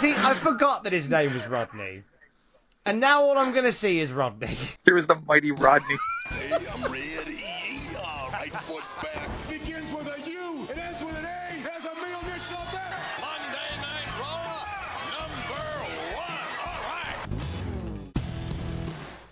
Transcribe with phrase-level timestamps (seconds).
[0.00, 2.02] See, I forgot that his name was Rodney.
[2.86, 4.48] And now all I'm going to see is Rodney.
[4.86, 5.98] Here is the mighty Rodney.
[6.30, 7.38] Hey, I'm ready.
[8.02, 9.09] All right, foot back.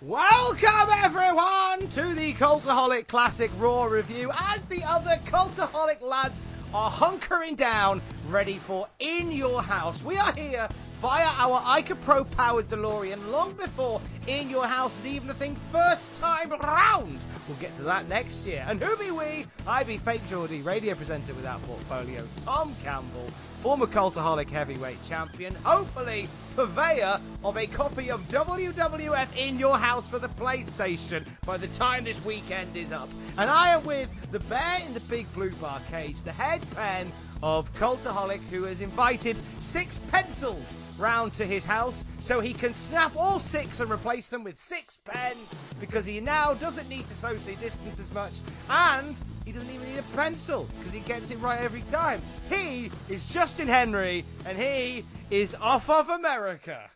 [0.09, 7.55] Welcome everyone to the Cultaholic Classic Raw review as the other Cultaholic lads are hunkering
[7.55, 10.03] down ready for In Your House.
[10.03, 10.67] We are here
[11.01, 15.55] via our Ica Pro powered DeLorean long before In Your House is even a thing
[15.71, 17.23] first time round.
[17.47, 18.65] We'll get to that next year.
[18.67, 19.45] And who be we?
[19.65, 23.27] I be Fake Geordie, radio presenter without portfolio, Tom Campbell,
[23.61, 26.27] former Cultaholic heavyweight champion, hopefully
[26.57, 32.03] purveyor of a copy of WWF in your house for the PlayStation by the time
[32.03, 33.07] this weekend is up.
[33.37, 37.07] And I am with the bear in the big blue bar cage, the head pen
[37.41, 43.15] of Cultaholic, who has invited six pencils round to his house so he can snap
[43.15, 47.55] all six and replace them with six pens because he now doesn't need to socially
[47.55, 48.33] distance as much
[48.69, 52.21] and he doesn't even need a pencil because he gets it right every time.
[52.49, 56.89] He is Justin Henry and he is off of America.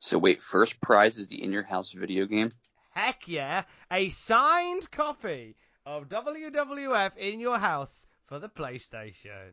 [0.00, 2.50] So wait, first prize is the In Your House video game.
[2.90, 9.52] Heck yeah, a signed copy of WWF in your house for the PlayStation.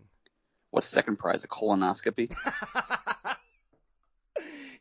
[0.71, 1.43] What's second prize?
[1.43, 2.33] A colonoscopy?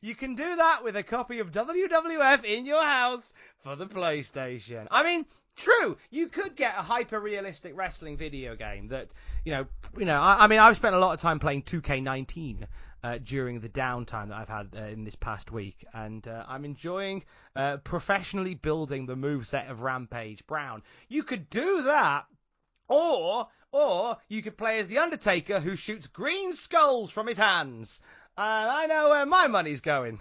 [0.02, 4.86] You can do that with a copy of WWF in your house for the PlayStation.
[4.90, 9.12] I mean, true, you could get a hyper realistic wrestling video game that,
[9.44, 9.66] you know,
[9.98, 10.18] you know.
[10.18, 12.66] I, I mean, I've spent a lot of time playing 2K19
[13.04, 16.64] uh, during the downtime that I've had uh, in this past week, and uh, I'm
[16.64, 17.22] enjoying
[17.54, 20.82] uh, professionally building the moveset of Rampage Brown.
[21.08, 22.24] You could do that,
[22.90, 28.00] or or you could play as the Undertaker who shoots green skulls from his hands.
[28.36, 30.20] And I know where my money's going.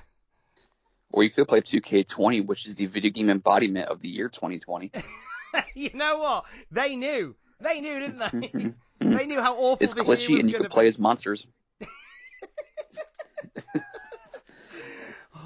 [1.12, 4.92] Or you could play 2K20, which is the video game embodiment of the year 2020.
[5.76, 6.46] you know what?
[6.72, 7.36] They knew.
[7.60, 8.74] They knew, didn't they?
[9.00, 11.48] they knew how awful It's glitchy was and you can play as monsters.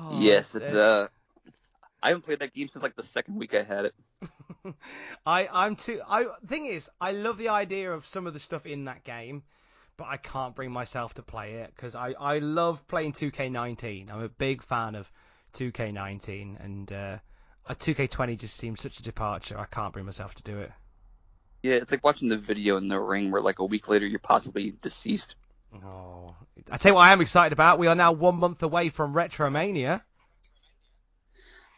[0.05, 1.07] Oh, yes, it's uh
[2.01, 3.94] I haven't played that game since like the second week I had it.
[5.25, 6.01] I I'm too.
[6.07, 9.44] I thing is, I love the idea of some of the stuff in that game,
[9.97, 14.12] but I can't bring myself to play it because I I love playing 2K19.
[14.12, 15.12] I'm a big fan of
[15.53, 17.18] 2K19, and uh,
[17.68, 19.57] a 2K20 just seems such a departure.
[19.57, 20.72] I can't bring myself to do it.
[21.62, 24.19] Yeah, it's like watching the video in the ring where like a week later you're
[24.19, 25.35] possibly deceased.
[25.73, 26.35] Oh,
[26.69, 27.79] I tell you what, I am excited about.
[27.79, 30.02] We are now one month away from Retromania.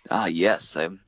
[0.10, 1.00] Ah, yes, I'm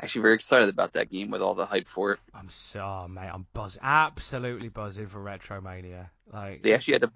[0.00, 2.20] actually very excited about that game with all the hype for it.
[2.34, 3.30] I'm so oh, mate.
[3.32, 6.08] I'm buzzing, absolutely buzzing for Retromania.
[6.32, 7.10] Like They actually had a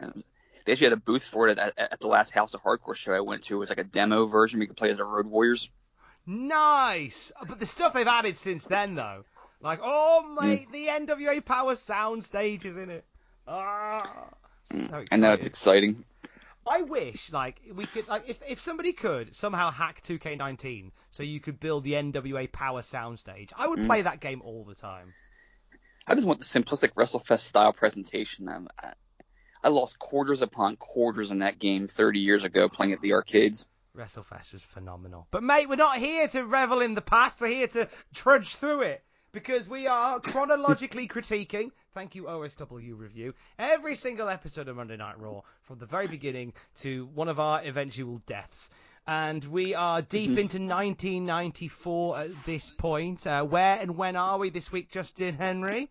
[0.00, 0.24] um,
[0.64, 3.12] they actually had a booth for it at, at the last House of Hardcore show
[3.12, 3.56] I went to.
[3.56, 5.70] It was like a demo version you could play as the Road Warriors.
[6.26, 9.24] Nice, but the stuff they've added since then, though,
[9.60, 13.04] like oh mate, the NWA Power sound stage is in it.
[13.48, 14.28] Ah,
[14.70, 15.04] so.
[15.10, 16.04] I know it's exciting.
[16.70, 21.40] I wish like we could like if if somebody could somehow hack 2K19 so you
[21.40, 23.86] could build the NWA Power soundstage, I would Mm.
[23.86, 25.12] play that game all the time.
[26.06, 28.48] I just want the simplistic WrestleFest style presentation.
[28.48, 28.92] I,
[29.64, 33.66] I, lost quarters upon quarters in that game 30 years ago playing at the arcades.
[33.96, 35.26] WrestleFest was phenomenal.
[35.32, 37.40] But mate, we're not here to revel in the past.
[37.40, 41.70] We're here to trudge through it because we are chronologically critiquing.
[41.94, 43.34] Thank you, OSW review.
[43.58, 47.62] Every single episode of Monday Night Raw from the very beginning to one of our
[47.62, 48.70] eventual deaths.
[49.06, 53.26] and we are deep into 1994 at this point.
[53.26, 55.90] Uh, where and when are we this week, Justin Henry?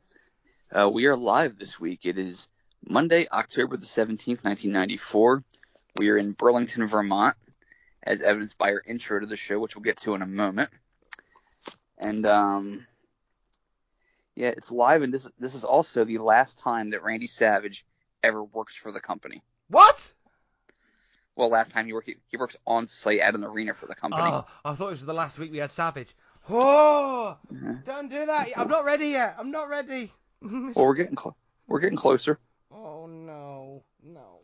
[0.71, 2.05] Uh, we are live this week.
[2.05, 2.47] It is
[2.87, 5.43] Monday, October the 17th, 1994.
[5.97, 7.35] We are in Burlington, Vermont,
[8.03, 10.69] as evidenced by our intro to the show, which we'll get to in a moment.
[11.97, 12.85] And um,
[14.39, 17.85] yeah, it's live, and this this is also the last time that Randy Savage
[18.23, 19.43] ever works for the company.
[19.67, 20.13] What?
[21.35, 23.95] Well, last time he worked, he, he works on site at an arena for the
[23.95, 24.23] company.
[24.25, 26.15] Oh, I thought it was the last week we had Savage.
[26.49, 27.73] Oh, Uh-huh.
[27.85, 28.49] don't do that.
[28.57, 29.35] I'm not ready yet.
[29.37, 30.11] I'm not ready.
[30.41, 31.17] Well, we're getting
[31.67, 32.39] we're getting closer.
[32.71, 34.39] Oh no, no.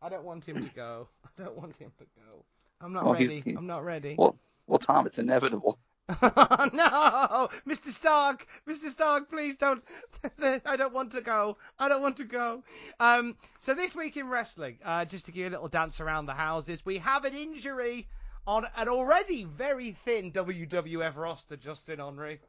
[0.00, 1.08] I don't want him to go.
[1.24, 2.44] I don't want him to go.
[2.80, 3.42] I'm not Well, ready.
[3.44, 4.14] he- I'm not ready.
[4.18, 5.78] Well, well, Tom, it's inevitable.
[6.22, 7.88] no, Mr.
[7.88, 8.88] Stark, Mr.
[8.88, 9.82] Stark, please don't.
[10.64, 11.58] I don't want to go.
[11.78, 12.62] I don't want to go.
[12.98, 16.24] Um, so this week in wrestling, uh, just to give you a little dance around
[16.26, 18.08] the houses, we have an injury
[18.46, 21.56] on an already very thin WWF roster.
[21.56, 22.40] Justin Henry.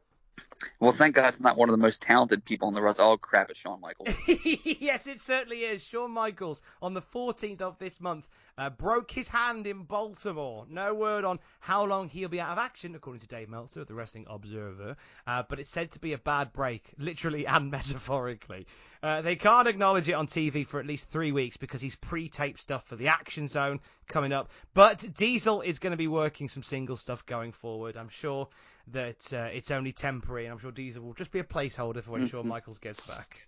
[0.78, 3.02] Well, thank God it's not one of the most talented people in the roster.
[3.02, 4.14] Oh crap, it's Shawn Michaels.
[4.44, 5.82] yes, it certainly is.
[5.82, 8.28] Shawn Michaels on the 14th of this month
[8.58, 10.66] uh, broke his hand in Baltimore.
[10.68, 13.88] No word on how long he'll be out of action, according to Dave Meltzer of
[13.88, 14.96] the Wrestling Observer.
[15.26, 18.66] Uh, but it's said to be a bad break, literally and metaphorically.
[19.02, 22.60] Uh, they can't acknowledge it on TV for at least three weeks because he's pre-taped
[22.60, 24.50] stuff for the Action Zone coming up.
[24.74, 27.96] But Diesel is going to be working some single stuff going forward.
[27.96, 28.48] I'm sure
[28.92, 32.12] that uh, it's only temporary, and I'm sure Diesel will just be a placeholder for
[32.12, 33.46] when Shawn Michaels gets back.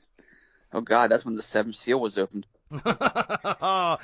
[0.72, 2.46] Oh God, that's when the seventh seal was opened.
[2.84, 3.98] uh,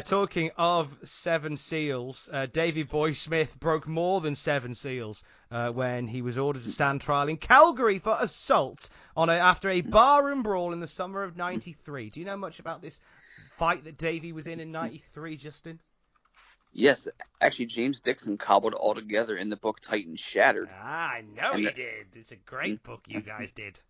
[0.00, 5.22] talking of seven seals, uh, Davy Boy Smith broke more than seven seals
[5.52, 9.70] uh, when he was ordered to stand trial in Calgary for assault on a, after
[9.70, 12.10] a barroom brawl in the summer of '93.
[12.10, 12.98] Do you know much about this
[13.56, 15.78] fight that Davy was in in '93, Justin?
[16.72, 17.06] Yes,
[17.40, 20.70] actually, James Dixon cobbled all together in the book Titan Shattered.
[20.72, 22.06] Ah, I know And he the- did.
[22.14, 23.80] It's a great book you guys did.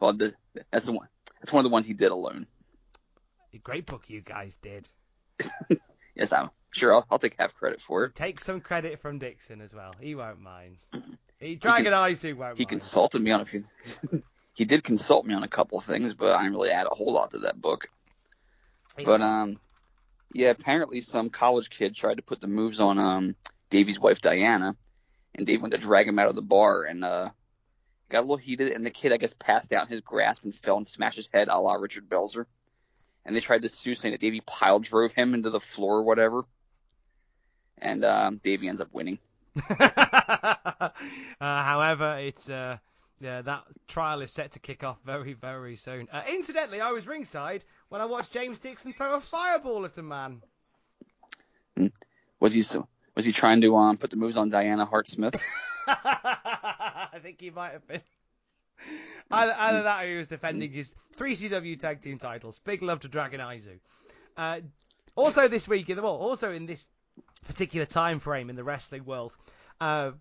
[0.00, 0.34] Well, the,
[0.70, 1.08] that's the one.
[1.40, 2.46] That's one of the ones he did alone.
[3.54, 4.88] A great book you guys did.
[6.14, 6.92] Yes, I'm sure.
[6.92, 8.16] I'll, I'll take half credit for it.
[8.16, 9.94] Take some credit from Dixon as well.
[10.00, 10.78] He won't mind.
[11.40, 12.68] He, Dragon Izu won't He mind.
[12.70, 13.62] consulted me on a few.
[14.54, 16.94] he did consult me on a couple of things, but I didn't really add a
[16.96, 17.86] whole lot to that book.
[19.04, 19.60] But um,
[20.32, 23.36] yeah, apparently some college kid tried to put the moves on um
[23.70, 24.74] Davey's wife Diana,
[25.34, 27.30] and Dave went to drag him out of the bar and uh
[28.08, 30.54] got a little heated, and the kid I guess passed out in his grasp and
[30.54, 32.46] fell and smashed his head a la Richard Belzer.
[33.24, 36.02] And they tried to sue, saying that Davey pile drove him into the floor or
[36.02, 36.44] whatever.
[37.76, 39.18] And um, Davy ends up winning.
[39.78, 40.90] uh,
[41.38, 42.78] however, it's uh,
[43.20, 46.08] yeah, that trial is set to kick off very, very soon.
[46.12, 50.02] Uh, incidentally, I was ringside when I watched James Dixon throw a fireball at a
[50.02, 50.42] man.
[52.40, 52.86] Was he so?
[53.14, 55.40] Was he trying to um put the moves on Diana Hart Smith?
[55.86, 58.02] I think he might have been.
[59.30, 62.60] Either, either that or he was defending his three CW tag team titles.
[62.60, 63.78] Big love to Dragon Izu.
[64.36, 64.60] Uh,
[65.16, 66.88] also this week in the well, also in this
[67.46, 69.36] particular time frame in the wrestling world,
[69.80, 70.12] uh,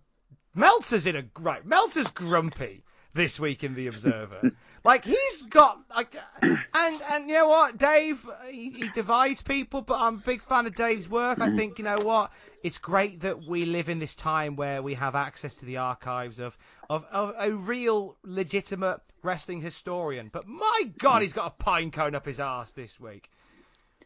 [0.57, 1.63] Meltzer's in a right.
[1.63, 2.83] Meltzer's grumpy
[3.13, 4.51] this week in the Observer.
[4.83, 9.83] like he's got like, and and you know what, Dave, uh, he, he divides people,
[9.83, 11.39] but I'm a big fan of Dave's work.
[11.39, 12.31] I think you know what,
[12.63, 16.39] it's great that we live in this time where we have access to the archives
[16.39, 16.57] of
[16.89, 20.31] of, of a real legitimate wrestling historian.
[20.33, 23.29] But my God, he's got a pine cone up his arse this week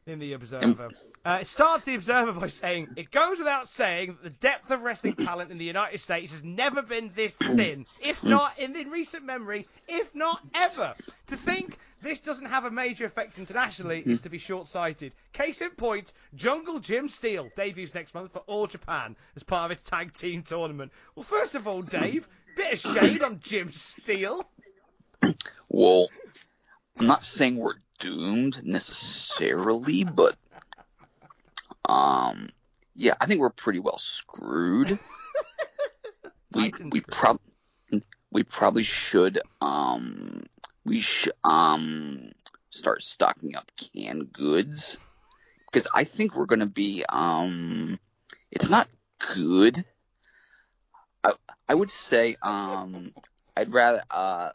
[0.07, 0.89] in the Observer.
[1.23, 4.81] Uh, it starts the Observer by saying, It goes without saying that the depth of
[4.81, 7.55] wrestling talent in the United States has never been this hmm.
[7.55, 8.29] thin, if hmm.
[8.29, 10.93] not in, in recent memory, if not ever.
[11.27, 14.11] To think this doesn't have a major effect internationally hmm.
[14.11, 15.13] is to be short sighted.
[15.33, 19.71] Case in point, Jungle Jim Steele debuts next month for All Japan as part of
[19.71, 20.91] its tag team tournament.
[21.15, 24.43] Well, first of all, Dave, bit of shade on Jim Steele.
[25.69, 26.09] Well,
[26.97, 30.35] I'm not saying we're doomed necessarily, but
[31.87, 32.49] um,
[32.95, 34.99] yeah, I think we're pretty well screwed.
[36.53, 37.07] we we screwed.
[37.07, 37.39] prob
[38.31, 40.43] we probably should um
[40.83, 42.31] we should um
[42.69, 44.97] start stocking up canned goods
[45.71, 47.99] because I think we're gonna be um
[48.51, 48.87] it's not
[49.35, 49.85] good.
[51.23, 51.33] I
[51.69, 53.13] I would say um
[53.55, 54.51] I'd rather uh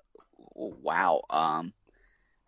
[0.54, 1.72] wow um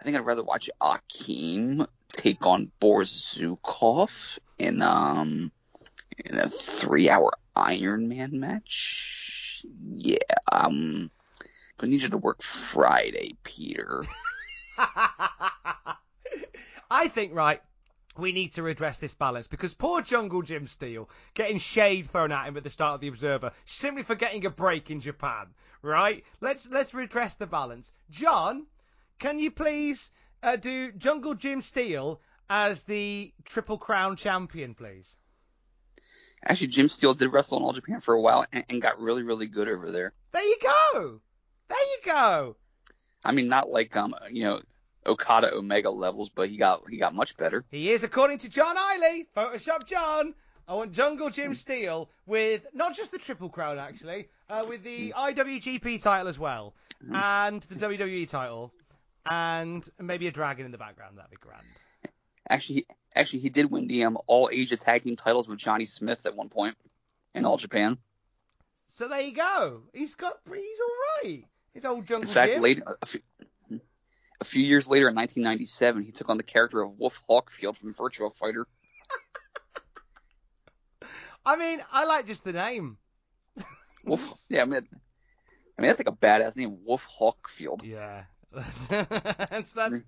[0.00, 5.52] I think I'd rather watch Akeem take on Boris Zhukov in um
[6.24, 9.64] in a three hour Iron Man match.
[9.96, 10.18] Yeah,
[10.50, 11.10] um
[11.78, 14.04] gonna need you to work Friday, Peter.
[16.90, 17.60] I think, right,
[18.16, 22.46] we need to redress this balance because poor Jungle Jim Steele getting shade thrown at
[22.46, 25.48] him at the start of the Observer simply for getting a break in Japan,
[25.82, 26.24] right?
[26.40, 27.92] Let's let's redress the balance.
[28.10, 28.66] John,
[29.18, 30.10] can you please
[30.42, 35.16] uh, do Jungle Jim Steele as the Triple Crown champion, please?
[36.44, 39.22] Actually, Jim Steele did wrestle in All Japan for a while and, and got really,
[39.22, 40.12] really good over there.
[40.32, 41.20] There you go.
[41.68, 42.56] There you go.
[43.24, 44.60] I mean, not like um, you know,
[45.04, 47.64] Okada Omega levels, but he got he got much better.
[47.70, 50.34] He is, according to John Eiley, Photoshop John.
[50.68, 55.14] I want Jungle Jim Steele with not just the Triple Crown, actually, uh, with the
[55.16, 56.74] IWGP title as well,
[57.10, 58.72] and the WWE title,
[59.28, 61.18] and maybe a dragon in the background.
[61.18, 61.64] That'd be grand.
[62.48, 65.84] Actually, he, actually, he did win the um, All Asia Tag Team titles with Johnny
[65.84, 66.76] Smith at one point
[67.34, 67.98] in All Japan.
[68.86, 69.82] So there you go.
[69.92, 70.38] He's got.
[70.46, 71.44] He's all right.
[71.74, 73.20] His old Jungle In fact, later, a few,
[74.40, 77.94] a few years later, in 1997, he took on the character of Wolf Hawkfield from
[77.94, 78.66] Virtua Fighter.
[81.46, 82.96] I mean, I like just the name.
[84.04, 84.88] Wolf, yeah, I mean,
[85.78, 87.84] I mean that's like a badass name, Wolf Hawkfield.
[87.84, 88.24] Yeah.
[88.88, 90.00] that's that's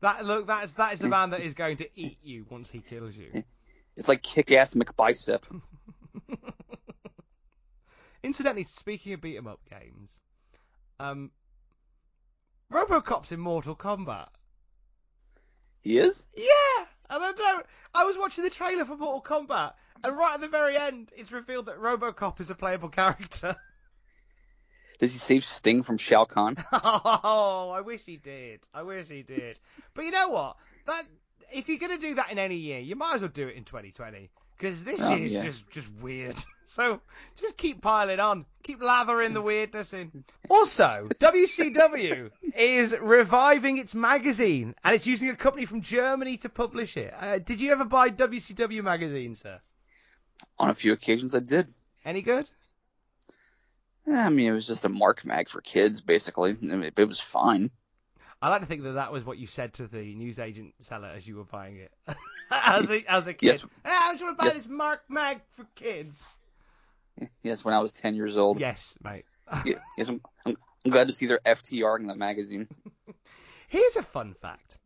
[0.00, 0.24] that.
[0.24, 3.16] Look, that's that is the man that is going to eat you once he kills
[3.16, 3.44] you.
[3.96, 5.42] It's like Kick-Ass McBicep.
[8.24, 10.18] Incidentally, speaking of beat 'em up games,
[10.98, 11.30] um,
[12.72, 14.30] RoboCop's in Mortal Kombat.
[15.82, 16.26] He is.
[16.36, 17.66] Yeah, and I don't.
[17.94, 21.30] I was watching the trailer for Mortal Kombat, and right at the very end, it's
[21.30, 23.54] revealed that RoboCop is a playable character.
[25.04, 26.56] Does he save Sting from Shao Kahn?
[26.72, 28.60] oh, I wish he did.
[28.72, 29.58] I wish he did.
[29.94, 30.56] But you know what?
[30.86, 31.02] That
[31.52, 33.64] if you're gonna do that in any year, you might as well do it in
[33.64, 35.42] 2020 because this Oh, year's yeah.
[35.44, 36.36] just just weird.
[36.66, 37.02] So
[37.36, 40.24] just keep piling on, keep lathering the weirdness in.
[40.48, 46.96] Also, WCW is reviving its magazine, and it's using a company from Germany to publish
[46.96, 47.12] it.
[47.20, 49.60] Uh, did you ever buy WCW magazine, sir?
[50.58, 51.68] On a few occasions, I did.
[52.02, 52.50] Any good?
[54.06, 56.50] Eh, I mean, it was just a mark mag for kids, basically.
[56.50, 57.70] I mean, it was fine.
[58.42, 61.26] I like to think that that was what you said to the newsagent seller as
[61.26, 61.92] you were buying it.
[62.50, 63.46] as a as a kid.
[63.46, 63.62] Yes.
[63.84, 64.56] Hey, I just want to buy Yes.
[64.56, 66.26] this Mark Mag for kids.
[67.42, 68.60] Yes, when I was 10 years old.
[68.60, 69.24] Yes, mate.
[69.64, 72.66] Yeah, yes, I'm, I'm, I'm glad to see their FTR in the magazine.
[73.68, 74.78] Here's a fun fact.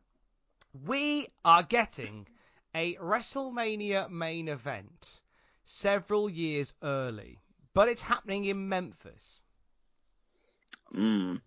[0.87, 2.27] We are getting
[2.75, 5.21] a WrestleMania main event
[5.65, 7.39] several years early,
[7.79, 9.39] but it's happening in Memphis.
[10.93, 11.41] Mm,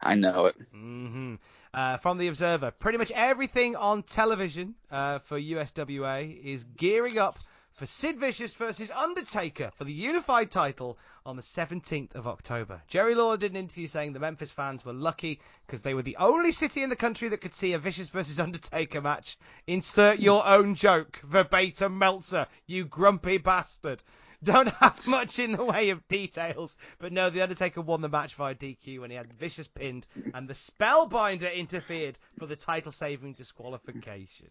[0.00, 0.56] I know it.
[0.72, 1.34] hmm
[1.74, 7.38] Uh, from the Observer, pretty much everything on television uh, for USWA is gearing up
[7.72, 12.80] for Sid Vicious versus Undertaker for the unified title on the 17th of October.
[12.88, 16.16] Jerry Lawler did an interview saying the Memphis fans were lucky because they were the
[16.16, 19.36] only city in the country that could see a Vicious versus Undertaker match.
[19.66, 24.02] Insert your own joke, verbatim Meltzer, you grumpy bastard.
[24.42, 28.34] Don't have much in the way of details, but no, The Undertaker won the match
[28.36, 33.34] via DQ when he had Vicious pinned, and the Spellbinder interfered for the title saving
[33.34, 34.48] disqualification.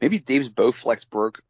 [0.00, 1.42] Maybe Dave's Bowflex broke.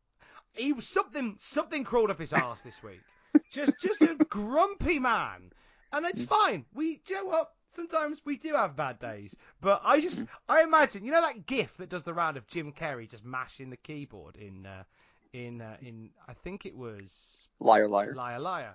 [0.55, 3.01] He was something something crawled up his arse this week.
[3.53, 5.53] Just just a grumpy man.
[5.93, 6.65] And it's fine.
[6.75, 7.53] We you know what?
[7.69, 9.37] Sometimes we do have bad days.
[9.61, 12.73] But I just I imagine you know that gif that does the round of Jim
[12.73, 14.85] Carrey just mashing the keyboard in uh,
[15.33, 18.15] in uh, in I think it was Liar, liar.
[18.15, 18.75] Liar Liar.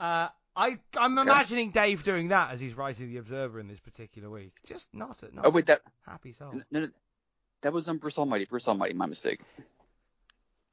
[0.00, 4.28] Uh I I'm imagining Dave doing that as he's writing the Observer in this particular
[4.30, 4.52] week.
[4.66, 6.52] Just not a not Oh, wait, that happy soul.
[6.70, 6.88] no, no,
[7.62, 8.44] that was um, Bruce Almighty.
[8.44, 9.40] Bruce Almighty, my mistake.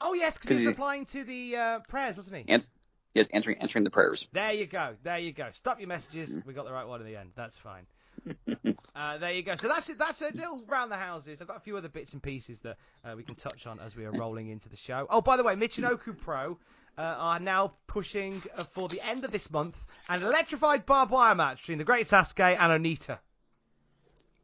[0.02, 2.46] Oh yes, because he was he- replying to the uh, prayers, wasn't he?
[2.52, 2.68] And
[3.14, 4.28] yes, answering answering the prayers.
[4.34, 4.96] There you go.
[5.04, 5.48] There you go.
[5.54, 6.36] Stop your messages.
[6.46, 7.32] We got the right one in the end.
[7.36, 7.86] That's fine.
[8.96, 9.56] uh, there you go.
[9.56, 9.98] So that's it.
[10.00, 11.42] That's a little round the houses.
[11.42, 13.96] I've got a few other bits and pieces that uh, we can touch on as
[13.96, 15.06] we are rolling into the show.
[15.10, 16.58] Oh, by the way, Michinoku Pro
[16.98, 19.78] uh, are now pushing uh, for the end of this month
[20.10, 23.20] an electrified barbed wire match between the Great Sasuke and Onita.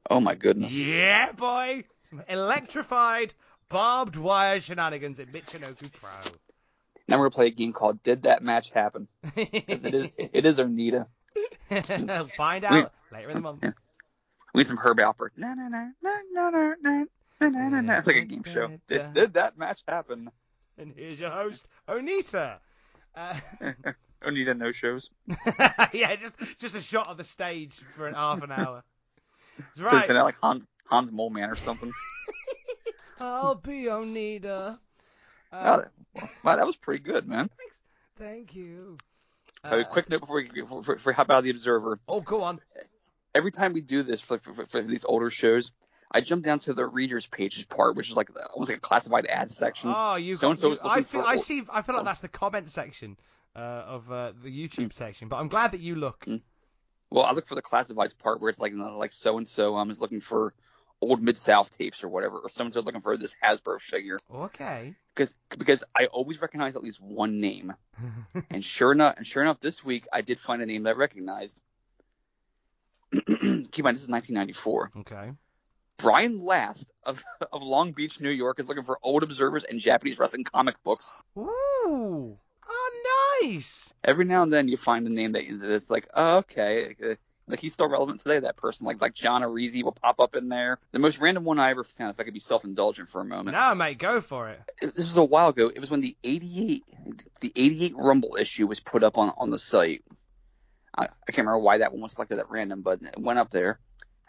[0.10, 0.78] Oh my goodness.
[0.80, 1.84] Yeah, boy.
[2.10, 3.34] Some electrified
[3.70, 6.10] barbed wire shenanigans in Michinoku Pro.
[7.08, 9.08] Now we're gonna play a game called Did That Match Happen?
[9.36, 11.08] 'Cause it is it is Onita.
[12.36, 13.64] Find out later in the month.
[14.54, 15.30] We need some Herb Alpert.
[15.38, 17.98] Na na na na na na.
[17.98, 18.70] It's like a game show.
[18.88, 20.30] Did, did that match happen?
[20.78, 22.58] And here's your host, Onita.
[23.16, 23.34] Uh,
[24.24, 25.10] Onita no shows.
[25.94, 28.84] yeah, just just a shot of the stage for an half an hour.
[29.58, 30.10] That's right.
[30.12, 31.92] out like Hans Hans Moleman or something.
[33.20, 34.78] I'll be Onita.
[35.52, 35.78] wow, Uh,
[36.16, 37.50] that, wow, that was pretty good, man.
[37.58, 37.76] thanks.
[38.18, 38.98] Thank you.
[39.64, 42.00] Uh, Uh, quick note before we before, before we hop out of the Observer.
[42.08, 42.60] Oh, go on.
[43.34, 45.72] Every time we do this for, for, for, these older shows,
[46.12, 49.26] I jump down to the readers pages part, which is like almost like a classified
[49.28, 49.94] ads section.
[49.96, 51.64] Oh, you So and so was I looking feel for- I see.
[51.72, 53.18] I feel like that's the comment section
[53.56, 55.30] uh, of uh, the YouTube section.
[55.30, 56.26] But I'm glad that you look.
[57.10, 59.92] Well, I look for the classifieds part where it's like like so and so um
[59.92, 60.54] is looking for
[61.02, 64.20] old Mid South tapes or whatever, or someone's looking for this Hasbro figure.
[64.34, 64.96] Okay.
[65.16, 67.74] because because I always recognize at least one name,
[68.50, 70.98] and sure enough, and sure enough, this week I did find a name that I
[70.98, 71.60] recognized.
[73.28, 74.92] Keep in mind, this is 1994.
[75.00, 75.32] Okay.
[75.98, 80.18] Brian Last of of Long Beach, New York, is looking for old observers and Japanese
[80.20, 81.12] wrestling comic books.
[81.38, 82.38] Ooh.
[82.70, 83.94] Oh, nice.
[84.04, 87.16] Every now and then you find a name that that's like, oh, okay, uh,
[87.48, 88.40] like he's still relevant today.
[88.40, 90.80] That person, like like John Arezzi, will pop up in there.
[90.92, 93.26] The most random one I ever found, if I could be self indulgent for a
[93.26, 93.52] moment.
[93.56, 94.62] Now, mate, go for it.
[94.82, 95.70] it- this was a while ago.
[95.74, 96.84] It was when the 88
[97.42, 100.04] the 88 Rumble issue was put up on on the site.
[100.98, 103.50] I, I can't remember why that one was selected at random, but it went up
[103.50, 103.80] there,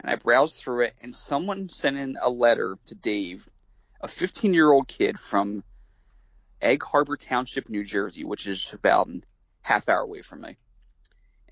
[0.00, 3.48] and I browsed through it, and someone sent in a letter to Dave,
[4.00, 5.64] a 15 year old kid from
[6.60, 9.08] Egg Harbor Township, New Jersey, which is about
[9.62, 10.56] half hour away from me,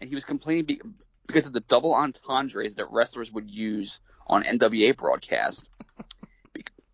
[0.00, 0.81] and he was complaining be,
[1.26, 5.69] because of the double entendres that wrestlers would use on NWA broadcast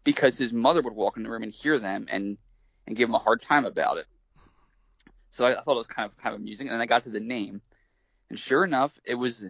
[0.07, 2.39] because his mother would walk in the room and hear them and
[2.87, 4.07] and give him a hard time about it.
[5.31, 7.03] So I, I thought it was kind of kind of amusing, and then I got
[7.05, 7.61] to the name,
[8.31, 9.45] and sure enough, it was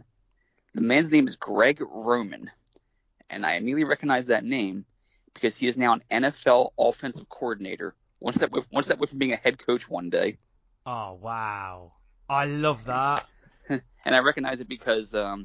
[0.74, 2.50] the man's name is Greg Roman,
[3.30, 4.84] and I immediately recognized that name
[5.34, 7.94] because he is now an NFL offensive coordinator.
[8.18, 10.38] One step with one step away from being a head coach one day,
[10.86, 11.92] Oh, wow.
[12.28, 13.26] I love that.
[13.68, 15.44] and I recognize it because um,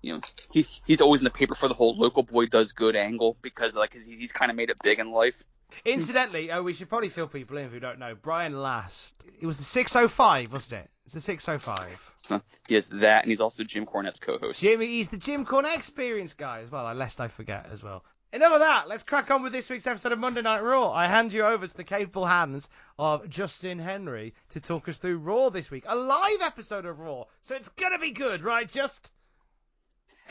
[0.00, 0.20] you know
[0.50, 3.76] he he's always in the paper for the whole local boy does good angle because
[3.76, 5.44] like he, he's kind of made it big in life.
[5.84, 8.16] Incidentally, oh, we should probably fill people in who don't know.
[8.20, 9.14] Brian Last.
[9.40, 10.90] It was the 605, wasn't it?
[11.10, 12.12] It's a 605.
[12.28, 12.38] Huh.
[12.68, 14.60] He has that, and he's also Jim Cornette's co-host.
[14.60, 18.04] Jimmy, he's the Jim Cornette Experience guy as well, lest I forget as well.
[18.32, 18.86] Enough of that.
[18.86, 20.92] Let's crack on with this week's episode of Monday Night Raw.
[20.92, 25.18] I hand you over to the capable hands of Justin Henry to talk us through
[25.18, 25.82] Raw this week.
[25.88, 28.70] A live episode of Raw, so it's gonna be good, right?
[28.70, 29.10] Just.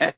[0.00, 0.14] I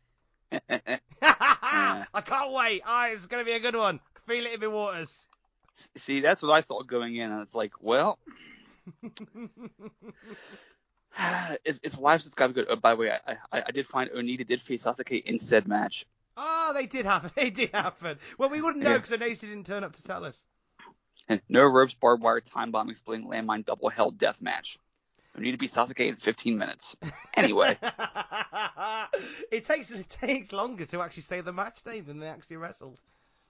[2.25, 2.83] can't wait.
[2.87, 3.99] Ah, it's gonna be a good one.
[4.29, 5.27] Feel it in my waters.
[5.97, 8.21] See, that's what I thought going in, and it's like, well,
[11.65, 12.67] it's, it's live, so it's got to be good.
[12.71, 15.69] Oh, by the way, I, I, I did find Onita did face Sasuke in said
[15.69, 16.07] match.
[16.37, 17.31] Oh, they did happen.
[17.37, 18.19] They did happen.
[18.39, 18.97] Well, we wouldn't know Yeah.
[18.99, 20.39] because noticed he didn't turn up to tell us.
[21.29, 24.79] And no ropes, barbed wire, time bomb, exploding landmine, double hell death match.
[25.37, 26.97] we Onita beat Sasuke in 15 minutes.
[27.35, 27.79] Anyway,
[29.51, 32.99] it takes it takes longer to actually say the match name than they actually wrestled.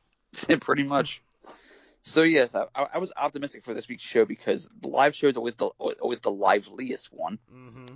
[0.60, 1.22] pretty much.
[2.02, 5.36] So yes, I, I was optimistic for this week's show because the live show is
[5.36, 7.38] always the always the liveliest one.
[7.48, 7.86] hmm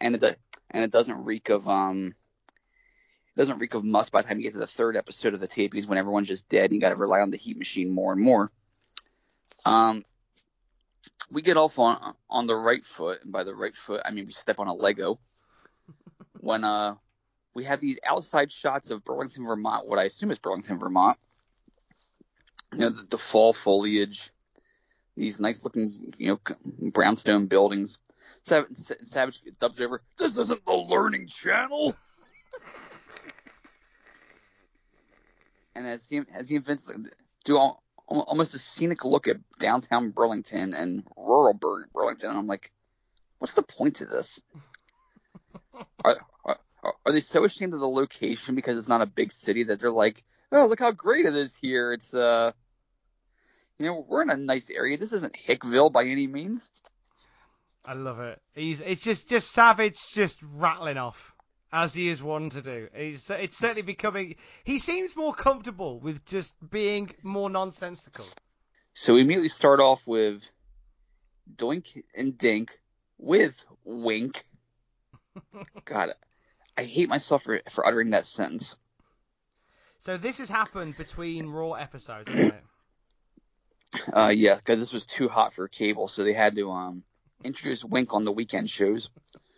[0.00, 0.38] and it
[0.70, 2.14] and it doesn't reek of um
[3.34, 5.40] it doesn't reek of must by the time you get to the third episode of
[5.40, 7.90] the tapings when everyone's just dead and you got to rely on the heat machine
[7.90, 8.50] more and more.
[9.64, 10.04] Um,
[11.30, 14.26] we get off on on the right foot, and by the right foot I mean
[14.26, 15.18] we step on a Lego
[16.40, 16.94] when uh
[17.54, 21.18] we have these outside shots of Burlington, Vermont, what I assume is Burlington, Vermont.
[22.72, 24.30] You know the, the fall foliage,
[25.16, 27.98] these nice looking you know brownstone buildings.
[28.42, 30.02] Savage, Savage dubs over.
[30.18, 31.96] This isn't the Learning Channel.
[35.74, 36.92] and as he as he invents
[37.44, 42.46] do all, almost a scenic look at downtown Burlington and rural Bur- Burlington, and I'm
[42.46, 42.70] like,
[43.38, 44.40] what's the point to this?
[46.04, 46.58] Are, are,
[47.06, 49.90] are they so ashamed of the location because it's not a big city that they're
[49.90, 51.92] like, oh, look how great it is here.
[51.92, 52.52] It's uh,
[53.78, 54.96] you know, we're in a nice area.
[54.96, 56.70] This isn't Hickville by any means.
[57.84, 58.40] I love it.
[58.54, 61.32] He's it's just just Savage just rattling off
[61.72, 62.88] as he is one to do.
[62.94, 64.36] He's it's certainly becoming.
[64.64, 68.26] He seems more comfortable with just being more nonsensical.
[68.94, 70.50] So we immediately start off with
[71.54, 72.78] Doink and Dink
[73.16, 74.42] with Wink.
[75.84, 76.14] God,
[76.76, 78.74] I hate myself for, for uttering that sentence.
[79.98, 82.64] So this has happened between Raw episodes, hasn't it?
[84.14, 87.02] Uh, yeah, because this was too hot for cable, so they had to um
[87.42, 89.10] introduce Wink on the weekend shows.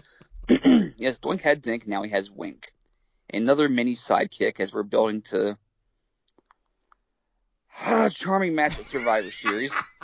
[0.48, 2.72] yes, Doink had Dink, now he has Wink.
[3.32, 5.56] Another mini sidekick as we're building to
[7.86, 9.72] a charming match at Survivor Series.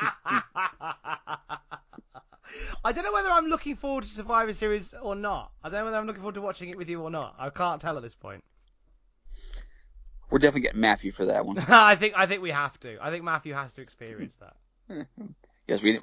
[2.85, 5.51] I don't know whether I'm looking forward to Survivor Series or not.
[5.64, 7.35] I don't know whether I'm looking forward to watching it with you or not.
[7.38, 8.44] I can't tell at this point.
[10.30, 11.58] We're definitely getting Matthew for that one.
[11.68, 12.98] I think I think we have to.
[13.00, 15.06] I think Matthew has to experience that.
[15.68, 15.98] Yes, we.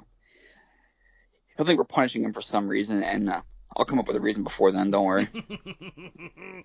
[1.56, 3.40] He'll think we're punishing him for some reason, and uh,
[3.74, 4.90] I'll come up with a reason before then.
[4.90, 5.26] Don't worry.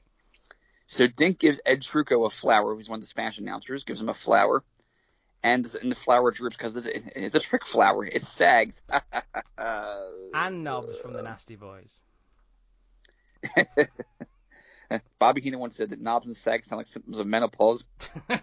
[0.92, 4.10] So Dink gives Ed Truco a flower, He's one of the Spanish announcers, gives him
[4.10, 4.64] a flower,
[5.44, 8.04] and, and the flower droops because it, it's a trick flower.
[8.06, 8.82] It sags.
[10.34, 12.02] And knobs from the Nasty Boys.
[15.20, 17.84] Bobby Heenan once said that knobs and sags sound like symptoms of menopause.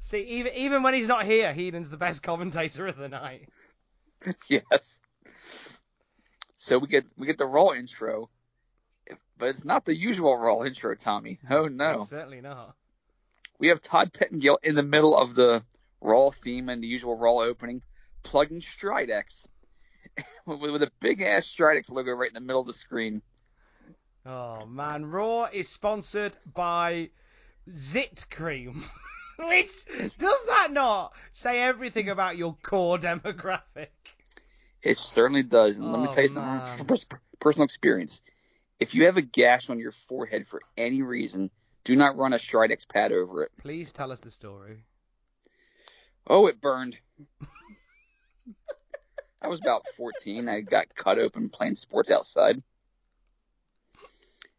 [0.00, 3.48] See, even even when he's not here, Heenan's the best commentator of the night.
[4.48, 5.00] yes.
[6.56, 8.30] So we get we get the Raw intro,
[9.36, 11.38] but it's not the usual Raw intro, Tommy.
[11.50, 12.02] Oh no.
[12.02, 12.74] It's certainly not.
[13.58, 15.62] We have Todd Pettengill in the middle of the
[16.00, 17.82] Raw theme and the usual Raw opening,
[18.22, 19.46] plugging Stridex
[20.46, 23.22] with a big ass Stridex logo right in the middle of the screen.
[24.28, 27.08] Oh man, Raw is sponsored by
[27.72, 28.84] Zit Cream.
[29.38, 29.84] Which
[30.18, 32.10] does that not say everything hmm.
[32.12, 33.88] about your core demographic?
[34.82, 35.78] It certainly does.
[35.78, 36.76] And let me Oh, tell you something man.
[36.76, 36.98] from
[37.40, 38.22] personal experience.
[38.78, 41.50] If you have a gash on your forehead for any reason,
[41.84, 43.50] do not run a Stridex pad over it.
[43.58, 44.84] Please tell us the story.
[46.26, 46.98] Oh, it burned.
[49.40, 50.48] I was about 14.
[50.48, 52.62] I got cut open playing sports outside.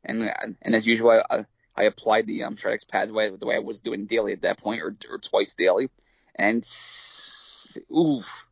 [0.04, 0.32] And
[0.62, 3.60] and as usual, I, I applied the um, Stridex pads the way, the way I
[3.60, 5.90] was doing daily at that point, or, or twice daily.
[6.36, 6.64] And
[7.96, 8.46] oof.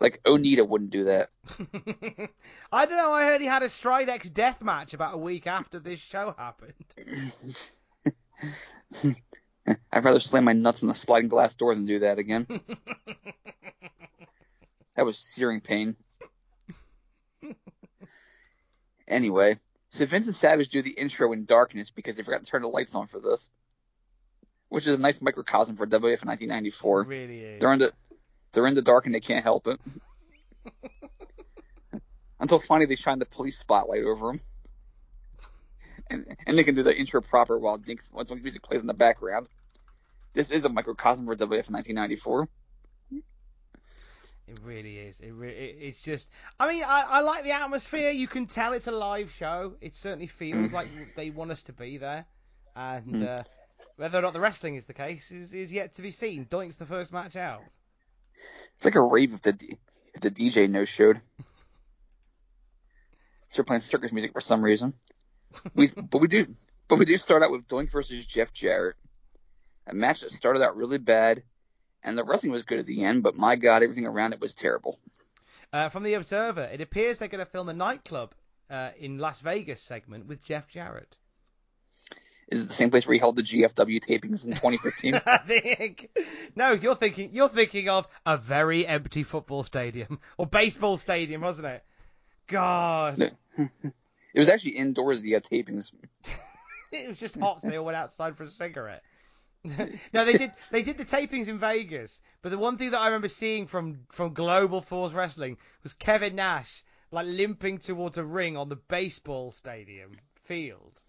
[0.00, 1.30] Like Onita wouldn't do that.
[2.72, 3.12] I don't know.
[3.12, 6.74] I heard he had a Stridex death match about a week after this show happened.
[9.92, 12.46] I'd rather slam my nuts on the sliding glass door than do that again.
[14.96, 15.96] that was searing pain.
[19.08, 19.58] Anyway,
[19.90, 22.68] so Vince and Savage do the intro in darkness because they forgot to turn the
[22.68, 23.48] lights on for this,
[24.68, 27.04] which is a nice microcosm for WF 1994.
[27.04, 27.60] Really is.
[27.60, 27.92] They're in the
[28.52, 29.80] they're in the dark and they can't help it.
[32.40, 34.40] Until finally they shine the police spotlight over them.
[36.10, 38.94] And, and they can do the intro proper while Dink's while music plays in the
[38.94, 39.48] background.
[40.34, 42.48] This is a microcosm for WF 1994.
[44.48, 45.20] It really is.
[45.20, 46.30] It, re- it it's just.
[46.58, 48.10] I mean, I, I like the atmosphere.
[48.10, 49.74] You can tell it's a live show.
[49.80, 52.24] It certainly feels like they want us to be there,
[52.74, 53.42] and uh,
[53.96, 56.46] whether or not the wrestling is the case is, is yet to be seen.
[56.46, 57.62] Doink's the first match out.
[58.76, 59.76] It's like a rave if the
[60.14, 61.20] if the DJ no showed.
[63.48, 64.94] Start playing circus music for some reason.
[65.74, 66.46] We but we do
[66.88, 68.96] but we do start out with Doink versus Jeff Jarrett,
[69.86, 71.42] a match that started out really bad,
[72.02, 74.54] and the wrestling was good at the end, but my God, everything around it was
[74.54, 74.98] terrible.
[75.72, 78.34] Uh, from the Observer, it appears they're going to film a nightclub
[78.70, 81.16] uh, in Las Vegas segment with Jeff Jarrett.
[82.50, 85.20] Is it the same place where he held the GFW tapings in 2015?
[85.26, 86.08] I think.
[86.56, 91.66] No, you're thinking you're thinking of a very empty football stadium or baseball stadium, wasn't
[91.66, 91.84] it?
[92.46, 95.92] God, it was actually indoors the uh, tapings.
[96.92, 99.02] it was just hot, so they all went outside for a cigarette.
[100.12, 100.52] no, they did.
[100.70, 104.00] They did the tapings in Vegas, but the one thing that I remember seeing from
[104.10, 109.50] from Global Force Wrestling was Kevin Nash like limping towards a ring on the baseball
[109.50, 111.00] stadium field,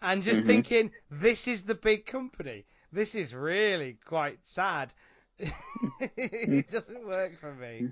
[0.00, 0.48] and just mm-hmm.
[0.48, 2.64] thinking, this is the big company.
[2.92, 4.92] This is really quite sad.
[5.38, 7.88] it doesn't work for me.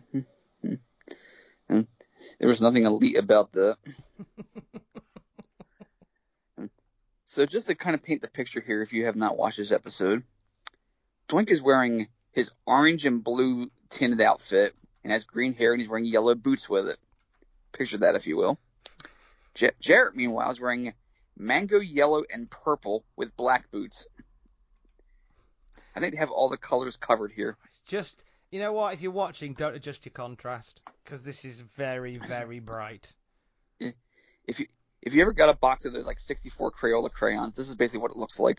[2.38, 3.78] There was nothing elite about that.
[7.36, 9.70] So just to kind of paint the picture here, if you have not watched this
[9.70, 10.22] episode,
[11.28, 15.88] Doink is wearing his orange and blue tinted outfit and has green hair and he's
[15.90, 16.96] wearing yellow boots with it.
[17.72, 18.58] Picture that, if you will.
[19.52, 20.94] J- Jarrett, meanwhile, is wearing
[21.36, 24.06] mango yellow and purple with black boots.
[25.94, 27.58] I think they have all the colors covered here.
[27.66, 28.94] It's just, you know what?
[28.94, 33.12] If you're watching, don't adjust your contrast because this is very, very bright.
[33.78, 34.68] if you
[35.06, 38.00] if you ever got a box of those like 64 Crayola crayons, this is basically
[38.00, 38.58] what it looks like.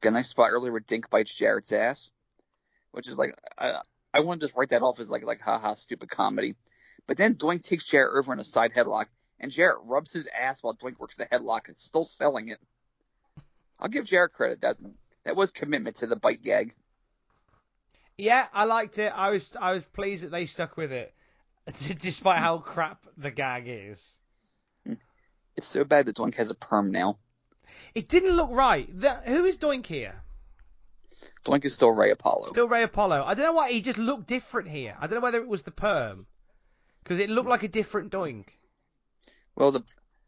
[0.00, 2.10] Got a nice spot earlier where Dink bites Jarrett's ass,
[2.92, 3.82] which is like I
[4.14, 6.56] I want to just write that off as like like haha stupid comedy.
[7.06, 9.06] But then Doink takes Jarrett over in a side headlock,
[9.38, 12.58] and Jarrett rubs his ass while Doink works the headlock, and still selling it.
[13.78, 14.78] I'll give Jarrett credit that
[15.24, 16.74] that was commitment to the bite gag.
[18.16, 19.12] Yeah, I liked it.
[19.14, 21.14] I was, I was pleased that they stuck with it,
[21.98, 24.16] despite how crap the gag is.
[25.56, 27.18] It's so bad that Doink has a perm now.
[27.94, 28.88] It didn't look right.
[28.98, 30.22] The, who is Doink here?
[31.44, 32.48] Doink is still Ray Apollo.
[32.48, 33.24] Still Ray Apollo.
[33.26, 34.96] I don't know why he just looked different here.
[34.98, 36.26] I don't know whether it was the perm,
[37.02, 38.46] because it looked like a different Doink.
[39.54, 39.84] Well, the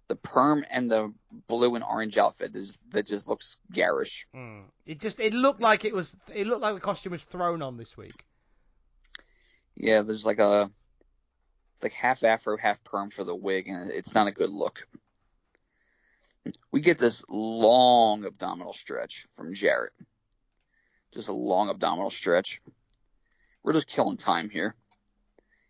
[0.09, 1.11] the perm and the
[1.49, 4.27] blue and orange outfit is, that just looks garish.
[4.37, 4.65] Mm.
[4.85, 7.79] It just, it looked like it was, it looked like the costume was thrown on
[7.79, 8.27] this week.
[9.75, 10.71] Yeah, there's like a
[11.83, 14.87] like half afro, half perm for the wig, and it's not a good look.
[16.71, 19.93] We get this long abdominal stretch from Jarrett.
[21.15, 22.61] Just a long abdominal stretch.
[23.63, 24.75] We're just killing time here.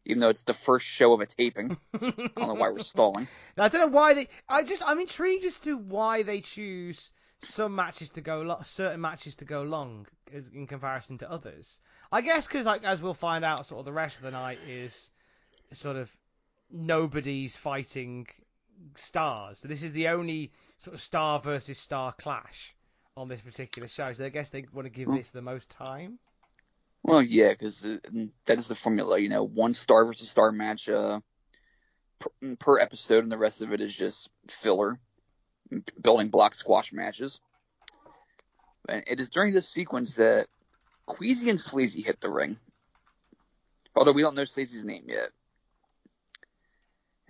[0.05, 1.77] Even though it's the first show of a taping.
[1.95, 3.29] I don't know why we're stalling.
[3.59, 4.29] I don't know why they.
[4.49, 7.13] I just I'm intrigued as to why they choose
[7.45, 10.07] some matches to go lo- certain matches to go long
[10.53, 11.81] in comparison to others.
[12.11, 14.59] I guess because like as we'll find out, sort of the rest of the night
[14.67, 15.11] is
[15.77, 16.15] sort of
[16.71, 18.27] nobody's fighting
[18.97, 19.61] stars.
[19.61, 22.75] So this is the only sort of star versus star clash
[23.17, 24.13] on this particular show.
[24.13, 25.17] So I guess they want to give hmm.
[25.17, 26.19] this the most time.
[27.03, 27.99] Well, yeah, because uh,
[28.47, 29.19] that is the formula.
[29.19, 31.21] You know, one star versus star match uh,
[32.21, 34.99] per, mm, per episode, and the rest of it is just filler,
[36.01, 37.41] building block squash matches.
[38.89, 40.47] And it is during this sequence that
[41.07, 42.57] Queasy and Sleazy hit the ring.
[43.95, 45.31] Although we don't know Sleazy's name yet.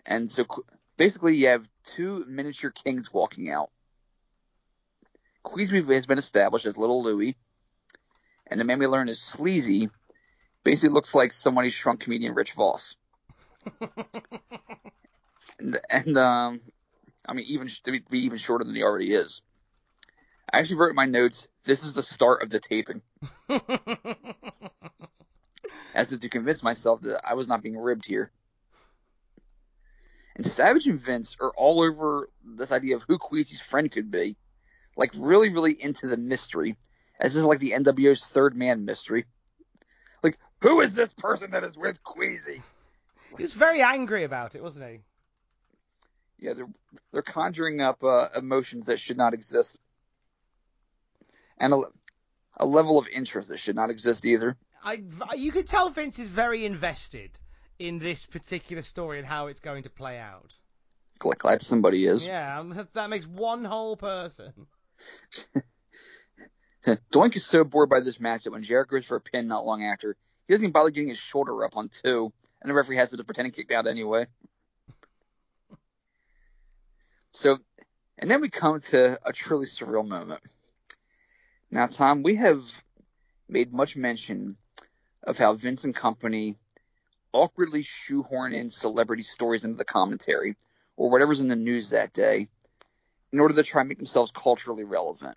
[0.04, 0.46] And so
[0.96, 3.70] basically you have two miniature kings walking out.
[5.42, 7.36] Queasy has been established as Little Louie,
[8.46, 9.90] and the man we learn is Sleazy.
[10.64, 12.96] Basically looks like somebody shrunk comedian Rich Voss.
[15.58, 16.60] and, and um,
[17.26, 19.42] I mean, even to be even shorter than he already is.
[20.52, 23.00] I actually wrote in my notes, this is the start of the taping.
[25.94, 28.30] As if to convince myself that I was not being ribbed here.
[30.36, 34.36] And Savage and Vince are all over this idea of who Queasy's friend could be.
[34.96, 36.76] Like really, really into the mystery.
[37.20, 39.24] As this is like the NWO's third man mystery.
[40.22, 42.62] Like, who is this person that is with Queasy?
[43.36, 45.00] He was very angry about it, wasn't he?
[46.38, 46.68] Yeah, they're
[47.12, 49.78] they're conjuring up uh, emotions that should not exist,
[51.56, 51.80] and a,
[52.56, 54.56] a level of interest that should not exist either.
[54.82, 55.02] I
[55.36, 57.38] you could tell Vince is very invested
[57.78, 60.52] in this particular story and how it's going to play out.
[61.18, 62.26] Glad somebody is.
[62.26, 64.52] Yeah, um, that makes one whole person.
[67.12, 69.64] Doink is so bored by this match that when Jarrett goes for a pin not
[69.64, 72.96] long after, he doesn't even bother getting his shoulder up on two, and the referee
[72.96, 74.26] has to pretend he kicked out anyway.
[77.32, 77.58] so,
[78.18, 80.40] and then we come to a truly surreal moment.
[81.70, 82.64] Now, Tom, we have
[83.48, 84.56] made much mention
[85.22, 86.58] of how Vince and company
[87.32, 90.56] awkwardly shoehorn in celebrity stories into the commentary
[90.96, 92.48] or whatever's in the news that day
[93.32, 95.36] in order to try and make themselves culturally relevant.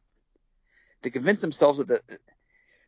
[1.02, 2.02] They convince themselves that, the,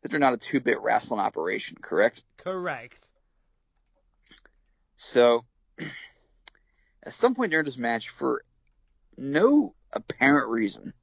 [0.01, 2.23] that they're not a two bit wrestling operation, correct?
[2.37, 3.09] Correct.
[4.97, 5.45] So,
[7.03, 8.43] at some point during this match, for
[9.17, 10.93] no apparent reason,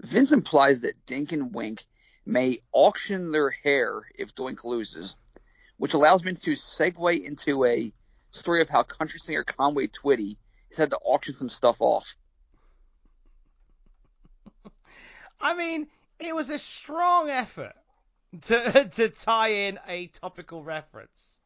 [0.00, 1.84] Vince implies that Dink and Wink
[2.24, 5.16] may auction their hair if Doink loses,
[5.78, 7.92] which allows me to segue into a
[8.30, 10.36] story of how country singer Conway Twitty
[10.70, 12.14] has had to auction some stuff off.
[15.40, 15.86] I mean,
[16.18, 17.74] it was a strong effort
[18.42, 21.38] to to tie in a topical reference.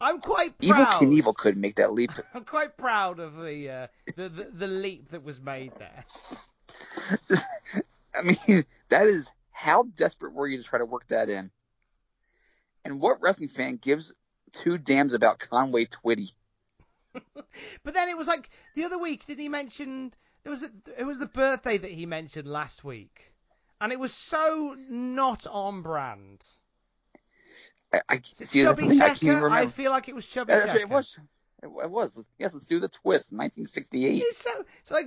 [0.00, 1.00] I'm quite proud.
[1.00, 2.12] Evel Knievel could make that leap.
[2.34, 6.04] I'm quite proud of the, uh, the, the the leap that was made there.
[8.14, 11.50] I mean, that is how desperate were you to try to work that in?
[12.86, 14.14] And what wrestling fan gives
[14.52, 16.32] two damns about Conway Twitty?
[17.34, 20.12] but then it was like the other week, did he mention
[20.44, 23.32] there was a, it was the birthday that he mentioned last week,
[23.80, 26.44] and it was so not on brand.
[27.92, 30.78] I, I see Chubby I, can't I, I feel like it was Chubby Checker.
[30.78, 31.18] It was.
[31.62, 32.24] It was.
[32.38, 33.32] Yes, let's do the twist.
[33.32, 34.22] 1968.
[34.22, 35.06] It's so, it's like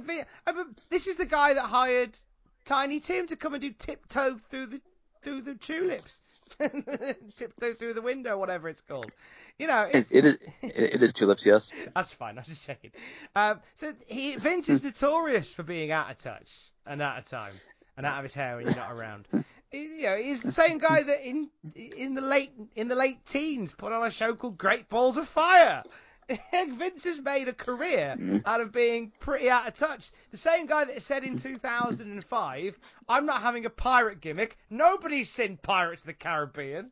[0.90, 2.18] this is the guy that hired
[2.66, 4.82] Tiny Tim to come and do tiptoe through the
[5.22, 6.22] through the tulips,
[6.60, 9.12] tiptoe through the window, whatever it's called.
[9.58, 11.46] You know, it, it is it is tulips.
[11.46, 11.70] Yes.
[11.96, 12.38] That's fine.
[12.38, 12.92] I'm just checking.
[13.36, 17.54] Um, so he Vince is notorious for being out of touch and out of time
[17.98, 19.28] and out of his hair when you're not around.
[19.72, 23.72] you know, he's the same guy that in in the late in the late teens
[23.74, 25.84] put on a show called Great Balls of Fire.
[26.52, 28.44] Vince has made a career mm.
[28.46, 30.12] out of being pretty out of touch.
[30.32, 34.58] The same guy that said in 2005, "I'm not having a pirate gimmick.
[34.70, 36.92] Nobody's seen Pirates of the Caribbean."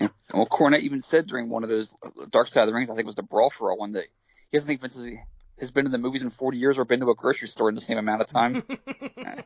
[0.32, 2.94] well, Cornette even said during one of those uh, Dark Side of the Rings, I
[2.94, 4.06] think it was the Brawl for All one, day,
[4.50, 4.98] he doesn't think Vince
[5.58, 7.74] has been in the movies in 40 years or been to a grocery store in
[7.74, 8.62] the same amount of time.
[8.68, 9.44] and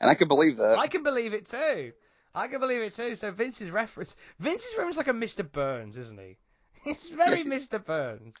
[0.00, 0.78] I can believe that.
[0.78, 1.92] I can believe it too.
[2.34, 3.14] I can believe it too.
[3.14, 5.50] So Vince's reference, Vince's reference like a Mr.
[5.50, 6.38] Burns, isn't he?
[6.84, 7.84] He's very yes, Mr.
[7.84, 8.34] Burns.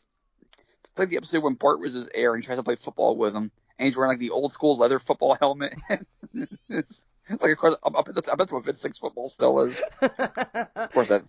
[0.84, 3.16] It's like the episode when Bart was his heir and he tries to play football
[3.16, 5.74] with him, and he's wearing like the old school leather football helmet.
[6.68, 9.28] it's, it's like, of course, I bet, that's, I bet that's what Vince thinks football
[9.28, 9.80] still is.
[10.02, 11.24] of course, that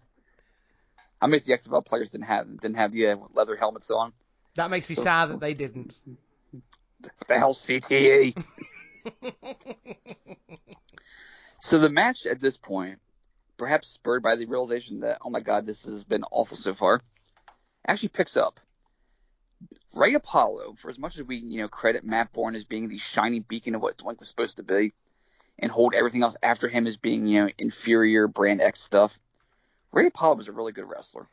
[1.28, 4.13] many of the XFL players didn't have didn't have the uh, leather helmets on?
[4.56, 5.99] That makes me sad that they didn't.
[6.52, 8.43] What the hell, CTE?
[11.62, 12.99] so the match at this point,
[13.63, 16.99] perhaps spurred by the realization that oh my god, this has been awful so far,
[17.88, 18.60] actually picks up.
[19.95, 22.97] Ray Apollo, for as much as we you know credit Matt Borne as being the
[22.97, 24.91] shining beacon of what Doink was supposed to be,
[25.58, 29.17] and hold everything else after him as being you know inferior brand X stuff,
[29.93, 31.30] Ray Apollo was a really good wrestler.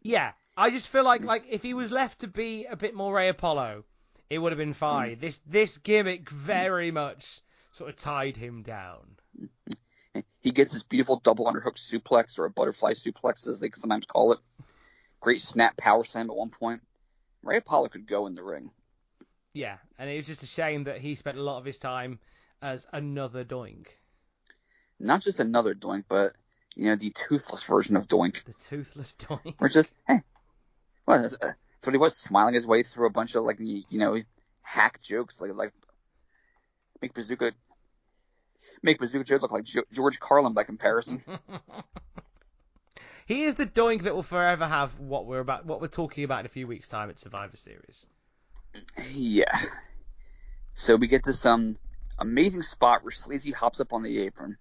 [0.00, 1.26] Yeah, I just feel like mm.
[1.26, 3.84] like if he was left to be a bit more Ray Apollo,
[4.30, 5.16] it would have been fine.
[5.16, 5.20] Mm.
[5.22, 7.40] This this gimmick very much
[7.72, 9.16] sort of tied him down.
[9.36, 9.72] Mm-hmm.
[10.46, 14.30] He gets his beautiful double underhook suplex or a butterfly suplex as they sometimes call
[14.30, 14.38] it.
[15.18, 16.82] Great snap power slam at one point.
[17.42, 18.70] Ray Apollo could go in the ring.
[19.54, 22.20] Yeah, and it was just a shame that he spent a lot of his time
[22.62, 23.88] as another Doink.
[25.00, 26.34] Not just another Doink, but
[26.76, 28.44] you know the toothless version of Doink.
[28.44, 29.56] The toothless Doink.
[29.58, 30.22] Or just hey,
[31.06, 33.58] well that's, uh, that's what he was, smiling his way through a bunch of like
[33.58, 34.22] you you know
[34.62, 35.72] hack jokes, like like
[37.02, 37.50] make Bazooka
[38.86, 41.22] make Bazooka Joe look like jo- George Carlin by comparison.
[43.26, 46.40] He is the Doink that will forever have what we're about, what we're talking about
[46.40, 48.06] in a few weeks' time at Survivor Series.
[49.12, 49.58] Yeah.
[50.74, 51.76] So we get this um
[52.20, 54.56] amazing spot where Sleazy hops up on the apron,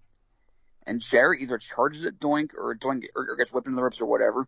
[0.87, 4.07] and Jarrett either charges at Doink or Doink or, gets whipped in the ropes or
[4.07, 4.47] whatever.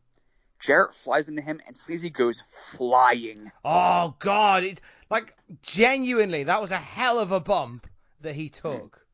[0.60, 3.52] Jarrett flies into him, and Sleazy goes flying.
[3.64, 7.86] Oh God, it's like genuinely that was a hell of a bump
[8.22, 9.06] that he took.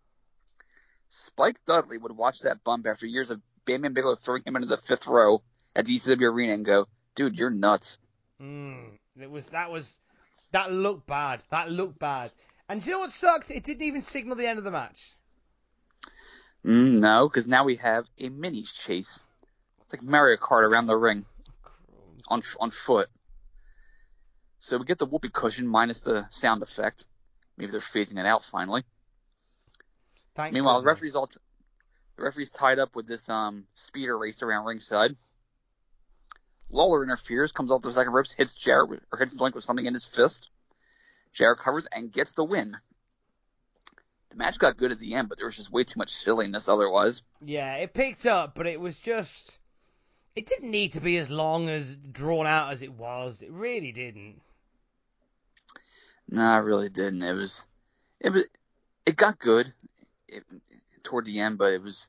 [1.16, 4.68] Spike Dudley would watch that bump after years of Bam Bam Bigelow throwing him into
[4.68, 5.44] the fifth row
[5.76, 8.00] at the ECW arena and go, "Dude, you're nuts."
[8.42, 10.00] Mm, it was that was
[10.52, 11.44] that looked bad.
[11.52, 12.32] That looked bad.
[12.68, 13.52] And do you know what sucked?
[13.52, 15.14] It didn't even signal the end of the match.
[16.66, 19.22] Mm, no, because now we have a mini chase.
[19.84, 21.26] It's like Mario Kart around the ring
[22.28, 23.08] on on foot.
[24.58, 27.06] So we get the whoopee cushion minus the sound effect.
[27.56, 28.84] Maybe they're phasing it out finally.
[30.36, 31.38] Thank Meanwhile, the referee's all t-
[32.18, 35.16] the referee's tied up with this um speeder race around ringside.
[36.70, 39.86] Lawler interferes, comes off the second ropes, hits Jarrett with, or hits Doink with something
[39.86, 40.50] in his fist.
[41.32, 42.78] Jarrett covers and gets the win.
[44.32, 46.68] The match got good at the end, but there was just way too much silliness
[46.68, 47.22] otherwise.
[47.46, 49.60] Yeah, it picked up, but it was just.
[50.36, 53.44] It didn't need to be as long as drawn out as it was.
[53.44, 54.42] It really didn't.
[56.28, 57.22] No, I really didn't.
[57.22, 57.68] It was,
[58.20, 58.46] it was,
[59.06, 59.72] it got good
[60.28, 60.44] it,
[61.04, 62.08] toward the end, but it was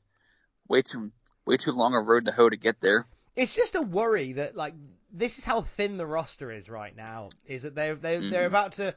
[0.67, 1.11] way too,
[1.45, 3.05] way too long a road to hoe to get there.
[3.35, 4.73] It's just a worry that like
[5.11, 7.29] this is how thin the roster is right now.
[7.45, 8.47] Is that they're they are they're Mhm.
[8.47, 8.95] about to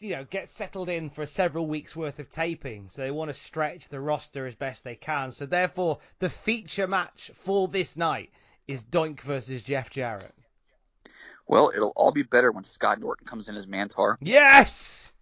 [0.00, 3.34] you know get settled in for several weeks worth of taping, so they want to
[3.34, 5.32] stretch the roster as best they can.
[5.32, 8.30] So therefore, the feature match for this night
[8.68, 10.34] is Doink versus Jeff Jarrett.
[11.48, 14.16] Well, it'll all be better when Scott Norton comes in as Mantaur.
[14.20, 15.12] Yes,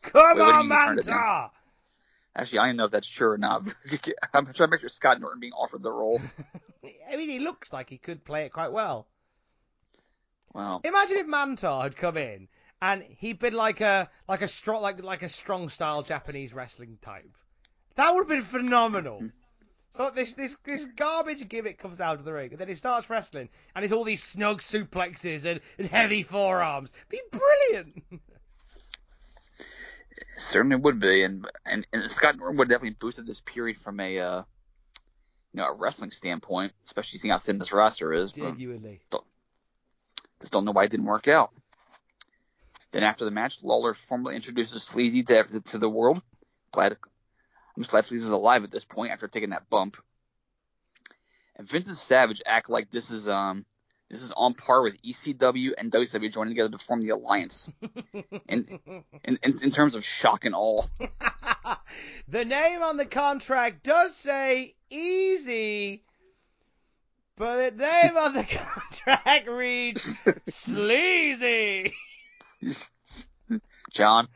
[0.00, 1.50] come Wait, on, you mean turn it Manta.
[2.34, 3.62] Actually, I don't know if that's true or not.
[4.34, 6.20] I'm trying to make sure Scott Norton being offered the role.
[7.10, 9.06] I mean, he looks like he could play it quite well.
[10.54, 12.48] Well, Imagine if Mantaur had come in
[12.82, 16.98] and he'd been like a like a strong like like a strong style Japanese wrestling
[17.00, 17.36] type.
[17.94, 19.22] That would have been phenomenal.
[19.94, 23.10] So this this this garbage gimmick comes out of the ring, and then he starts
[23.10, 26.94] wrestling, and it's all these snug suplexes and, and heavy forearms.
[27.10, 28.02] Be brilliant.
[30.38, 34.18] Certainly would be, and and, and Scott Norton would definitely boosted this period from a
[34.18, 34.42] uh,
[35.52, 38.32] you know a wrestling standpoint, especially seeing how thin this roster is.
[38.32, 39.00] Genuinely.
[40.40, 41.52] just don't know why it didn't work out.
[42.90, 46.20] Then after the match, Lawler formally introduces Sleazy to to the world.
[46.72, 46.96] Glad
[47.76, 49.96] I'm just glad Sleazy's alive at this point after taking that bump.
[51.56, 53.64] And Vincent Savage act like this is um
[54.12, 57.70] this is on par with ECW and WCW joining together to form the alliance.
[58.46, 58.78] in,
[59.24, 60.84] in in in terms of shock and awe.
[62.28, 66.04] the name on the contract does say easy,
[67.36, 68.44] but the name on the
[69.04, 70.14] contract reads
[70.46, 71.94] sleazy.
[73.92, 74.28] John,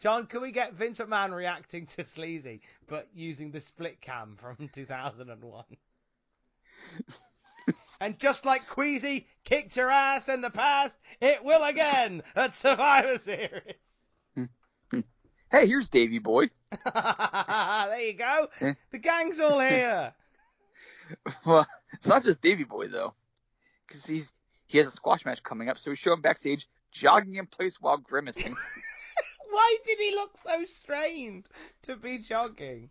[0.00, 4.68] John, can we get Vince McMahon reacting to sleazy, but using the split cam from
[4.72, 5.64] 2001?
[8.02, 13.16] And just like Queasy kicked your ass in the past, it will again at Survivor
[13.16, 13.62] Series.
[15.52, 16.50] hey, here's Davy Boy.
[16.94, 18.48] there you go.
[18.60, 18.74] Eh.
[18.90, 20.12] The gang's all here.
[21.46, 23.14] Well, it's not just Davy Boy though,
[23.86, 24.32] because he's
[24.66, 27.80] he has a squash match coming up, so we show him backstage jogging in place
[27.80, 28.56] while grimacing.
[29.50, 31.46] Why did he look so strained
[31.82, 32.88] to be jogging?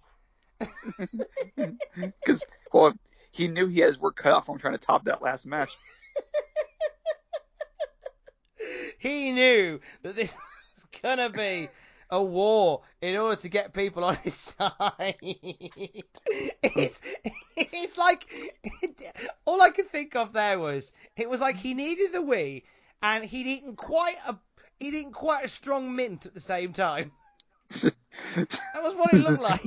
[1.58, 2.94] Because well,
[3.32, 5.46] he knew he had his work cut out for him trying to top that last
[5.46, 5.70] match.
[9.00, 10.34] he knew that this
[10.76, 11.70] was gonna be
[12.10, 15.16] a war in order to get people on his side.
[15.22, 17.02] It's
[17.56, 18.28] it's like
[19.46, 22.66] all I could think of there was it was like he needed the wee
[23.02, 24.36] and he'd eaten quite a
[24.80, 27.12] he'd eaten quite a strong mint at the same time.
[28.36, 29.62] That was what it looked like.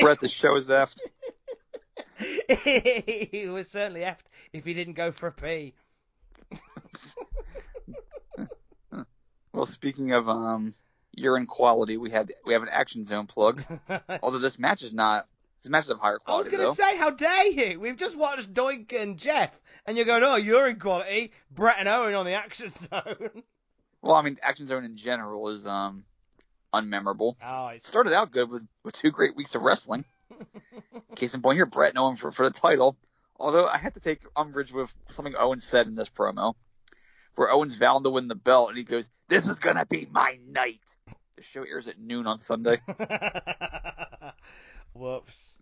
[0.00, 1.00] Brett, the show is effed.
[2.62, 5.74] he was certainly effed if he didn't go for a pee.
[9.52, 10.72] Well, speaking of um
[11.12, 13.62] urine quality, we had we have an action zone plug.
[14.22, 15.28] Although this match is not
[15.62, 16.48] this match is of higher quality.
[16.48, 17.78] I was going to say, how dare you?
[17.78, 21.32] We've just watched Doink and Jeff, and you're going, oh, in quality.
[21.52, 23.42] Bret and Owen on the action zone.
[24.00, 26.04] Well, I mean, action zone in general is um
[26.72, 27.36] unmemorable.
[27.44, 30.04] oh, it's Started out good with, with two great weeks of wrestling.
[31.16, 32.96] Case in point here, Bret Owen for, for the title.
[33.38, 36.54] Although I have to take umbrage with something Owen said in this promo,
[37.34, 40.38] where Owen's vowing to win the belt, and he goes, "This is gonna be my
[40.46, 40.96] night."
[41.36, 42.80] The show airs at noon on Sunday.
[44.94, 45.52] Whoops.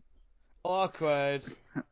[0.65, 1.45] Awkward.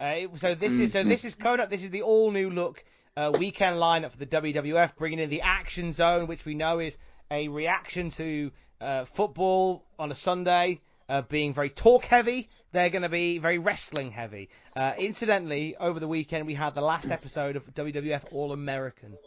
[0.00, 1.70] Uh, so this is so this is coming up.
[1.70, 2.84] This is the all new look
[3.16, 6.98] uh, weekend lineup for the WWF, bringing in the Action Zone, which we know is
[7.30, 8.50] a reaction to
[8.80, 10.80] uh, football on a Sunday,
[11.12, 12.48] uh, being very talk heavy.
[12.72, 14.48] They're going to be very wrestling heavy.
[14.74, 19.18] Uh, incidentally, over the weekend we had the last episode of WWF All American.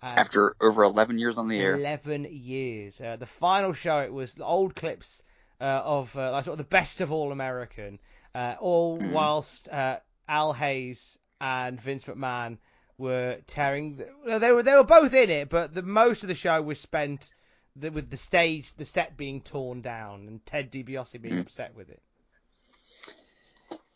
[0.00, 3.00] Uh, After over 11 years on the air, 11 years.
[3.00, 5.24] Uh, the final show, it was old clips
[5.60, 7.98] uh, of uh, like sort of the best of All American,
[8.36, 9.98] uh, all whilst uh,
[10.28, 12.58] Al Hayes and Vince McMahon
[12.98, 13.96] were tearing.
[13.96, 16.78] The, they were they were both in it, but the most of the show was
[16.78, 17.32] spent
[17.80, 21.40] the, with the stage, the set being torn down, and Ted DiBiase being mm.
[21.40, 22.02] upset with it.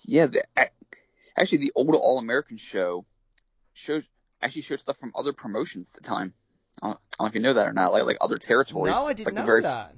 [0.02, 0.42] yeah, the,
[1.36, 3.04] actually the old All American show
[3.72, 4.06] shows
[4.40, 6.34] actually showed stuff from other promotions at the time.
[6.82, 8.94] I don't, I don't know if you know that or not, like like other territories.
[8.94, 9.94] No, I didn't like know the very that.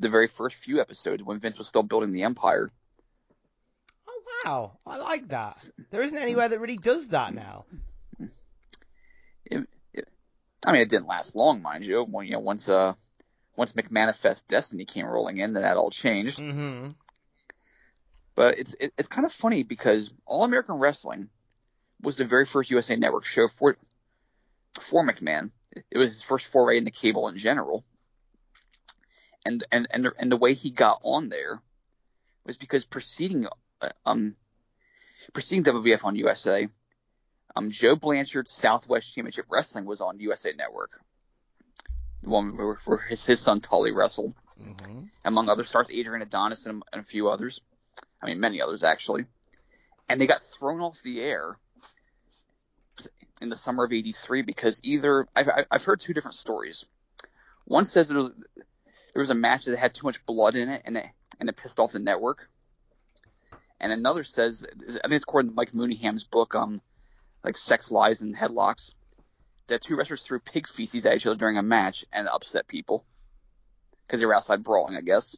[0.00, 2.70] the very first few episodes when Vince was still building the empire.
[4.08, 5.68] Oh wow, I like that.
[5.90, 7.64] There isn't anywhere that really does that now.
[10.66, 12.02] I mean, it didn't last long, mind you.
[12.02, 12.94] When, you know, once uh,
[13.56, 16.38] once McManifest Destiny came rolling in, then that all changed.
[16.38, 16.88] hmm
[18.34, 21.28] But it's it, it's kind of funny because All American Wrestling
[22.00, 23.76] was the very first USA Network show for
[24.80, 25.50] for McMahon.
[25.90, 27.84] It was his first foray into cable in general.
[29.44, 31.62] And and and the, and the way he got on there
[32.44, 33.46] was because preceding
[33.80, 34.34] uh, um
[35.32, 36.68] preceding WWF on USA,
[37.58, 41.00] um Joe Blanchard's Southwest Championship Wrestling was on USA Network.
[42.22, 46.64] The one where, where his his son Tully wrestled hmm among other stars, Adrian Adonis
[46.66, 47.60] and, and a few others.
[48.22, 49.26] I mean, many others actually.
[50.08, 51.58] And they got thrown off the air
[53.40, 56.86] in the summer of '83 because either I've, I've- I've heard two different stories.
[57.64, 60.82] One says it was there was a match that had too much blood in it
[60.84, 61.06] and it
[61.40, 62.48] and it pissed off the network.
[63.80, 66.80] And another says I think it's according to Mike Mooneyham's book, um,
[67.44, 68.92] like Sex Lies and Headlocks,
[69.68, 73.04] that two wrestlers threw pig feces at each other during a match and upset people
[74.06, 75.36] because they were outside brawling, I guess.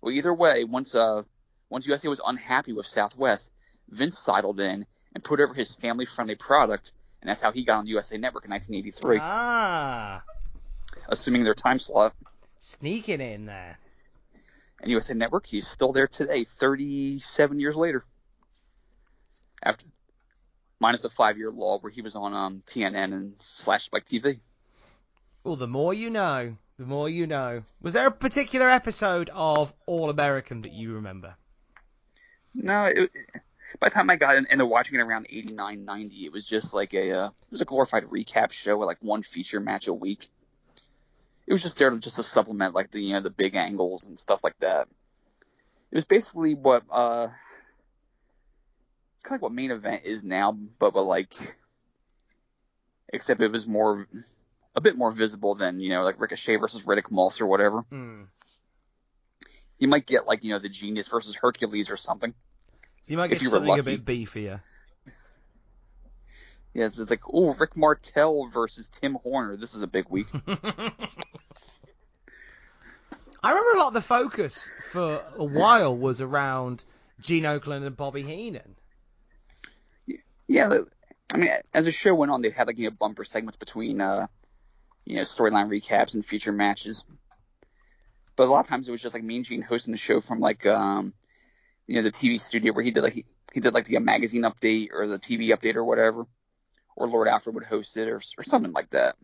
[0.00, 1.22] Well, either way, once uh
[1.70, 3.50] once USA was unhappy with Southwest,
[3.88, 4.84] Vince sidled in
[5.14, 8.44] and put over his family-friendly product, and that's how he got on the USA Network
[8.44, 10.22] in 1983, Ah,
[11.08, 12.14] assuming their time slot.
[12.58, 13.78] sneaking in there.
[14.80, 18.04] And USA Network, he's still there today, 37 years later.
[19.62, 19.86] After
[20.82, 24.40] minus a five-year law where he was on um, TNN and slash Spike TV.
[25.44, 27.62] Well, the more you know, the more you know.
[27.80, 31.36] Was there a particular episode of All American that you remember?
[32.54, 33.10] No, it,
[33.78, 36.74] by the time I got in, into watching it around 89, 90, it was just
[36.74, 39.94] like a uh, it was a glorified recap show with like one feature match a
[39.94, 40.28] week.
[41.46, 44.04] It was just there to just to supplement like the you know the big angles
[44.06, 44.88] and stuff like that.
[45.90, 47.28] It was basically what uh
[49.22, 51.34] kind of like what main event is now, but but like
[53.12, 54.06] except it was more
[54.74, 57.80] a bit more visible than you know like Ricochet versus Riddick Moss or whatever.
[57.80, 58.22] Hmm.
[59.78, 62.34] You might get like you know the Genius versus Hercules or something.
[63.06, 64.60] You might If get you were something a bit beefier.
[66.74, 69.58] Yeah, it's, it's like, oh, Rick Martel versus Tim Horner.
[69.58, 70.26] This is a big week.
[70.46, 70.90] I
[73.42, 76.82] remember a lot of the focus for a while was around
[77.20, 78.74] Gene Okerlund and Bobby Heenan.
[80.48, 80.70] Yeah,
[81.32, 84.00] I mean, as the show went on, they had like you know bumper segments between
[84.00, 84.26] uh,
[85.04, 87.04] you know storyline recaps and feature matches.
[88.36, 90.40] But a lot of times it was just like Mean Gene hosting the show from
[90.40, 91.12] like um
[91.86, 94.42] you know the TV studio where he did like he, he did like the magazine
[94.42, 96.26] update or the TV update or whatever,
[96.96, 99.16] or Lord Alfred would host it or or something like that.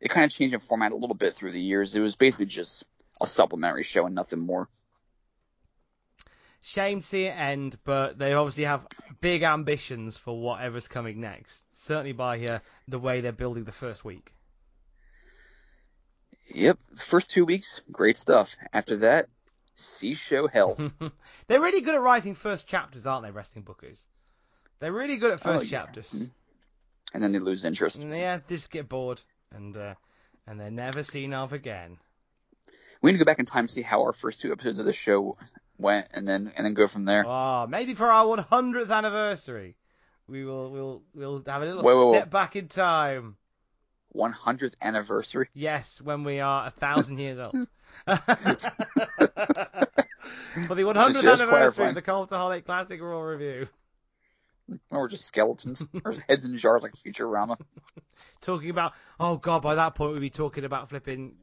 [0.00, 1.96] It kind of changed in format a little bit through the years.
[1.96, 2.84] It was basically just
[3.20, 4.68] a supplementary show and nothing more.
[6.68, 8.86] Shame to see it end, but they obviously have
[9.22, 11.64] big ambitions for whatever's coming next.
[11.82, 12.58] Certainly by uh,
[12.88, 14.34] the way they're building the first week.
[16.54, 18.54] Yep, first two weeks, great stuff.
[18.72, 19.28] After that,
[19.76, 20.76] see show hell.
[21.46, 24.02] they're really good at writing first chapters, aren't they, wrestling bookers?
[24.80, 25.84] They're really good at first Oh, yeah.
[25.84, 26.12] chapters.
[27.14, 27.98] and then they lose interest.
[27.98, 29.22] And yeah, they just get bored
[29.54, 29.94] and uh,
[30.46, 31.96] and they're never seen of again.
[33.00, 34.84] We need to go back in time and see how our first two episodes of
[34.86, 35.36] the show
[35.78, 37.24] went, and then and then go from there.
[37.26, 39.76] Oh, maybe for our 100th anniversary,
[40.26, 42.10] we will we'll we'll have a little Wait, wait, wait.
[42.18, 43.36] step back in time.
[44.16, 45.48] 100th anniversary.
[45.54, 47.52] Yes, when we are a thousand years old.
[48.06, 48.16] for
[50.74, 51.88] the 100th Just anniversary clarifying.
[51.90, 53.68] of the Cultaholic Classic Raw review,
[54.90, 57.56] Or we're just skeletons, or heads in jars like Futurama.
[58.40, 61.36] talking about oh god, by that point we'd be talking about flipping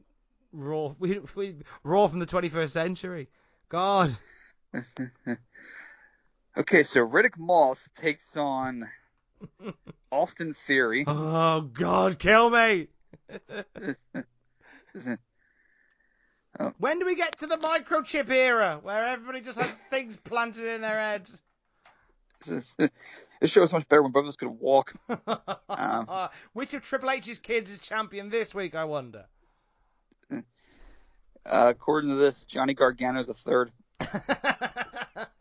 [0.52, 3.28] Raw, we, we Raw from the 21st century.
[3.68, 4.16] God,
[6.58, 8.88] Okay, so Riddick Moss takes on
[10.10, 11.04] Austin Theory.
[11.06, 12.88] oh god, kill me.
[16.78, 20.80] When do we get to the microchip era where everybody just has things planted in
[20.80, 21.38] their heads?
[22.46, 22.74] this
[23.44, 24.94] show was much better when both of us could walk.
[25.68, 28.74] Um, which of Triple H's kids is champion this week?
[28.74, 29.26] I wonder.
[31.48, 33.72] Uh, according to this, Johnny Gargano the third.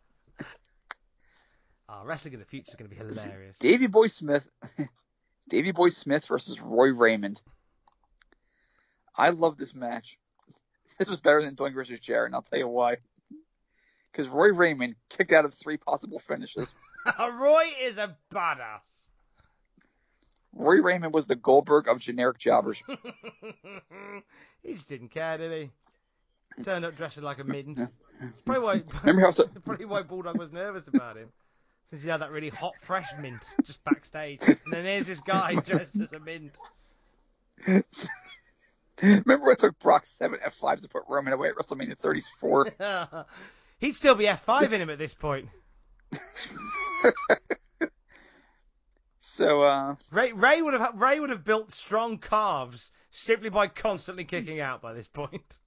[1.88, 3.58] Oh, wrestling in the future is going to be hilarious.
[3.60, 4.50] Davy Boy Smith,
[5.50, 7.42] Davy Boy Smith versus Roy Raymond.
[9.16, 10.18] I love this match.
[10.98, 12.98] This was better than Doink versus Jarrett, and I'll tell you why.
[14.12, 16.72] Because Roy Raymond kicked out of three possible finishes.
[17.20, 19.06] Roy is a badass.
[20.54, 22.82] Roy Raymond was the Goldberg of generic jobbers.
[24.64, 25.72] he just didn't care, did he?
[26.64, 27.90] Turned up dressed like a midden.
[28.46, 31.30] Probably why, Remember how so, probably why Bulldog was nervous about him.
[31.90, 34.40] Since he had that really hot, fresh mint just backstage.
[34.48, 36.58] And then there's this guy dressed as a mint.
[39.02, 42.68] Remember it took Brock seven F5s to put Roman away at WrestleMania 34?
[43.80, 45.50] He'd still be F5 in him at this point.
[49.20, 54.24] so, uh, Ray, Ray would have Ray would have built strong calves simply by constantly
[54.24, 55.58] kicking out by this point.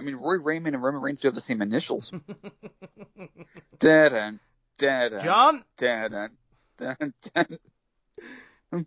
[0.00, 2.10] I mean, Roy Raymond and Roman Reigns do have the same initials.
[3.78, 4.40] da-dun,
[4.78, 6.30] da-dun, John, da-dun,
[6.78, 8.86] da-dun, da-dun.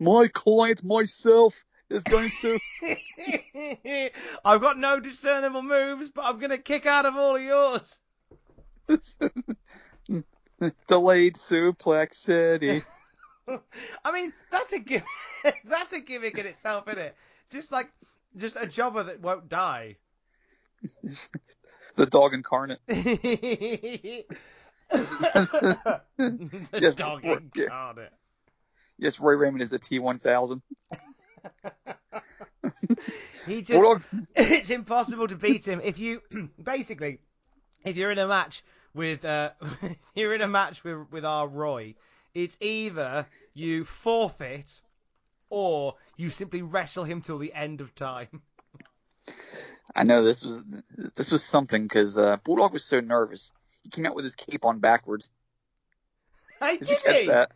[0.00, 2.58] My client, myself, is going to.
[4.44, 8.00] I've got no discernible moves, but I'm gonna kick out of all of yours.
[10.88, 12.82] Delayed suplex city.
[14.04, 15.04] I mean, that's a gimmick.
[15.64, 17.14] that's a gimmick in itself, isn't it?
[17.50, 17.88] Just like
[18.36, 19.96] just a jobber that won't die.
[21.96, 22.80] the dog incarnate.
[22.88, 24.24] the
[26.78, 27.64] Yes, dog Roy- yeah.
[27.64, 28.12] incarnate.
[28.98, 30.60] Yes, Roy Raymond is the T1000.
[33.46, 34.02] He just Bulldog.
[34.34, 36.20] it's impossible to beat him if you
[36.62, 37.20] basically
[37.84, 38.62] if you're in a match
[38.94, 39.50] with uh
[40.14, 41.94] you're in a match with with our Roy
[42.34, 43.24] it's either
[43.54, 44.80] you forfeit
[45.48, 48.42] or you simply wrestle him till the end of time
[49.94, 50.62] I know this was
[51.14, 53.52] this was something because uh, Bulldog was so nervous.
[53.82, 55.30] He came out with his cape on backwards.
[56.60, 57.52] hey Did did you catch that?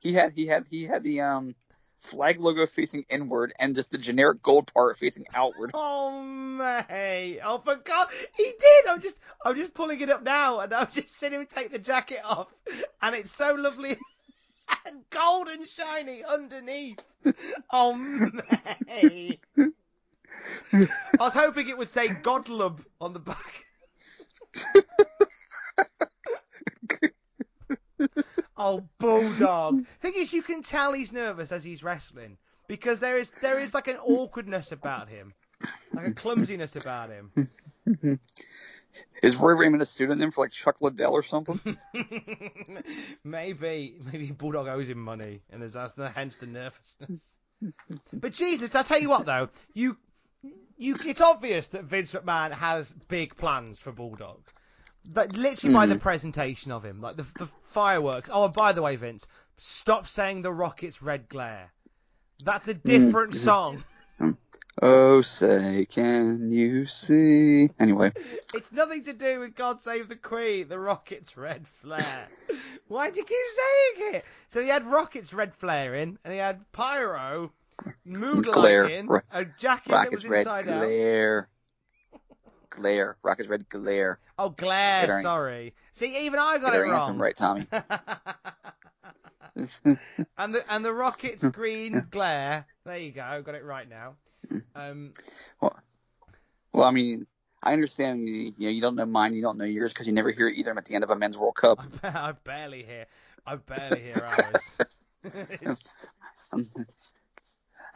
[0.00, 1.54] He had he had he had the um
[2.00, 5.72] flag logo facing inward and just the generic gold part facing outward.
[5.86, 7.40] Oh mate!
[7.44, 8.86] Oh for God, he did.
[8.88, 11.78] I'm just, I'm just pulling it up now, and I'm just seeing him take the
[11.78, 12.52] jacket off,
[13.02, 13.96] and it's so lovely,
[14.86, 17.02] and gold and shiny underneath.
[17.70, 19.40] Oh mate!
[20.72, 20.88] I
[21.18, 23.66] was hoping it would say Godlub on the back.
[28.56, 29.86] oh bulldog!
[30.00, 32.38] Thing is, you can tell he's nervous as he's wrestling
[32.68, 35.32] because there is there is like an awkwardness about him,
[35.92, 37.32] like a clumsiness about him.
[39.22, 41.60] Is Roy Raymond a pseudonym for like Chuck Liddell or something?
[43.24, 47.38] maybe maybe Bulldog owes him money, and there's that's the, hence the nervousness.
[48.12, 49.96] But Jesus, I tell you what though, you
[50.78, 54.40] you it's obvious that Vince McMahon has big plans for Bulldog.
[55.14, 56.00] Like literally by the mm.
[56.00, 58.28] presentation of him, like the the fireworks.
[58.32, 59.26] Oh, and by the way, Vince,
[59.56, 61.72] stop saying the Rockets' red glare.
[62.44, 62.82] That's a mm.
[62.82, 63.82] different song.
[64.18, 64.38] Um,
[64.82, 67.70] oh, say, can you see?
[67.78, 68.12] Anyway,
[68.54, 72.28] It's nothing to do with God Save the Queen, the Rockets' red flare.
[72.88, 73.36] Why do you keep
[73.96, 74.24] saying it?
[74.48, 77.52] So he had Rockets' red flare in, and he had Pyro,
[78.04, 78.86] Moonlight Glare.
[78.86, 80.80] in, Ro- a jacket that Rockets was red inside out.
[80.80, 81.48] glare.
[82.70, 83.16] Glare.
[83.22, 84.18] Rockets red glare.
[84.38, 85.74] Oh, glare, Get sorry.
[85.94, 87.18] See, even I got Get it our anthem wrong.
[87.18, 87.66] right, Tommy.
[90.36, 92.66] and the and the Rockets' green glare.
[92.84, 94.16] There you go, got it right now.
[94.74, 95.06] Um,
[95.60, 95.76] well,
[96.72, 97.26] well, I mean,
[97.62, 100.12] I understand you, you know you don't know mine, you don't know yours because you
[100.12, 101.82] never hear either of them at the end of a men's World Cup.
[102.02, 103.06] I barely hear.
[103.46, 104.70] I barely hear ours.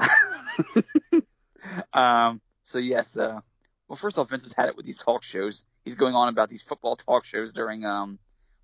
[1.93, 2.41] um.
[2.65, 3.17] So yes.
[3.17, 3.41] Uh.
[3.89, 5.65] Well, first off, Vince has had it with these talk shows.
[5.85, 8.19] He's going on about these football talk shows during um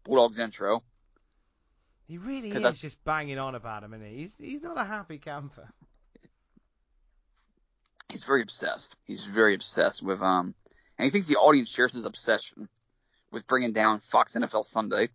[0.04, 0.82] Bulldogs intro.
[2.06, 5.18] he really is that's- just banging on about him, and he's he's not a happy
[5.18, 5.68] camper.
[8.08, 8.94] He's very obsessed.
[9.04, 10.54] He's very obsessed with um,
[10.98, 12.68] and he thinks the audience shares his obsession
[13.32, 15.08] with bringing down Fox NFL Sunday.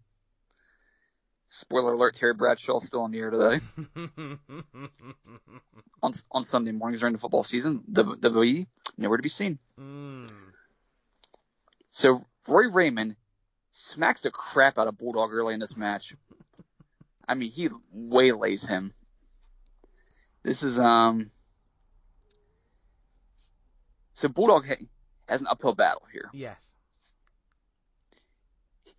[1.47, 3.61] Spoiler alert: Terry Bradshaw still on the air today
[6.04, 7.84] on on Sunday mornings during the football season.
[7.88, 9.60] The WWE nowhere to be seen.
[9.80, 10.30] mm.
[11.91, 13.16] So Roy Raymond
[13.74, 16.16] smacks the crap out of Bulldog early in this match.
[17.28, 18.93] I mean, he waylays him.
[20.43, 21.32] This is um.
[24.14, 24.66] So Bulldog
[25.28, 26.30] has an uphill battle here.
[26.34, 26.62] Yes.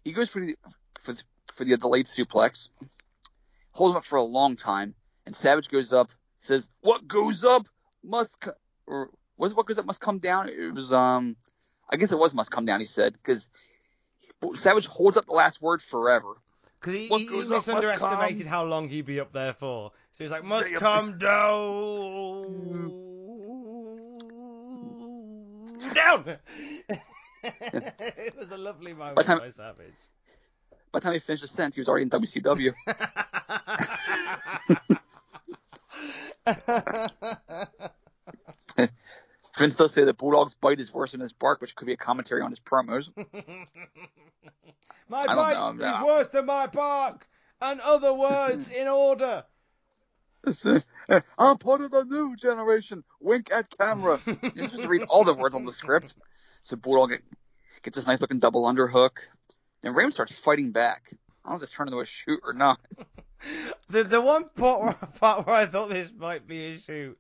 [0.05, 0.57] He goes for the
[1.01, 1.23] for the,
[1.55, 2.71] for the delayed suplex,
[3.73, 4.95] holds him up for a long time,
[5.27, 6.11] and Savage goes up,
[6.43, 7.67] says, "What goes up
[8.05, 8.53] must," co-,
[8.87, 10.49] or was it what goes up must come down?
[10.49, 11.37] It was um,
[11.89, 12.81] I guess it was must come down.
[12.81, 13.49] He said because
[14.55, 16.35] Savage holds up the last word forever.
[16.81, 19.93] Because he, What he, he misunderestimated how long he'd be up there for.
[20.13, 22.93] So he's like, must Say a- come down.
[25.95, 26.37] down!
[27.45, 29.93] it was a lovely moment By time- by Savage.
[30.91, 32.73] By the time he finished the sentence, he was already in WCW.
[39.57, 41.97] Vince does say that Bulldog's bite is worse than his bark, which could be a
[41.97, 43.09] commentary on his promos.
[45.09, 47.27] my bite know, is worse than my bark,
[47.61, 49.45] and other words in order.
[51.39, 53.05] I'm part of the new generation.
[53.21, 54.19] Wink at camera.
[54.27, 56.15] You're supposed to read all the words on the script.
[56.65, 57.23] So Bulldog get,
[57.83, 59.19] gets this nice looking double underhook.
[59.85, 61.03] And Raymond starts fighting back.
[61.45, 62.81] I don't know if this turned into a shoot or not.
[63.89, 67.19] The the one part where, part where I thought this might be a shoot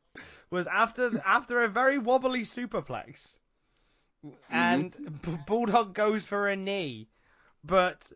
[0.50, 3.36] was after after a very wobbly superplex,
[4.24, 4.30] mm-hmm.
[4.50, 7.08] and B- Bulldog goes for a knee,
[7.64, 8.10] but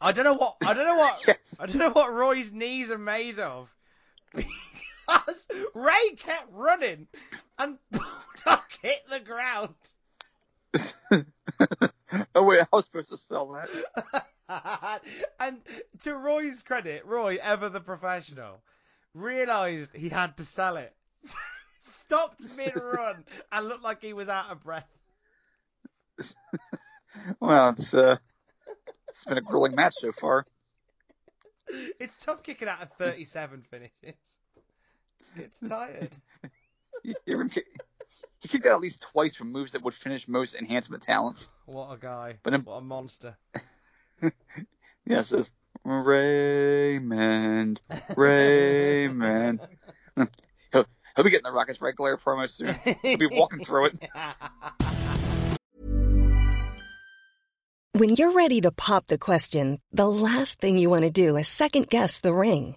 [0.00, 1.58] I don't know what I don't know what Yes.
[1.60, 3.74] I don't know what Roy's knees are made of
[4.34, 7.06] because Ray kept running
[7.58, 9.74] and Bulldog hit the ground.
[12.34, 15.02] Oh wait, I was supposed to sell that.
[15.40, 15.58] and
[16.02, 18.62] to Roy's credit, Roy, ever the professional,
[19.14, 20.94] realised he had to sell it.
[21.80, 24.88] Stopped mid run and looked like he was out of breath.
[27.40, 28.16] Well, it's uh,
[29.08, 30.46] it's been a grueling match so far.
[32.00, 34.38] It's tough kicking out of 37 finishes.
[35.36, 36.16] It's tired.
[38.42, 41.48] He, he kicked out at least twice from moves that would finish most enhancement talents.
[41.66, 42.38] What a guy.
[42.42, 43.36] But I'm- what a monster.
[45.04, 45.50] Yes, it's
[45.84, 47.80] Raymond,
[48.16, 49.58] Raymond.
[50.16, 50.28] he'll,
[51.16, 52.72] he'll be getting the Rockets Red Glare promo soon.
[53.02, 53.98] He'll be walking through it.
[57.94, 61.48] When you're ready to pop the question, the last thing you want to do is
[61.48, 62.76] second guess the ring.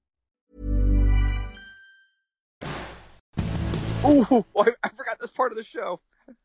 [4.05, 5.99] Ooh, I, I forgot this part of the show.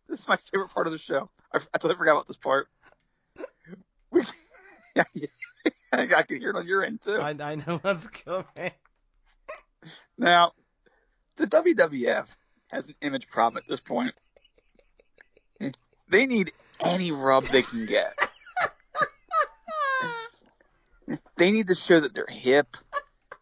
[0.08, 1.30] This is my favorite part of the show.
[1.52, 2.68] I, I totally forgot about this part.
[4.10, 4.22] We,
[4.94, 5.04] yeah,
[5.92, 7.18] I can hear it on your end too.
[7.20, 8.72] I, I know what's coming.
[10.18, 10.52] Now,
[11.36, 12.28] the WWF
[12.68, 14.14] has an image problem at this point.
[16.08, 16.52] They need
[16.84, 18.12] any rub they can get.
[21.36, 22.76] they need to show that they're hip,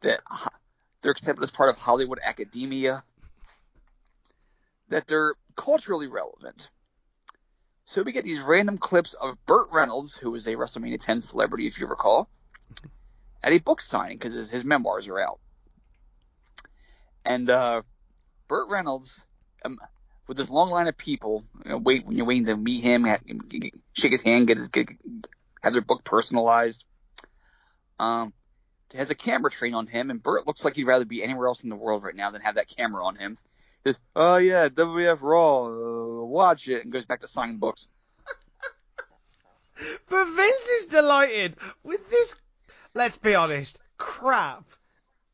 [0.01, 0.49] that uh,
[1.03, 3.03] they're accepted as part of Hollywood academia,
[4.89, 6.69] that they're culturally relevant.
[7.87, 11.67] So we get these random clips of Burt Reynolds, who was a WrestleMania 10 celebrity,
[11.67, 12.29] if you recall,
[13.43, 15.39] at a book signing because his, his memoirs are out.
[17.25, 17.83] And uh,
[18.49, 19.21] Burt Reynolds,
[19.65, 19.79] um,
[20.27, 23.05] with this long line of people, you know, wait when you're waiting to meet him,
[23.05, 23.21] have,
[23.93, 24.89] shake his hand, get his get,
[25.63, 26.85] have their book personalized.
[27.99, 28.33] Um,
[28.95, 31.65] has a camera trained on him, and Burt looks like he'd rather be anywhere else
[31.65, 33.39] in the world right now than have that camera on him.
[34.17, 37.89] Oh yeah, WWF Raw, uh, watch it, and goes back to signing books.
[40.09, 42.37] But Vince is delighted with this.
[42.95, 44.65] Let's be honest, crap.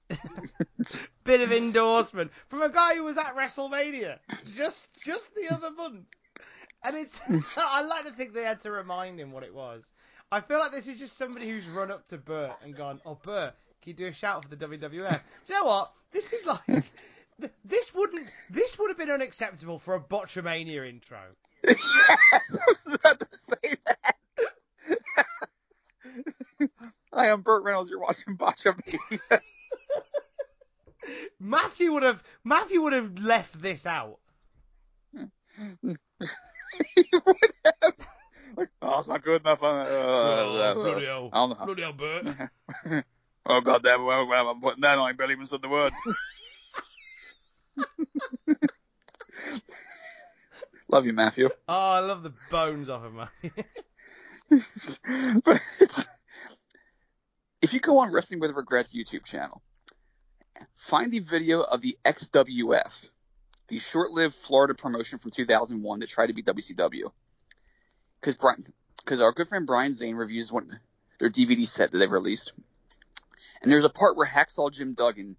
[1.25, 4.19] Bit of endorsement from a guy who was at WrestleMania
[4.57, 6.07] just just the other month,
[6.83, 7.21] and it's.
[7.59, 9.93] I like to think they had to remind him what it was.
[10.33, 13.19] I feel like this is just somebody who's run up to Burt and gone, "Oh,
[13.23, 15.93] Burt, can you do a shout for the WWF?" Do you know what?
[16.13, 16.85] This is like.
[17.65, 18.29] This wouldn't.
[18.51, 21.21] This would have been unacceptable for a Botchamania intro.
[21.67, 22.39] yes, I
[22.85, 24.17] was about to say that.
[27.13, 27.91] Hi, I'm Burt Reynolds.
[27.91, 28.99] You're watching Botchamania.
[31.41, 32.23] Matthew would have.
[32.45, 34.19] Matthew would have left this out.
[35.13, 35.27] he
[37.13, 37.37] would
[37.83, 37.95] have.
[38.57, 39.63] Like, oh, it's not good enough.
[39.63, 41.31] Uh, uh, bloody hell.
[41.33, 41.67] I don't know.
[41.67, 43.05] Bloody hell, Burt.
[43.47, 45.09] oh, God damn, where, where am putting that on?
[45.09, 45.93] I barely even said the word.
[50.91, 51.49] Love you, Matthew.
[51.69, 53.51] Oh, I love the bones off of Matthew.
[55.45, 56.09] but
[57.63, 59.63] if you go on Wrestling with Regrets YouTube channel,
[60.77, 63.07] find the video of the XWF,
[63.69, 67.13] the short-lived Florida promotion from 2001 that tried to be WCW.
[68.21, 70.81] Because Brian, because our good friend Brian Zane reviews one
[71.21, 72.53] their DVD set that they released,
[73.63, 75.37] and there's a part where Hacksaw Jim Duggan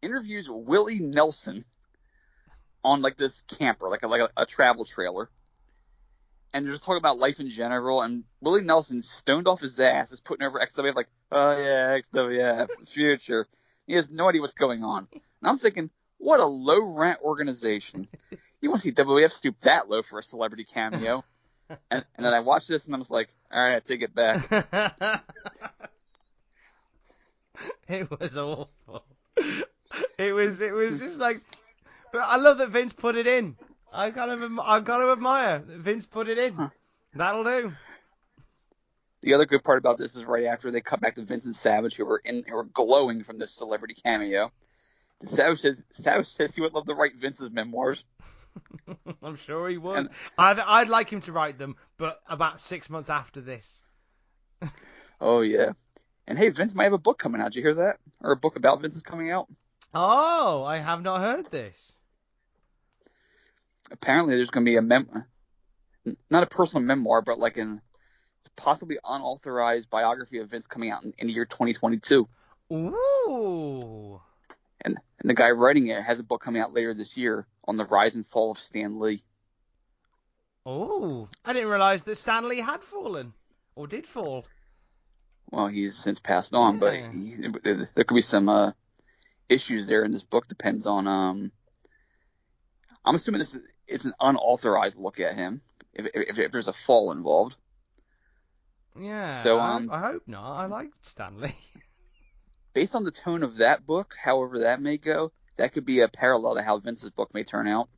[0.00, 1.66] interviews Willie Nelson
[2.84, 5.30] on like this camper, like a, like a, a travel trailer.
[6.52, 10.12] And they're just talking about life in general, and Willie Nelson, stoned off his ass,
[10.12, 13.48] is putting over XWF like, oh yeah, XWF, future.
[13.88, 15.08] He has no idea what's going on.
[15.12, 18.06] And I'm thinking, what a low rent organization.
[18.60, 21.24] You want to see WWF stoop that low for a celebrity cameo?
[21.90, 24.14] and, and then I watched this and I was like, all right, I take it
[24.14, 24.48] back.
[27.88, 29.04] it was awful.
[30.18, 30.60] It was.
[30.60, 31.40] It was just like.
[32.14, 33.56] But I love that Vince put it in.
[33.92, 34.60] I kind of.
[34.60, 36.70] I got to admire that Vince put it in.
[37.12, 37.72] That'll do.
[39.22, 41.96] The other good part about this is right after they cut back to Vincent Savage,
[41.96, 44.52] who were in, who were glowing from this celebrity cameo.
[45.24, 48.04] Savage says, Savage says he would love to write Vince's memoirs.
[49.20, 49.96] I'm sure he would.
[49.96, 50.08] And-
[50.38, 53.82] I'd, I'd like him to write them, but about six months after this.
[55.20, 55.72] Oh yeah.
[56.28, 57.52] And hey, Vince might have a book coming out.
[57.52, 57.98] Did you hear that?
[58.20, 59.48] Or a book about Vince is coming out.
[59.94, 61.92] Oh, I have not heard this.
[63.94, 65.08] Apparently, there's going to be a mem,
[66.28, 67.80] not a personal memoir, but like an
[68.56, 72.28] possibly unauthorized biography of Vince coming out in, in the year 2022.
[72.72, 74.20] Ooh.
[74.84, 77.76] And, and the guy writing it has a book coming out later this year on
[77.76, 79.22] the rise and fall of Stan Lee.
[80.66, 83.32] Oh, I didn't realize that Stan Lee had fallen
[83.76, 84.44] or did fall.
[85.52, 88.72] Well, he's since passed on, but he, there, there could be some uh,
[89.48, 90.48] issues there in this book.
[90.48, 91.06] Depends on.
[91.06, 91.52] Um,
[93.04, 95.60] I'm assuming this is, it's an unauthorized look at him.
[95.92, 97.56] If, if, if there's a fall involved.
[99.00, 99.42] Yeah.
[99.42, 100.52] So, I- um, I, hope not.
[100.56, 101.54] I like Stan Lee.
[102.74, 106.08] based on the tone of that book, however that may go, that could be a
[106.08, 107.88] parallel to how Vince's book may turn out.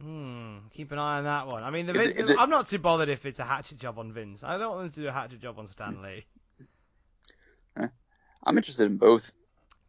[0.00, 0.58] Hmm.
[0.72, 1.62] Keep an eye on that one.
[1.62, 3.44] I mean, the, If Vin- it- if it- I'm not too bothered if it's a
[3.44, 4.42] hatchet job on Vince.
[4.44, 6.24] I don't want them to do a hatchet job on Stan Lee.
[8.44, 9.30] I'm interested in both.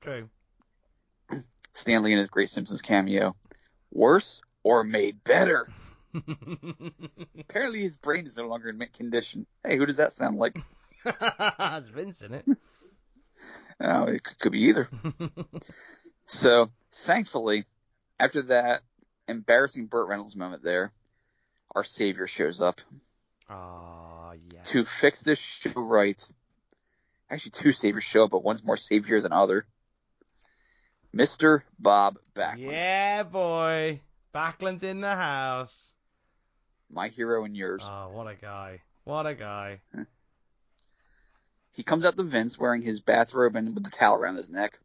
[0.01, 0.29] True.
[1.73, 3.35] Stan Lee and his Great Simpsons cameo.
[3.91, 5.67] Worse or made better?
[7.39, 9.45] Apparently his brain is no longer in mint condition.
[9.63, 10.57] Hey, who does that sound like?
[11.57, 12.45] That's Vince in it.
[13.81, 14.87] Oh, it could, could be either.
[16.27, 17.65] so, thankfully,
[18.19, 18.83] After that
[19.27, 20.93] embarrassing Burt Reynolds moment there,
[21.75, 22.79] our savior shows up
[23.49, 24.61] Oh, yeah.
[24.65, 26.25] to fix this show right.
[27.29, 29.65] Actually, two saviors show up, but one's more savior than other.
[31.13, 31.63] Mr.
[31.79, 33.99] Bob Backlund, Yeah, boy.
[34.33, 35.93] Backlund's in the house.
[36.89, 37.83] my hero and yours.
[37.85, 38.81] Oh, what a guy.
[39.03, 39.81] What a guy.
[41.71, 44.79] he comes out to Vince wearing his bathrobe and with the towel around his neck.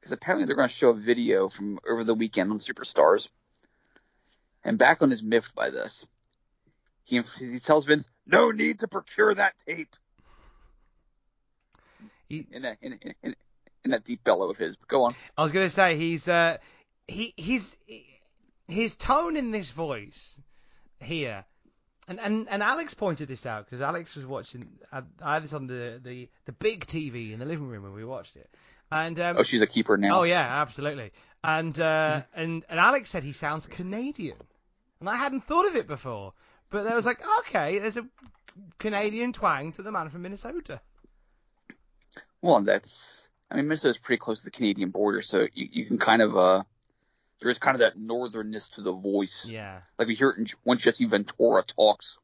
[0.00, 3.28] Because apparently they're going to show a video from over the weekend on Superstars.
[4.64, 6.06] And Backlund is miffed by this.
[7.04, 9.94] He, he tells Vince, no need to procure that tape.
[12.28, 13.34] He, In that, in, in, in,
[13.84, 14.76] in that deep bellow of his.
[14.76, 15.14] But go on.
[15.36, 16.58] I was going to say he's uh
[17.08, 17.76] he he's
[18.72, 20.38] his tone in this voice
[21.00, 21.44] here.
[22.08, 24.64] And, and and Alex pointed this out because Alex was watching.
[24.90, 27.94] I, I had this on the, the, the big TV in the living room when
[27.94, 28.50] we watched it,
[28.90, 30.20] and um, Oh, she's a keeper now.
[30.20, 31.12] Oh yeah, absolutely.
[31.44, 34.36] And uh, and and Alex said he sounds Canadian,
[34.98, 36.32] and I hadn't thought of it before.
[36.70, 38.06] But there was like, okay, there's a
[38.78, 40.80] Canadian twang to the man from Minnesota.
[42.40, 43.28] Well, that's.
[43.48, 46.36] I mean, Minnesota's pretty close to the Canadian border, so you, you can kind of.
[46.36, 46.62] uh
[47.42, 49.46] There's kind of that northernness to the voice.
[49.46, 49.80] Yeah.
[49.98, 52.18] Like we hear it in, when Jesse Ventura talks.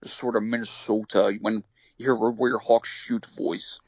[0.00, 1.62] There's sort of Minnesota when
[1.96, 3.78] you hear Road Warrior Hawk shoot voice.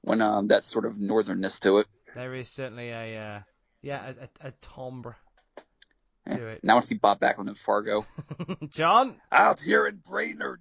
[0.00, 1.86] When um, that sort of northernness to it.
[2.14, 3.40] There is certainly a uh,
[3.82, 5.16] yeah a, a, a timbre
[6.26, 6.64] Eh, to it.
[6.64, 8.04] Now I see Bob Backlund in Fargo.
[8.68, 10.60] John, Out here in Brainerd.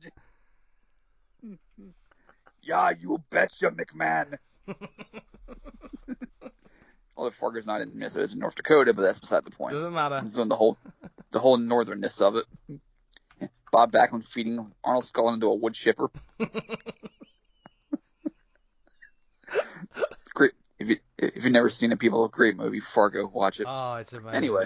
[2.62, 4.38] yeah, you betcha, McMahon.
[7.18, 9.74] Although Fargo's not in Minnesota, it's in North Dakota, but that's beside the point.
[9.74, 10.16] doesn't matter.
[10.16, 10.78] I'm doing the whole,
[11.32, 12.46] the whole northernness of it.
[13.72, 16.10] Bob Backlund feeding Arnold Skaaland into a wood chipper.
[20.34, 20.52] great.
[20.80, 22.80] If you if you've never seen it, people, great movie.
[22.80, 23.66] Fargo, watch it.
[23.68, 24.36] Oh, it's amazing.
[24.36, 24.66] Anyway,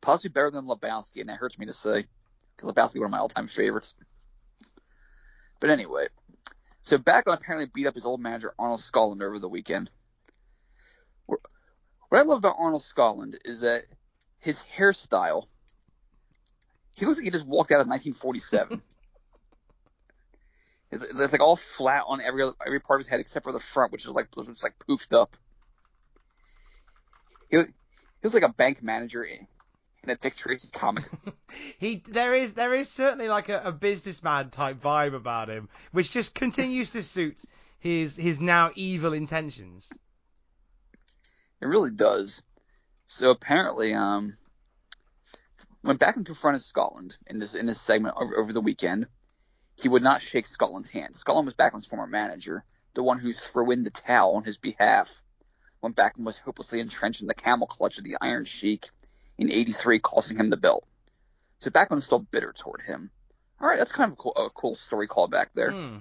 [0.00, 2.04] possibly better than Lebowski, and that hurts me to say,
[2.56, 3.94] because Lebowski one of my all-time favorites.
[5.58, 6.06] But anyway,
[6.82, 9.90] so Backlund apparently beat up his old manager Arnold Skaaland over the weekend.
[12.10, 13.84] What I love about Arnold Skaaland is that
[14.40, 15.44] his hairstyle,
[16.90, 18.82] he looks like he just walked out of 1947.
[20.90, 23.60] it's, it's like all flat on every every part of his head except for the
[23.60, 25.36] front, which is like which is like poofed up.
[27.48, 27.64] He, he
[28.24, 29.46] was like a bank manager in,
[30.02, 31.04] in a Dick Tracy comic.
[31.78, 36.10] he there is there is certainly like a, a businessman type vibe about him, which
[36.10, 37.40] just continues to suit
[37.78, 39.92] his his now evil intentions.
[41.60, 42.42] It really does.
[43.06, 44.36] So apparently, um,
[45.82, 49.06] when Backlund confronted Skaaland in this in this segment over, over the weekend,
[49.74, 51.14] he would not shake Skaaland's hand.
[51.14, 55.22] Skaaland was Backlund's former manager, the one who threw in the towel on his behalf
[55.80, 58.90] when Backlund was hopelessly entrenched in the camel clutch of the Iron Sheik
[59.38, 60.86] in '83, costing him the belt.
[61.58, 63.10] So Backlund is still bitter toward him.
[63.60, 65.96] All right, that's kind of a cool, a cool story callback there Hmm.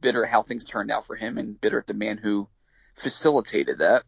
[0.00, 2.48] bitter at how things turned out for him and bitter at the man who
[2.94, 4.04] facilitated that.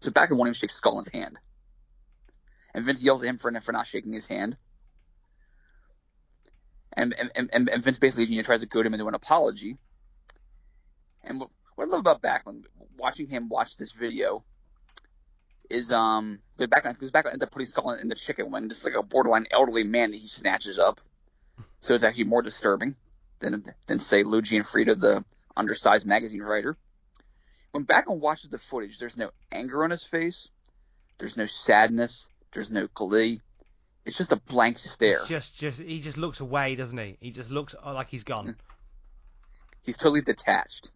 [0.00, 1.38] So Backlund, he shakes Skaaland's hand.
[2.74, 4.56] And Vince yells at him for, for not shaking his hand.
[6.92, 9.76] And, and, and, and Vince basically you know, tries to goad him into an apology.
[11.24, 12.64] And what, what I love about Backlund,
[12.96, 14.44] watching him watch this video,
[15.70, 18.84] is um because Backlund, because Backlund ends up putting Skaaland in the chicken wing, just
[18.84, 21.00] like a borderline elderly man that he snatches up.
[21.80, 22.96] So it's actually more disturbing
[23.40, 25.24] than than say Luigi and Gianfrida, the
[25.56, 26.76] undersized magazine writer.
[27.72, 30.48] When Backlund watches the footage, there's no anger on his face,
[31.18, 33.40] there's no sadness, there's no glee.
[34.04, 35.18] It's just a blank stare.
[35.18, 37.18] It's just just he just looks away, doesn't he?
[37.20, 38.56] He just looks uh, like he's gone.
[39.82, 40.90] He's totally detached.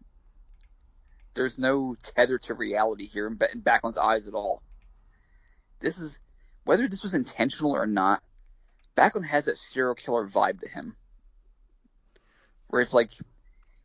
[1.35, 4.61] There's no tether to reality here in, in Backlund's eyes at all.
[5.79, 6.19] This is
[6.63, 8.23] whether this was intentional or not.
[8.95, 10.95] Backlund has that serial killer vibe to him,
[12.67, 13.11] where it's like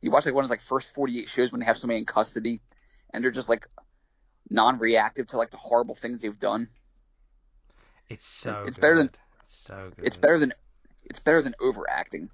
[0.01, 2.07] you watch like one of his like first 48 shows when they have somebody in
[2.07, 2.61] custody,
[3.12, 3.66] and they're just like
[4.50, 6.68] non-reactive to like the horrible things they've done.
[8.09, 8.64] It's so.
[8.66, 8.80] It's good.
[8.82, 9.11] better than-
[9.44, 10.06] It's so good.
[10.06, 10.52] It's better than
[11.04, 12.30] it's better than overacting.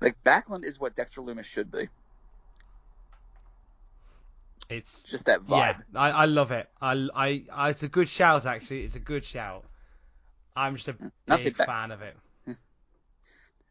[0.00, 1.88] Like Backlund is what Dexter Loomis should be.
[4.68, 5.48] It's Just that vibe.
[5.94, 6.00] yeah.
[6.00, 6.68] I, I love it.
[6.80, 8.84] I, I I it's a good shout actually.
[8.84, 9.64] It's a good shout.
[10.54, 12.14] I'm just a Not big that- fan of it.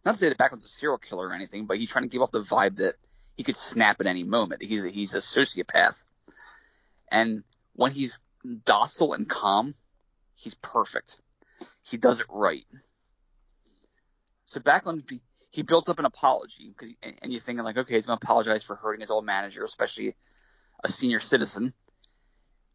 [0.06, 2.22] not to say that Backlund's a serial killer or anything, but he's trying to give
[2.22, 2.96] off the vibe that
[3.36, 4.64] he could snap at any moment.
[4.64, 5.96] He's a, he's a sociopath,
[7.12, 7.44] and
[7.74, 8.20] when he's
[8.66, 9.74] docile and calm,
[10.36, 11.20] he's perfect.
[11.84, 12.66] He does it right.
[14.46, 16.74] So Backlund, be- he built up an apology,
[17.22, 20.16] and you're thinking like, okay, he's going to apologize for hurting his old manager, especially
[20.84, 21.74] a senior citizen.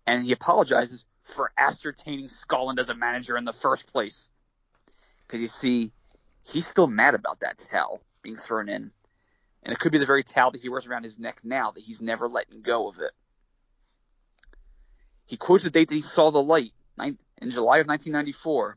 [0.06, 4.28] and he apologizes for ascertaining Skaaland as a manager in the first place.
[5.26, 5.92] Because you see,
[6.44, 8.90] he's still mad about that towel being thrown in.
[9.62, 11.82] And it could be the very towel that he wears around his neck now that
[11.82, 13.12] he's never letting go of it.
[15.26, 16.72] He quotes the date that he saw the light
[17.42, 18.76] in July of 1994.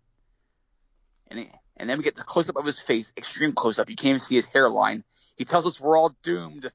[1.27, 3.89] And, and then we get the close up of his face, extreme close up.
[3.89, 5.03] You can't even see his hairline.
[5.37, 6.71] He tells us we're all doomed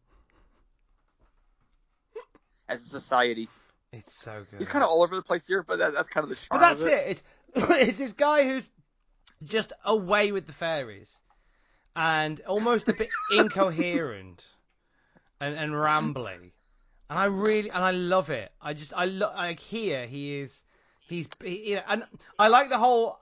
[2.68, 3.49] as a society.
[3.93, 4.59] It's so good.
[4.59, 6.61] He's kind of all over the place here, but that, that's kind of the charm.
[6.61, 7.09] But that's of it.
[7.09, 7.23] It's
[7.71, 8.71] it's this guy who's
[9.45, 11.18] just away with the fairies
[11.97, 14.47] and almost a bit incoherent
[15.41, 16.53] and, and rambly.
[17.11, 18.52] And I really and I love it.
[18.62, 20.62] I just I look like here he is
[21.08, 22.04] he's he, you know and
[22.38, 23.18] I like the whole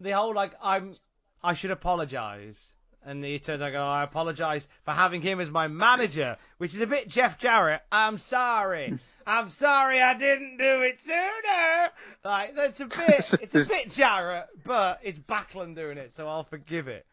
[0.00, 0.94] the whole like I'm
[1.42, 2.70] I should apologize.
[3.06, 6.80] And he turns out, oh, I apologise for having him as my manager, which is
[6.80, 7.82] a bit Jeff Jarrett.
[7.92, 8.94] I'm sorry.
[9.26, 11.90] I'm sorry I didn't do it sooner.
[12.24, 16.44] Like that's a bit, it's a bit Jarrett, but it's Backlund doing it, so I'll
[16.44, 17.04] forgive it.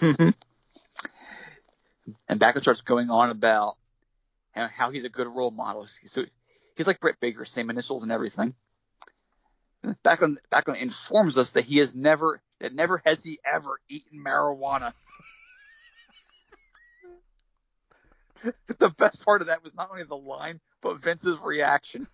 [0.00, 0.34] and
[2.40, 3.76] Backlund starts going on about
[4.68, 5.86] how he's a good role model.
[6.06, 6.24] So
[6.76, 8.54] he's like Britt Baker, same initials and everything.
[10.04, 14.92] Backlund, Backlund informs us that he has never, that never has he ever eaten marijuana.
[18.78, 22.06] the best part of that was not only the line, but Vince's reaction.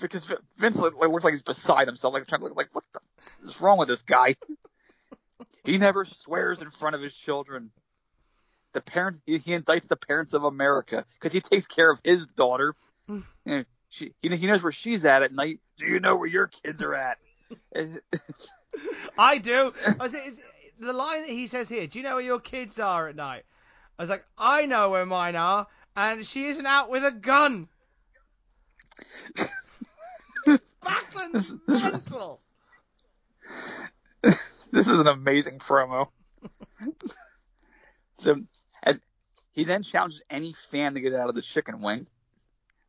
[0.00, 3.00] because Vince looks like he's beside himself, like trying to look like, what the
[3.48, 4.36] is wrong with this guy?
[5.64, 7.70] he never swears in front of his children.
[8.72, 12.74] The parents, he, indicts the parents of America because he takes care of his daughter.
[13.08, 15.58] You know, she, he, he knows where she's at at night.
[15.78, 17.18] Do you know where your kids are at?
[19.18, 19.72] I do.
[20.00, 20.14] I was,
[20.78, 23.44] the line that he says here, do you know where your kids are at night?
[23.98, 25.66] I was like, I know where mine are,
[25.96, 27.68] and she isn't out with a gun.
[30.82, 32.40] Backlund's this, mental.
[34.72, 36.10] This is an amazing promo.
[38.18, 38.40] so,
[38.82, 39.02] as
[39.52, 42.06] he then challenges any fan to get out of the chicken wing,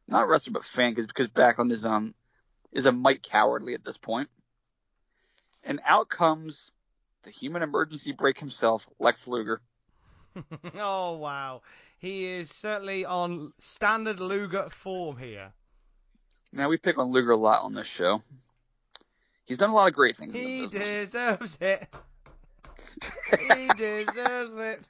[0.07, 2.13] not wrestler but fan, because because Backlund is um
[2.71, 4.29] is a mite cowardly at this point.
[5.63, 6.71] And out comes
[7.23, 9.61] the human emergency brake himself, Lex Luger.
[10.77, 11.61] oh wow,
[11.99, 15.51] he is certainly on standard Luger form here.
[16.53, 18.21] Now we pick on Luger a lot on this show.
[19.45, 20.35] He's done a lot of great things.
[20.35, 21.87] He deserves it.
[23.49, 24.87] he deserves it.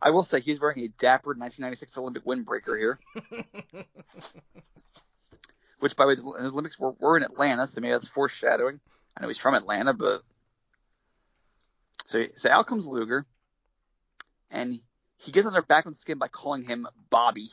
[0.00, 2.98] I will say he's wearing a dapper 1996 Olympic windbreaker here.
[5.80, 8.80] Which, by the way, his Olympics were, were in Atlanta, so maybe that's foreshadowing.
[9.16, 10.22] I know he's from Atlanta, but
[12.06, 13.26] so so out comes Luger,
[14.50, 14.80] and
[15.18, 17.50] he gets on their back on the skin by calling him Bobby.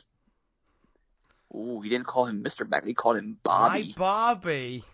[1.54, 2.68] Ooh, he didn't call him Mr.
[2.68, 2.84] Back.
[2.84, 3.82] He called him Bobby.
[3.82, 4.84] My Bobby.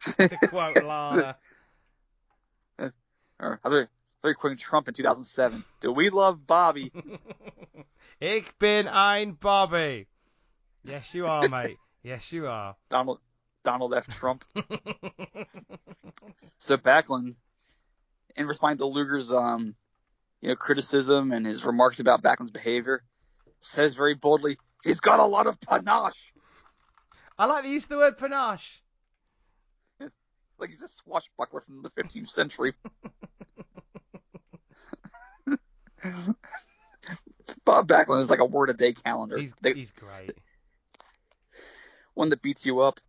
[0.00, 1.36] to quote Lana.
[3.40, 3.60] or
[4.22, 5.64] other quoting Trump in 2007.
[5.80, 6.92] Do we love Bobby?
[8.20, 10.06] ich bin ein Bobby.
[10.84, 11.76] Yes, you are, mate.
[12.02, 12.76] Yes, you are.
[12.88, 13.20] Donald
[13.64, 14.06] Donald F.
[14.08, 14.44] Trump.
[16.58, 17.36] so Backlund,
[18.36, 19.74] in response to Luger's um,
[20.40, 23.02] you know, criticism and his remarks about Backlund's behavior,
[23.60, 26.32] says very boldly, He's got a lot of panache.
[27.36, 28.80] I like the use of the word panache.
[30.58, 32.74] like he's a swashbuckler from the 15th century.
[37.64, 39.38] Bob Backlund is like a word a day calendar.
[39.38, 40.32] He's, they, he's great.
[42.14, 43.00] One that beats you up.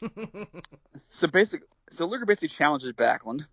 [1.08, 3.46] so basically, so Luger basically challenges Backlund.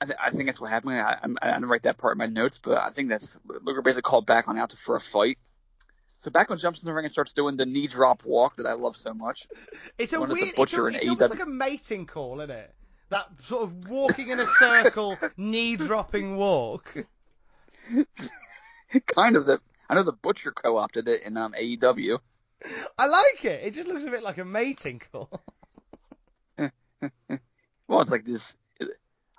[0.00, 0.94] I, th- I think that's what happened.
[0.94, 3.82] I, I, I didn't write that part in my notes, but I think that's Luger
[3.82, 5.38] basically called Backlund out to, for a fight.
[6.20, 8.72] So Backlund jumps in the ring and starts doing the knee drop walk that I
[8.72, 9.46] love so much.
[9.98, 12.74] It's a weird, it's, a, it's almost like a mating call, isn't it?
[13.10, 17.06] That sort of walking in a circle, knee dropping walk.
[19.06, 19.60] kind of the.
[19.88, 22.18] I know the Butcher co-opted it in um, AEW.
[22.98, 23.64] I like it.
[23.64, 25.30] It just looks a bit like a mating call.
[26.58, 28.54] well, it's like this.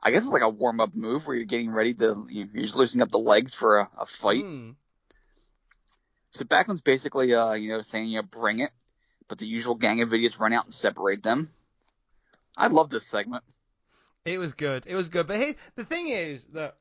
[0.02, 2.28] I guess it's like a warm-up move where you're getting ready to.
[2.30, 4.46] You're just loosening up the legs for a, a fight.
[4.46, 4.76] Mm.
[6.32, 8.70] So Backlund's basically, uh, you know, saying, you know, bring it,
[9.28, 11.50] but the usual gang of idiots run out and separate them.
[12.56, 13.44] I love this segment.
[14.24, 14.86] It was good.
[14.88, 15.28] It was good.
[15.28, 16.78] But here, the thing is that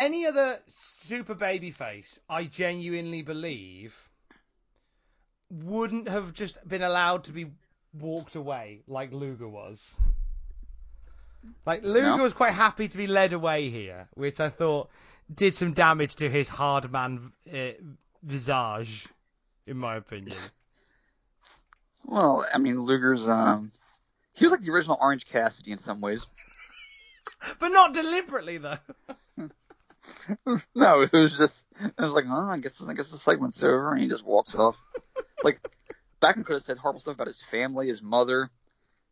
[0.00, 4.08] any other super baby face, I genuinely believe,
[5.50, 7.46] wouldn't have just been allowed to be
[7.92, 9.96] walked away like Luger was.
[11.66, 12.22] Like Luger no.
[12.22, 14.90] was quite happy to be led away here, which I thought
[15.32, 17.72] did some damage to his hard man uh,
[18.22, 19.06] visage.
[19.66, 20.36] in my opinion.
[22.02, 23.70] Well, I mean, Luger's um,
[24.32, 26.24] he was like the original Orange Cassidy in some ways.
[27.58, 28.78] But not deliberately though.
[30.74, 31.64] no, it was just
[31.98, 34.54] I was like, oh, I guess I guess the segment's over, and he just walks
[34.54, 34.82] off.
[35.44, 35.60] like
[36.20, 38.50] Backlund could have said horrible stuff about his family, his mother,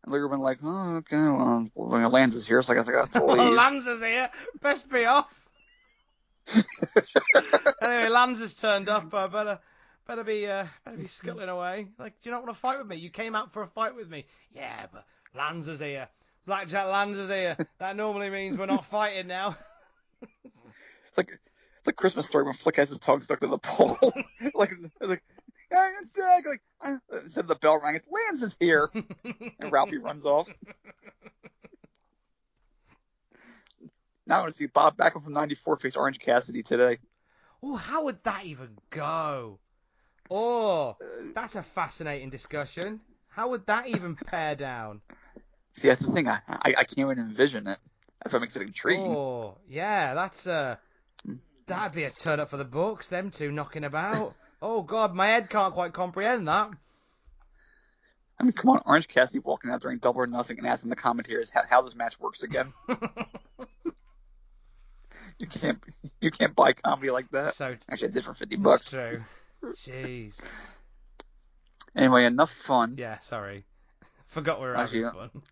[0.05, 3.12] and Luger been like, oh, okay, well, well Lanza's here, so I guess I got
[3.12, 3.39] to leave.
[3.39, 4.30] well, Lanza's here.
[4.61, 5.26] Best be off.
[7.82, 9.12] anyway, Lanza's turned up.
[9.12, 9.61] I better
[10.07, 11.89] better be uh, better be scuttling away.
[11.99, 12.97] Like, do you not want to fight with me?
[12.97, 14.24] You came out for a fight with me.
[14.53, 16.09] Yeah, but Lanza's here.
[16.47, 17.66] Blackjack Lanza's here.
[17.78, 19.55] That normally means we're not fighting now.
[21.18, 21.40] It's like
[21.78, 23.98] it's like Christmas story when Flick has his tongue stuck to the pole.
[24.54, 25.22] like like
[25.70, 26.46] yeah, it's Doug.
[26.46, 30.48] Like uh, instead of the bell rang, it's Lance is here, and Ralphie runs off.
[34.26, 36.98] Now I want to see Bob Backlund from '94 face Orange Cassidy today.
[37.62, 39.58] Oh, how would that even go?
[40.30, 40.96] Oh,
[41.34, 43.00] that's a fascinating discussion.
[43.30, 45.00] How would that even pair down?
[45.72, 46.28] See, that's the thing.
[46.28, 47.78] I, I, I can't even envision it.
[48.22, 49.14] That's what makes it intriguing.
[49.14, 50.76] Oh, yeah, that's uh,
[51.66, 53.08] that'd be a turn up for the books.
[53.08, 54.34] Them two knocking about.
[54.62, 56.70] oh God, my head can't quite comprehend that.
[58.40, 60.96] I mean, come on, Orange Cassidy walking out during Double or Nothing and asking the
[60.96, 62.72] commentators how, how this match works again.
[65.38, 65.82] you can't
[66.20, 67.54] you can't buy comedy like that.
[67.54, 68.90] So actually, I did for fifty bucks.
[68.90, 69.24] True.
[69.64, 70.34] Jeez.
[71.96, 72.94] Anyway, enough fun.
[72.96, 73.64] Yeah, sorry.
[74.28, 75.42] Forgot we were actually, having fun.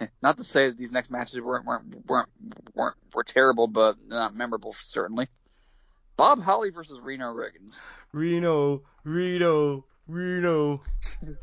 [0.22, 2.28] Not to say that these next matches weren't weren't weren't,
[2.74, 5.28] weren't were terrible, but not memorable certainly.
[6.16, 7.78] Bob Holly versus Reno Riggins.
[8.12, 10.82] Reno, Reno, Reno.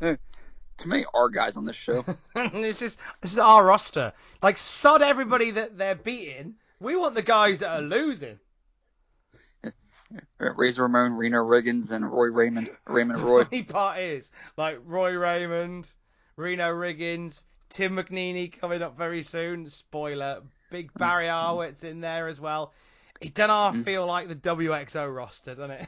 [0.00, 2.04] Too many R guys on this show.
[2.34, 4.12] this is this is our roster.
[4.42, 6.54] Like sod everybody that they're beating.
[6.80, 8.38] We want the guys that are losing.
[10.38, 12.68] Razor Ramon, Reno Riggins, and Roy Raymond.
[12.86, 13.44] Raymond Roy.
[13.44, 15.88] The funny part is, like Roy Raymond,
[16.36, 19.68] Reno Riggins, Tim McNeely coming up very soon.
[19.68, 20.42] Spoiler.
[20.70, 22.72] Big Barry Horowitz in there as well.
[23.20, 25.86] It does not feel like the WXO roster, doesn't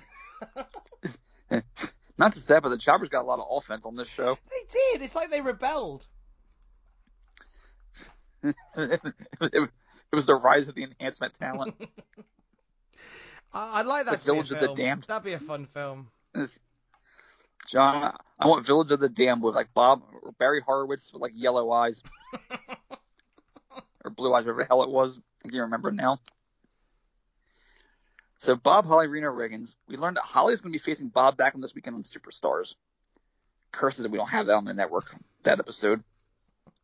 [1.51, 1.65] it?
[2.19, 4.39] not just that, but the Jobbers got a lot of offense on this show.
[4.51, 5.03] They did.
[5.03, 6.07] It's like they rebelled.
[8.77, 9.71] it,
[10.13, 11.75] was the rise of the enhancement talent.
[13.53, 14.21] I'd like that.
[14.21, 15.05] The Village of the Damned.
[15.05, 16.09] That'd be a fun film.
[17.67, 21.33] John, I want Village of the Damned with like Bob or Barry Horowitz with like
[21.35, 22.03] yellow eyes
[24.05, 25.19] or blue eyes, whatever the hell it was.
[25.45, 26.21] I can't remember now.
[28.39, 31.37] So Bob Holly Reno Riggins, we learned that Holly is going to be facing Bob
[31.37, 32.75] Backlund this weekend on Superstars.
[33.73, 35.15] Curses that we don't have that on the network.
[35.45, 36.03] That episode.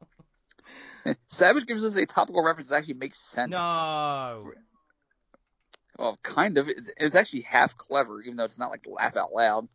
[1.26, 3.50] Savage gives us a topical reference that actually makes sense.
[3.50, 4.52] No.
[5.98, 6.68] Well, kind of.
[6.68, 9.68] It's, it's actually half clever, even though it's not like laugh out loud.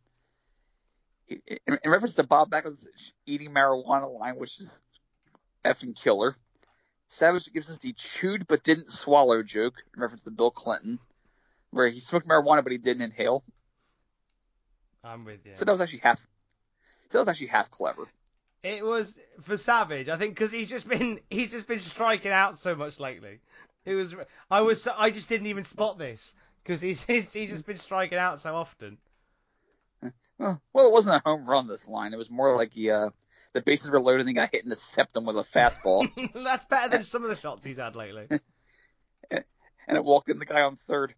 [1.28, 2.86] In, in reference to Bob Backlund's
[3.26, 4.80] eating marijuana line, which is
[5.64, 6.36] effing killer,
[7.08, 10.98] Savage gives us the chewed but didn't swallow joke in reference to Bill Clinton,
[11.70, 13.44] where he smoked marijuana but he didn't inhale.
[15.04, 15.52] I'm with you.
[15.54, 16.18] So that was actually half.
[16.18, 16.24] So
[17.10, 18.08] that was actually half clever.
[18.62, 22.58] It was for Savage, I think, because he's just been he's just been striking out
[22.58, 23.40] so much lately.
[23.84, 24.14] It was
[24.50, 28.18] I was I just didn't even spot this because he's, he's he's just been striking
[28.18, 28.98] out so often.
[30.38, 32.12] Well, well, it wasn't a home run this line.
[32.12, 33.10] It was more like he, uh,
[33.54, 36.10] the bases were loaded and he got hit in the septum with a fastball.
[36.34, 38.26] That's better than some of the shots he's had lately.
[39.30, 41.14] and it walked in the guy on third.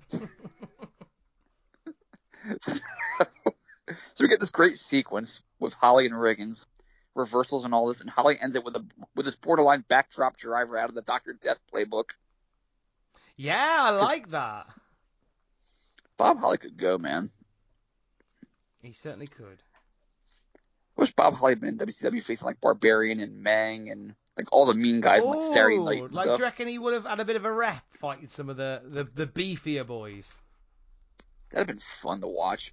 [2.60, 2.78] so,
[3.24, 6.66] so we get this great sequence with Holly and Riggins,
[7.14, 8.84] reversals and all this, and Holly ends it with a
[9.16, 12.10] with this borderline backdrop driver out of the Doctor Death playbook.
[13.36, 14.66] Yeah, I like that.
[16.16, 17.30] Bob Holly could go, man.
[18.82, 19.62] He certainly could.
[20.56, 24.48] I wish Bob Holly had been in WCW facing like Barbarian and Meng and like
[24.52, 26.36] all the mean guys Ooh, like Saturday Night and like, stuff.
[26.36, 28.56] do you reckon he would have had a bit of a rep fighting some of
[28.56, 30.36] the, the, the beefier boys?
[31.50, 32.72] That'd have been fun to watch.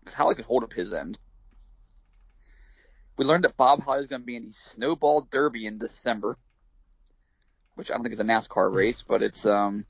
[0.00, 1.18] Because Holly could hold up his end.
[3.16, 6.38] We learned that Bob Holly is going to be in the Snowball Derby in December,
[7.74, 9.84] which I don't think is a NASCAR race, but it's um,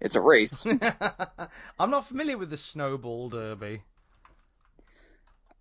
[0.00, 0.64] it's a race.
[1.78, 3.82] I'm not familiar with the Snowball Derby.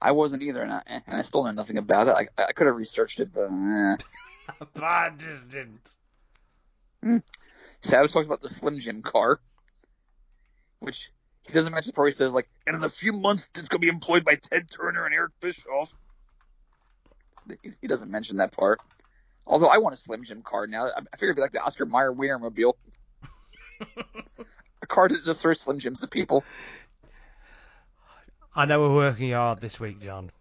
[0.02, 2.30] I wasn't either, and I, and I still know nothing about it.
[2.38, 3.96] I, I could have researched it, but eh.
[4.74, 5.92] but I just didn't.
[7.04, 7.18] Hmm.
[7.82, 9.40] Savage talks about the Slim Jim car,
[10.80, 11.12] which
[11.44, 11.92] he doesn't mention.
[11.94, 14.70] Probably says like, and in a few months it's going to be employed by Ted
[14.70, 15.94] Turner and Eric Bischoff.
[17.82, 18.80] He doesn't mention that part.
[19.48, 20.86] Although I want a Slim Jim car now.
[20.86, 22.74] I figure it'd be like the Oscar Mayer Wienermobile.
[24.90, 26.44] car that just serves Slim Jims to people.
[28.56, 30.32] I know we're working hard this week, John.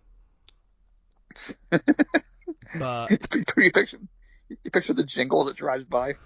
[1.70, 3.10] but
[3.56, 3.98] you picture
[4.48, 6.16] you picture the jingle that drives by.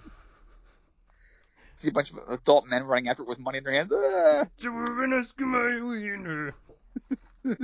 [1.76, 3.92] See a bunch of adult men running after it with money in their hands.
[3.92, 4.46] Ah!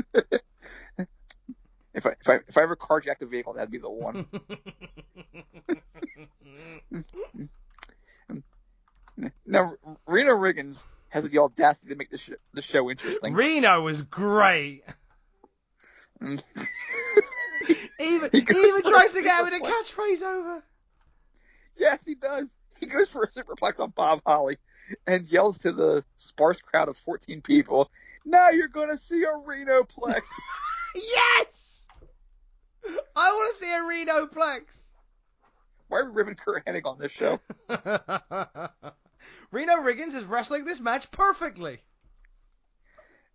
[1.95, 4.27] if I if I if I ever carjacked a vehicle, that'd be the one.
[9.47, 9.73] now
[10.07, 13.33] Reno Riggins has the audacity to make the, sh- the show interesting.
[13.35, 14.83] Reno was great.
[18.01, 20.63] Even even tries to get with a catchphrase over.
[21.77, 22.55] yes, he does.
[22.81, 24.59] He goes for a superplex on Bob Holly
[25.07, 27.91] and yells to the sparse crowd of 14 people,
[28.25, 30.23] "Now you're gonna see a Reno Plex.
[30.95, 31.87] Yes!
[33.15, 34.63] I want to see a Reno Plex.
[35.89, 37.39] Why are we ripping Curt Hennig on this show?
[39.51, 41.81] Reno Riggins is wrestling this match perfectly.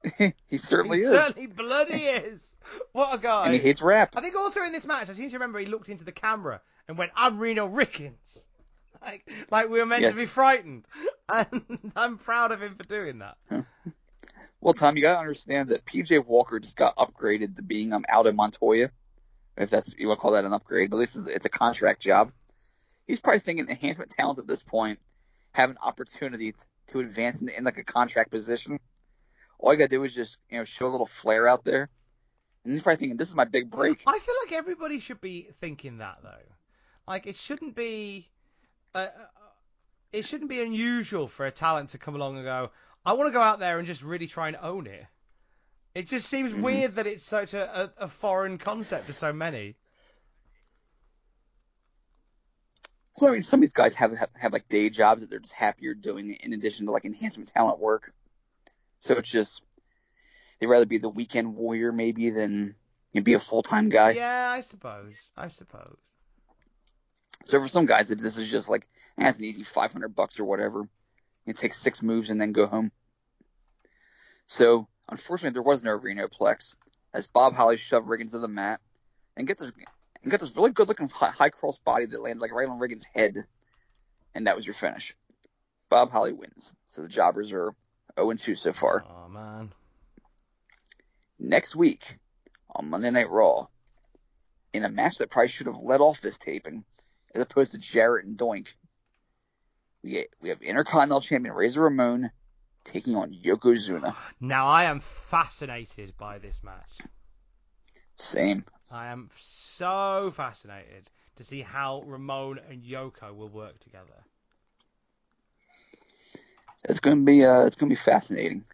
[0.47, 2.55] he certainly he is, certainly bloody is.
[2.91, 3.45] What a guy.
[3.45, 4.13] and he hates rap.
[4.15, 6.61] I think also in this match, I seem to remember he looked into the camera
[6.87, 8.45] and went, I'm Reno Riggins."
[9.05, 10.13] Like, like we were meant Yes.
[10.13, 10.85] to be frightened.
[11.29, 13.35] And I'm proud of him for doing that.
[14.61, 18.31] Well, Tom, you gotta understand that PJ Walker just got upgraded to being um Aldo
[18.31, 18.91] Montoya,
[19.57, 21.49] if that's you want to call that an upgrade, but at least it's- it's a
[21.49, 22.31] contract job.
[23.07, 24.99] He's probably thinking enhancement talent at this point
[25.53, 26.53] have an opportunity
[26.88, 28.80] to advance in, in like a contract position.
[29.59, 31.89] All you gotta do is just you know show a little flair out there,
[32.63, 34.03] and he's probably thinking this is my big break.
[34.05, 36.53] I feel like everybody should be thinking that though.
[37.07, 38.30] Like it shouldn't be,
[38.95, 39.25] uh, uh,
[40.11, 42.71] it shouldn't be unusual for a talent to come along and go,
[43.05, 45.05] I want to go out there and just really try and own it.
[45.95, 46.63] It just seems Mhm.
[46.63, 49.75] weird that it's such a, a, a foreign concept to so many.
[53.19, 55.40] Well, I mean, some of these guys have, have have like day jobs that they're
[55.40, 58.11] just happier doing in addition to like enhancement talent work.
[58.99, 59.61] So it's just
[60.60, 62.76] they'd rather be the weekend warrior maybe than
[63.11, 64.11] you know, be a full time guy.
[64.11, 65.14] Yeah, I suppose.
[65.38, 65.98] I suppose.
[67.45, 68.88] So for some guys, this is just like
[69.18, 70.84] eh, an easy 500 bucks or whatever.
[71.45, 72.91] You take six moves and then go home.
[74.48, 76.76] So unfortunately, there was no Renoplex
[77.14, 78.80] as Bob Holly shoved Riggins to the mat
[79.35, 79.72] and get this
[80.23, 83.05] and got this really good looking high, cross body that landed like right on Riggins'
[83.13, 83.35] head,
[84.33, 85.15] and that was your finish.
[85.89, 86.71] Bob Holly wins.
[86.87, 87.75] So the Jobbers are
[88.17, 89.03] 0 2 so far.
[89.07, 89.71] Oh man.
[91.39, 92.17] Next week
[92.73, 93.67] on Monday Night Raw,
[94.71, 96.83] in a match that probably should have led off this taping,
[97.35, 98.73] as opposed to Jarrett and Doink,
[100.03, 102.31] we get, we have Intercontinental Champion Razor Ramon
[102.83, 104.15] taking on Yokozuna.
[104.39, 106.91] Now I am fascinated by this match.
[108.17, 108.65] Same.
[108.93, 114.23] I am so fascinated to see how Ramon and Yoko will work together.
[116.85, 118.65] It's going to be uh, it's going to be fascinating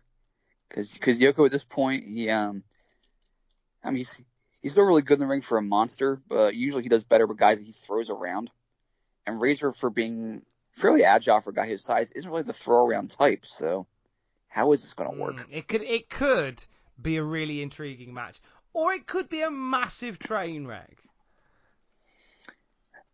[0.67, 2.63] because because Yoko at this point he um
[3.83, 4.19] I mean he's
[4.61, 7.27] he's still really good in the ring for a monster, but usually he does better
[7.27, 8.49] with guys that he throws around.
[9.25, 10.41] And Razor for being
[10.71, 13.45] fairly agile for a guy his size isn't really the throw around type.
[13.45, 13.85] So
[14.47, 15.37] how is this going to work?
[15.37, 16.63] Mm, it could it could
[17.01, 18.41] be a really intriguing match,
[18.73, 20.97] or it could be a massive train wreck.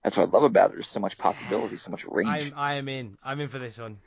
[0.04, 0.74] That's what I love about it.
[0.74, 2.30] There's so much possibility, so much range.
[2.30, 3.18] I'm I am in.
[3.24, 3.98] I'm in for this one.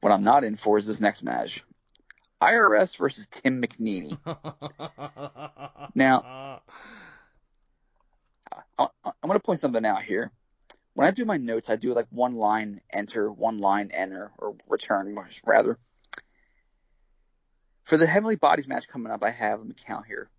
[0.00, 1.62] What I'm not in for is this next match.
[2.40, 4.16] IRS versus Tim McNeely.
[5.94, 6.62] Now,
[8.78, 10.30] I, I, I'm going to point something out here.
[10.94, 14.56] When I do my notes, I do like one line enter, one line enter, or
[14.68, 15.78] return, rather.
[17.90, 20.30] For the Heavenly Bodies match coming up, I have, let me count here.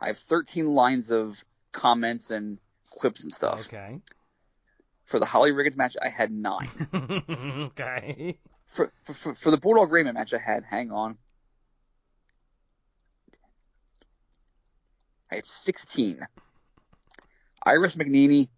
[0.00, 1.42] I have 13 lines of
[1.72, 3.66] comments and quips and stuff.
[3.66, 4.00] okay.
[5.06, 6.70] For the Holly Riggins match, I had nine.
[7.76, 8.38] okay.
[8.68, 11.18] For, for, for, for the Bulldog Raymond match, I had, hang on.
[15.28, 16.24] I had 16.
[17.66, 18.48] IRS McNeely,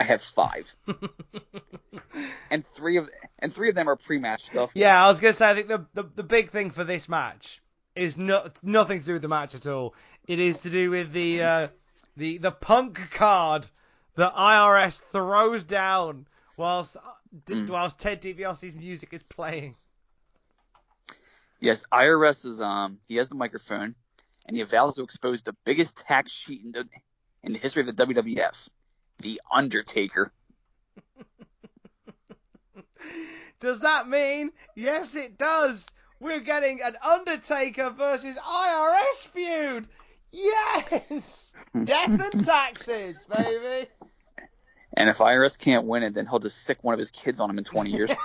[0.00, 0.72] I have five.
[2.50, 3.08] and three of
[3.40, 4.70] and three of them are pre-match stuff.
[4.74, 7.60] Yeah, I was gonna say I think the, the the big thing for this match
[7.96, 9.94] is not nothing to do with the match at all.
[10.26, 11.68] It is to do with the uh,
[12.16, 13.66] the the punk card
[14.14, 16.26] that IRS throws down
[16.56, 17.00] whilst uh,
[17.46, 17.68] Mm.
[17.68, 19.76] whilst Ted DiBiase's music is playing.
[21.60, 23.94] Yes, IRS is um he has the microphone
[24.46, 26.88] and he vows to expose the biggest tax sheet in the
[27.42, 28.68] in the history of the WWF,
[29.18, 30.32] the Undertaker.
[33.60, 34.52] Does that mean?
[34.76, 35.88] Yes, it does.
[36.20, 39.88] We're getting an Undertaker versus IRS feud.
[40.30, 41.52] Yes,
[41.84, 43.88] death and taxes, baby.
[44.96, 47.50] And if IRS can't win it, then he'll just sic one of his kids on
[47.50, 48.10] him in 20 years.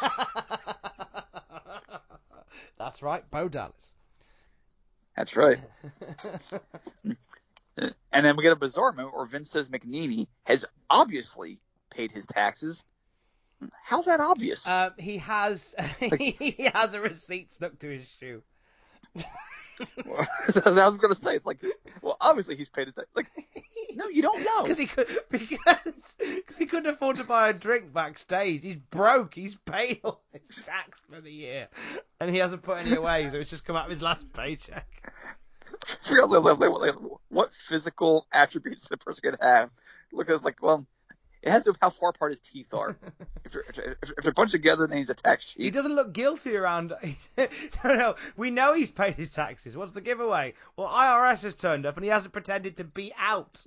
[2.77, 3.93] That's right, Bo Dallas.
[5.15, 5.59] That's right.
[7.77, 11.59] And then we get a bizarre moment where Vince says McNeely has obviously
[11.89, 12.83] paid his taxes.
[13.83, 14.67] How's that obvious?
[14.67, 18.43] Uh, he has he has a receipt stuck to his shoe.
[19.79, 21.63] I was gonna say it's like,
[22.01, 23.13] well, obviously he's paid his taxes.
[23.15, 23.31] Like,
[23.95, 24.63] no, you don't know.
[24.63, 26.17] Because he could because
[26.47, 28.61] cause he couldn't afford to buy a drink backstage.
[28.63, 29.33] He's broke.
[29.33, 31.69] He's paid all his tax for the year,
[32.19, 34.87] and he hasn't put any away, so it's just come out of his last paycheck.
[37.29, 39.69] What physical attributes a person could have?
[40.11, 40.85] Look at like, well,
[41.43, 42.97] it has to do with how far apart his teeth are.
[43.45, 45.63] if, they're, if, if they're bunched together, then he's a tax sheet.
[45.63, 46.93] He doesn't look guilty around.
[47.37, 47.47] no,
[47.83, 49.75] no, we know he's paid his taxes.
[49.75, 50.53] What's the giveaway?
[50.77, 53.61] Well, IRS has turned up and he hasn't pretended to be out.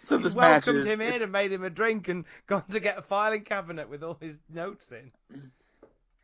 [0.00, 2.78] so He's this welcomed is, him in and made him a drink and gone to
[2.78, 5.10] get a filing cabinet with all his notes in.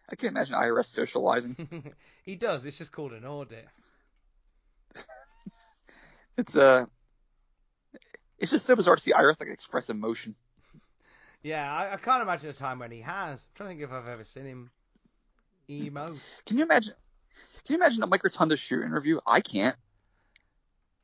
[0.08, 1.94] I can't imagine IRS socializing.
[2.22, 2.64] he does.
[2.64, 3.66] It's just called an audit.
[6.38, 6.84] It's uh,
[8.38, 10.34] it's just so bizarre to see IRS like express emotion.
[11.42, 13.46] Yeah, I, I can't imagine a time when he has.
[13.46, 14.70] I'm trying to think if I've ever seen him
[15.68, 16.18] emote.
[16.44, 16.94] Can you imagine?
[17.64, 19.20] Can you imagine a Mike Rotunda shoot interview?
[19.24, 19.76] I can't.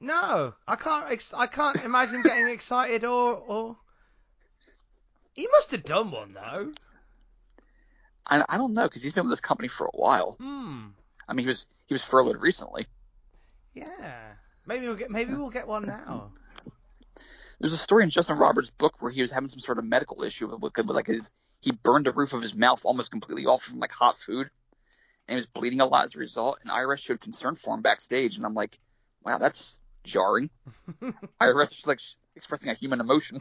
[0.00, 1.12] No, I can't.
[1.12, 3.76] Ex- I can't imagine getting excited or or.
[5.34, 6.72] He must have done one though.
[8.26, 10.36] I, I don't know because he's been with this company for a while.
[10.40, 10.88] Hmm.
[11.28, 12.86] I mean, he was he was furloughed recently.
[13.74, 14.32] Yeah.
[14.66, 15.10] Maybe we'll get.
[15.10, 16.30] Maybe we'll get one now.
[17.60, 20.24] There's a story in Justin Roberts' book where he was having some sort of medical
[20.24, 21.20] issue with, with like his,
[21.60, 24.50] he burned the roof of his mouth almost completely off from like hot food,
[25.28, 26.58] and he was bleeding a lot as a result.
[26.62, 28.78] And IRS showed concern for him backstage, and I'm like,
[29.24, 30.50] wow, that's jarring.
[31.40, 32.00] IRS like
[32.34, 33.40] expressing a human emotion.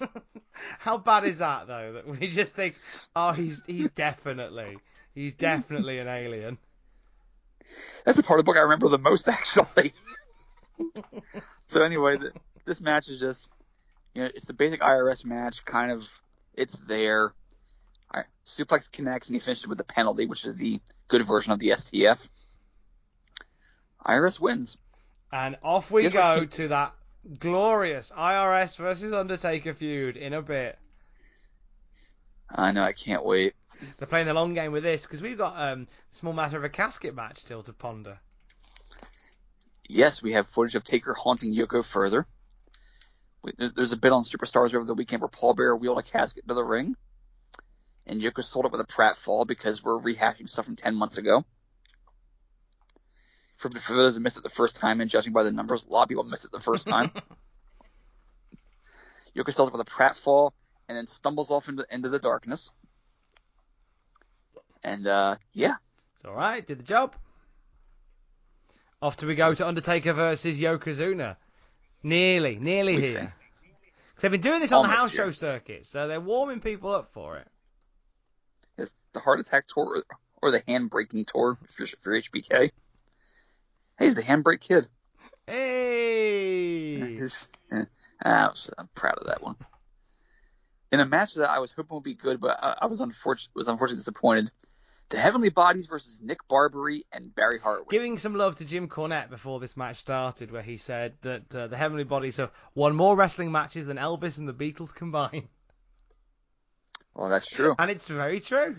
[0.78, 1.92] How bad is that though?
[1.94, 2.76] That we just think,
[3.14, 4.78] oh, he's he's definitely
[5.14, 6.58] he's definitely an alien.
[8.04, 9.92] That's the part of the book I remember the most, actually.
[11.66, 12.32] so anyway, the,
[12.64, 13.48] this match is just,
[14.14, 15.64] you know, it's the basic IRS match.
[15.64, 16.08] Kind of,
[16.54, 17.32] it's there.
[18.14, 21.58] Right, suplex connects and he finishes with the penalty, which is the good version of
[21.58, 22.18] the STF.
[24.06, 24.76] IRS wins.
[25.32, 26.94] And off we go to that
[27.38, 30.78] glorious IRS versus Undertaker feud in a bit.
[32.50, 33.54] I know, I can't wait.
[33.98, 36.64] They're playing the long game with this because we've got um, a small matter of
[36.64, 38.18] a casket match still to ponder.
[39.88, 42.26] Yes, we have footage of Taker haunting Yoko further.
[43.58, 46.46] There- there's a bit on Superstars over the weekend where Paul Bearer wheeled a casket
[46.48, 46.96] to the ring,
[48.06, 51.44] and Yoko sold it with a pratfall because we're rehashing stuff from 10 months ago.
[53.56, 55.90] For, for those who missed it the first time, and judging by the numbers, a
[55.90, 57.10] lot of people missed it the first time.
[59.36, 60.52] Yoko sells it with a pratfall,
[60.88, 62.70] and then stumbles off into, into the darkness.
[64.82, 65.74] And, uh, yeah.
[66.16, 66.64] It's all right.
[66.66, 67.14] Did the job.
[69.00, 71.36] Off to we go to Undertaker versus Yokozuna.
[72.02, 73.12] Nearly, nearly We here.
[73.14, 73.30] think.
[74.20, 75.26] they've been doing this on the house here.
[75.26, 77.48] show circuit, so they're warming people up for it.
[78.76, 80.02] It's the heart attack tour
[80.42, 82.70] or the hand breaking tour for, for HBK.
[83.98, 84.88] He's the handbrake kid.
[85.46, 86.96] Hey!
[87.16, 87.84] His- eh,
[88.22, 89.56] I was, I'm proud of that one.
[90.92, 93.50] In a match that I was hoping would be good, but I, I was unfortunate
[93.54, 94.50] was unfortunately disappointed.
[95.10, 97.90] The Heavenly Bodies versus Nick Barbary and Barry Horowitz.
[97.90, 101.66] Giving some love to Jim Cornette before this match started, where he said that uh,
[101.66, 105.48] the Heavenly Bodies have won more wrestling matches than Elvis and the Beatles combined.
[107.14, 107.74] well, that's true.
[107.78, 108.76] And it's very true.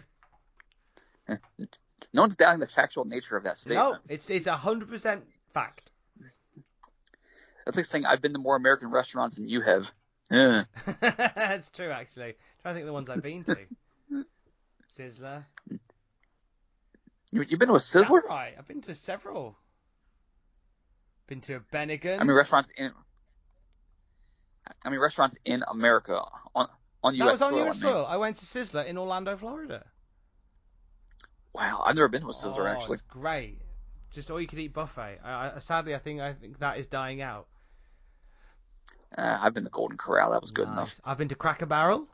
[2.15, 3.91] No one's doubting the factual nature of that statement.
[3.91, 5.91] No, it's it's a hundred percent fact.
[7.65, 9.91] That's like saying I've been to more American restaurants than you have.
[10.31, 10.63] Eh.
[11.01, 12.33] That's true, actually.
[12.63, 13.57] trying to think of the ones I've been to.
[14.89, 15.45] Sizzler.
[17.31, 18.21] You, you've been to a Sizzler?
[18.21, 18.55] That's right.
[18.57, 19.55] I've been to several.
[21.27, 22.19] Been to a Bennigan.
[22.19, 22.91] I mean, restaurants in.
[24.83, 26.19] I mean, restaurants in America
[26.55, 26.69] on
[27.03, 27.31] on That U.S.
[27.33, 27.59] was on soil.
[27.59, 27.93] US I mean.
[27.93, 28.05] soil.
[28.07, 29.85] I went to Sizzler in Orlando, Florida.
[31.55, 32.95] Wow, I've never been to a Sizzler oh, actually.
[32.95, 33.59] It's great.
[34.11, 35.19] Just all you could eat buffet.
[35.23, 37.47] I, I, sadly, I think I think that is dying out.
[39.17, 40.31] Uh, I've been to Golden Corral.
[40.31, 40.73] That was good Nice.
[40.77, 41.01] enough.
[41.05, 42.05] I've been to Cracker Barrel.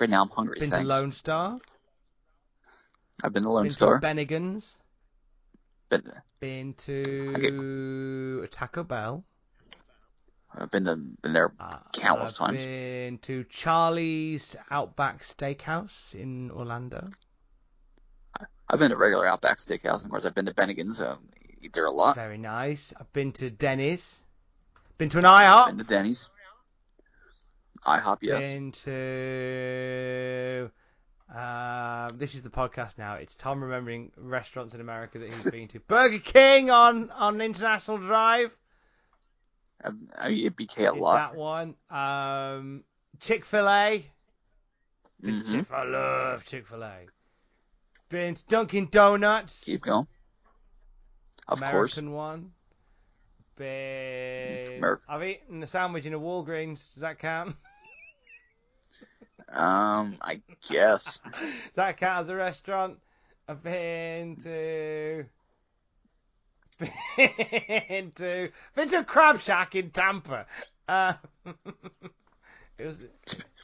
[0.00, 0.58] Right now I'm hungry.
[0.58, 0.82] Been thanks.
[0.84, 1.58] to Lone Star.
[3.22, 3.98] I've been to Lone been Star.
[3.98, 4.78] to Bennigan's.
[5.90, 6.02] Been,
[6.40, 9.22] Been to Taco Bell.
[10.56, 12.64] I've been to been there Uh, countless I've times.
[12.64, 17.10] Been to Charlie's Outback Steakhouse in Orlando.
[18.68, 19.96] I've been to regular Outback Steakhouse.
[19.96, 21.00] and Of course, I've been to Bennigan's.
[21.00, 21.18] Um,
[21.62, 22.14] eat there a lot.
[22.16, 22.92] Very nice.
[22.98, 24.20] I've been to Denny's.
[24.98, 25.66] Been to an IHOP.
[25.66, 26.28] Been to Denny's.
[27.86, 28.40] IHOP, yes.
[28.40, 30.70] Been to.
[31.34, 33.14] Um, this is the podcast now.
[33.14, 35.80] It's Tom remembering restaurants in America that he's been to.
[35.80, 38.58] Burger King on on International Drive.
[40.16, 41.16] I eat BK a Did lot.
[41.16, 41.74] that one.
[41.90, 42.84] Um,
[43.20, 44.06] Chick Fil A.
[45.22, 45.66] Mhm.
[45.70, 47.06] I love Chick Fil A.
[48.14, 49.64] To Dunkin' Donuts.
[49.64, 50.06] Keep going.
[51.48, 52.52] Of American one.
[53.56, 54.98] Been.
[55.08, 56.94] I've eaten a sandwich in a Walgreens.
[56.94, 57.56] Does that count?
[59.46, 61.20] Um, I guess.
[61.38, 62.98] Does that count as a restaurant?
[63.46, 65.26] I've been to.
[67.16, 68.50] Been to.
[68.74, 70.46] Been to a crab shack in Tampa.
[70.88, 71.12] Uh,
[72.78, 73.04] it was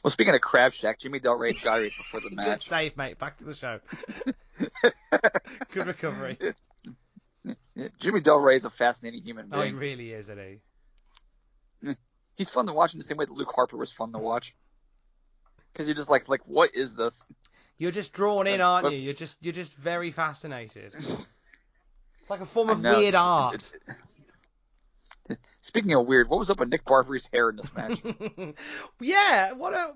[0.03, 2.59] Well, speaking of Crab Shack, Jimmy Del Rey gyrates before the match.
[2.59, 3.19] good save, mate.
[3.19, 3.79] Back to the show.
[5.71, 6.37] Good recovery.
[7.99, 9.75] Jimmy Del Rey is a fascinating human Oh, he being.
[9.77, 10.59] really is, isn't
[11.83, 11.95] he?
[12.35, 14.55] He's fun to watch in the same way that Luke Harper was fun to watch.
[15.71, 17.23] Because you're just like, like, what is this?
[17.77, 18.99] You're just drawn in, aren't but- you?
[18.99, 20.93] You're just you're just very fascinated.
[22.21, 23.55] It's like a form of know, weird it's- art.
[23.55, 23.97] it's- it's-
[25.61, 28.01] Speaking of weird, what was up with Nick Barbery's hair in this match?
[28.99, 29.93] yeah, what a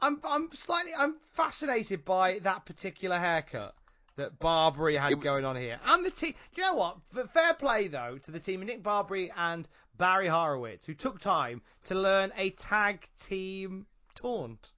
[0.00, 3.74] I'm I'm slightly I'm fascinated by that particular haircut
[4.16, 5.78] that Barbary had It- going on here.
[5.86, 6.98] And the team, you know what?
[7.32, 9.66] Fair play though to the team of Nick Barbary and
[9.96, 14.72] Barry Horowitz who took time to learn a tag team taunt.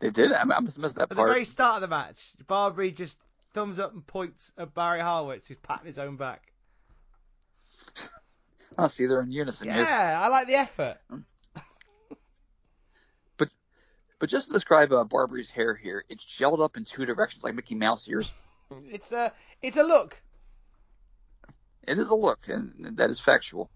[0.00, 0.32] they did.
[0.32, 3.18] I, I must have missed that At the very start of the match, Barbary just
[3.52, 6.47] thumbs up and points at Barry Horowitz who's patting his own back.
[8.76, 9.82] I see they're in unison here.
[9.82, 10.98] Yeah, I like the effort.
[13.36, 13.48] But
[14.18, 17.54] but just to describe uh, Barbery's hair here, it's gelled up in two directions like
[17.54, 18.30] Mickey Mouse ears.
[18.90, 19.32] It's a
[19.62, 20.20] it's a look.
[21.86, 23.70] It is a look, and that is factual.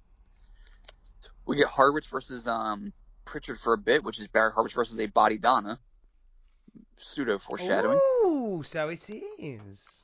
[1.47, 2.93] We get Horowitz versus um,
[3.24, 5.78] Prichard for a bit, which is Barry Horowitz versus a Body Donna.
[6.98, 7.98] Pseudo foreshadowing.
[8.27, 9.09] Ooh, so it
[9.39, 10.01] is.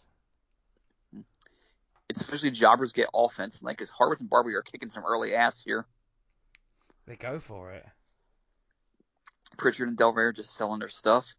[2.09, 5.63] It's officially jobbers get offense, like, as Horowitz and Barbary are kicking some early ass
[5.63, 5.87] here.
[7.07, 7.85] They go for it.
[9.59, 11.35] Prichard and Del Rey are just selling their stuff.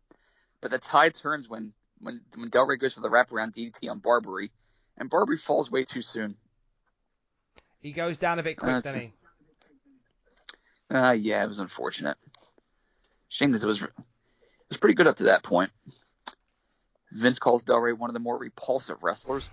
[0.61, 3.99] But the tide turns when when when Del Rey goes for the wraparound DDT on
[3.99, 4.51] Barbary,
[4.97, 6.35] and Barbary falls way too soon.
[7.79, 9.13] He goes down a bit quick, Uh, doesn't he?
[10.89, 12.17] Uh, yeah, it was unfortunate.
[13.29, 13.89] Shame because it was it
[14.69, 15.71] was pretty good up to that point.
[17.11, 19.47] Vince calls Del Rey one of the more repulsive wrestlers.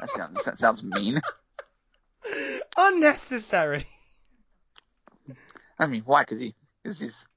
[0.00, 1.20] That sounds that sounds mean.
[2.76, 3.86] Unnecessary.
[5.78, 6.22] I mean, why?
[6.22, 6.54] Because he
[6.84, 7.28] is he's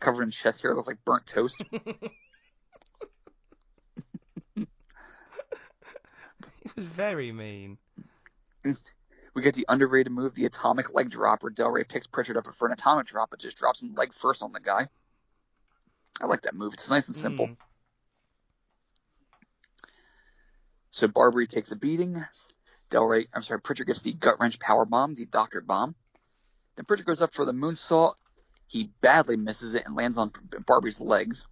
[0.00, 1.62] covered in chest hair, looks like burnt toast.
[6.74, 7.78] He was very mean.
[9.34, 12.46] We get the underrated move, the atomic leg drop, where Del Rey picks Prichard up
[12.54, 14.88] for an atomic drop, but just drops him leg first on the guy.
[16.20, 16.74] I like that move.
[16.74, 17.48] It's nice and simple.
[17.48, 17.56] Mm.
[20.92, 22.24] So Barbary takes a beating.
[22.90, 25.94] Del Rey, I'm sorry, Prichard gets the gut wrench power bomb, the doctor bomb.
[26.76, 28.14] Then Prichard goes up for the moonsault.
[28.68, 30.30] He badly misses it and lands on
[30.66, 31.46] Barbary's legs,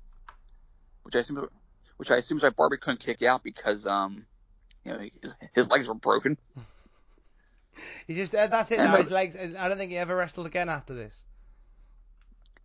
[1.02, 1.48] which I assume,
[1.96, 4.26] which I assume is why Barbary couldn't kick out because um,
[4.84, 6.36] you know, his, his legs were broken.
[8.06, 8.98] He just uh, that's it And now.
[8.98, 9.36] His legs.
[9.36, 11.24] I don't think he ever wrestled again after this.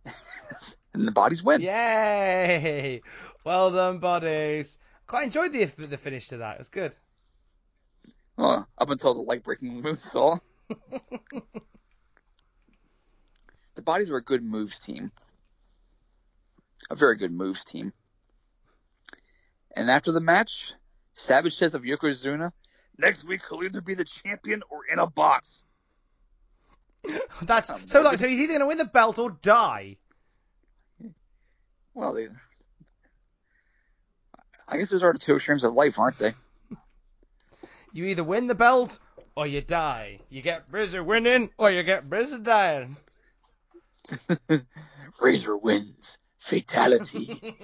[0.92, 1.62] and the bodies win.
[1.62, 3.00] Yay!
[3.44, 4.76] Well done, buddies.
[5.06, 6.54] Quite enjoyed the the finish to that.
[6.54, 6.94] It was good.
[8.36, 10.40] Well, up until the leg breaking moonsault.
[13.74, 15.12] the bodies were a good moves team.
[16.90, 17.92] A very good moves team.
[19.74, 20.72] And after the match,
[21.14, 22.52] Savage says of Yokozuna,
[22.98, 25.62] next week he'll either be the champion or in a box.
[27.42, 29.96] That's Um, so like so he's either gonna win the belt or die.
[31.94, 32.28] Well, they,
[34.68, 36.34] I guess those are the two extremes of life, aren't they?
[37.92, 38.98] You either win the belt
[39.36, 40.20] or you die.
[40.28, 42.96] You get busy winning or you get busy dying.
[45.20, 46.18] Razor wins.
[46.38, 47.40] Fatality.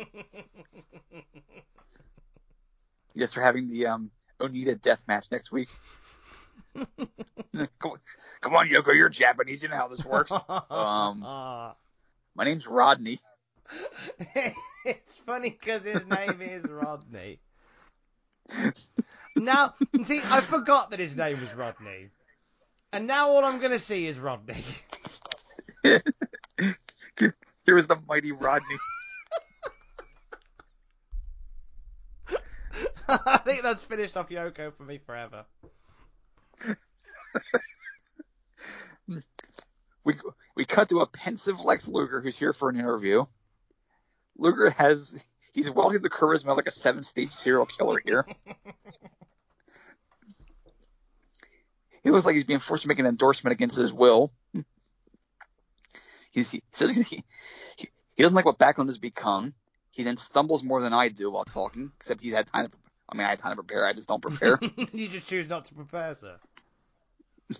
[3.15, 4.11] yes, we're having the um,
[4.41, 5.69] Onita death match next week.
[6.75, 6.87] come,
[7.85, 7.99] on,
[8.41, 9.63] come on, Yoko, you're Japanese.
[9.63, 10.33] You know how this works.
[10.33, 11.21] Um,
[12.35, 13.19] my name's Rodney.
[14.85, 17.39] it's funny because his name is Rodney.
[19.37, 22.09] Now, see, I forgot that his name was Rodney.
[22.93, 24.63] And now all I'm going to see is Rodney.
[25.83, 26.03] Here
[27.67, 28.77] is the mighty Rodney.
[33.09, 35.45] I think that's finished off Yoko for me forever.
[40.05, 40.15] We
[40.57, 43.25] we cut to a pensive Lex Luger who's here for an interview.
[44.43, 45.17] Luger has
[45.53, 48.27] he's wielding the charisma like a seven stage serial killer here.
[52.03, 54.33] he looks like he's being forced to make an endorsement against his will.
[56.33, 57.25] He's, he says he,
[57.77, 59.53] he, he doesn't like what Backlund has become.
[59.91, 62.73] He then stumbles more than I do while talking, except he's had time to.
[63.07, 63.87] I mean, I had time to prepare.
[63.87, 64.59] I just don't prepare.
[64.95, 66.37] you just choose not to prepare, sir.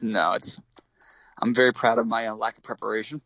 [0.01, 0.59] no, it's.
[1.37, 3.21] I'm very proud of my uh, lack of preparation.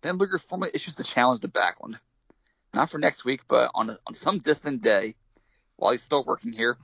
[0.00, 1.98] Then Luger formally issues the challenge to Backlund,
[2.74, 5.14] not for next week, but on a, on some distant day,
[5.76, 6.76] while he's still working here.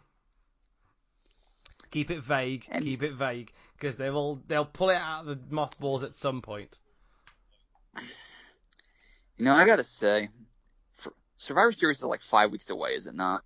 [1.90, 2.66] Keep it vague.
[2.70, 6.14] And- keep it vague, because they will they'll pull it out of the mothballs at
[6.14, 6.78] some point.
[9.36, 10.28] You know, I gotta say,
[11.36, 13.42] Survivor Series is like five weeks away, is it not?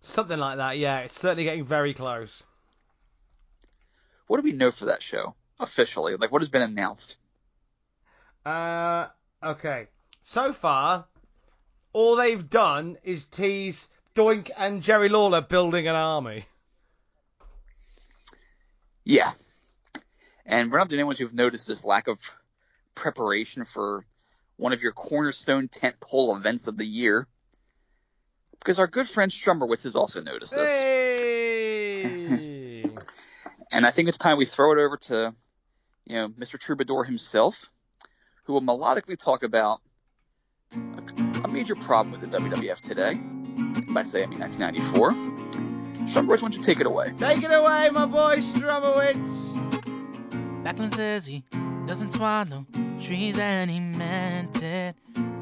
[0.00, 0.78] Something like that.
[0.78, 2.42] Yeah, it's certainly getting very close.
[4.26, 6.16] What do we know for that show officially?
[6.16, 7.16] Like, what has been announced?
[8.44, 9.06] Uh,
[9.42, 9.86] okay.
[10.22, 11.06] So far,
[11.92, 16.44] all they've done is tease Doink and Jerry Lawler building an army.
[19.04, 19.32] Yeah.
[20.44, 22.20] And we're not the only ones who've noticed this lack of
[22.94, 24.04] preparation for
[24.56, 27.26] one of your cornerstone tentpole events of the year.
[28.58, 30.68] Because our good friend Strummerwitz has also noticed this.
[30.68, 32.38] Hey!
[33.70, 35.32] And I think it's time we throw it over to,
[36.06, 36.58] you know, Mr.
[36.58, 37.66] Troubadour himself,
[38.44, 39.80] who will melodically talk about
[41.58, 43.14] major problem with the WWF today.
[43.92, 45.10] By today, I mean 1994.
[46.06, 47.12] Strummerwitz, why don't you take it away?
[47.18, 49.56] Take it away, my boy Strumowitz.
[50.62, 51.42] Backlund says he
[51.84, 52.64] doesn't swallow
[53.00, 54.94] trees and he meant it.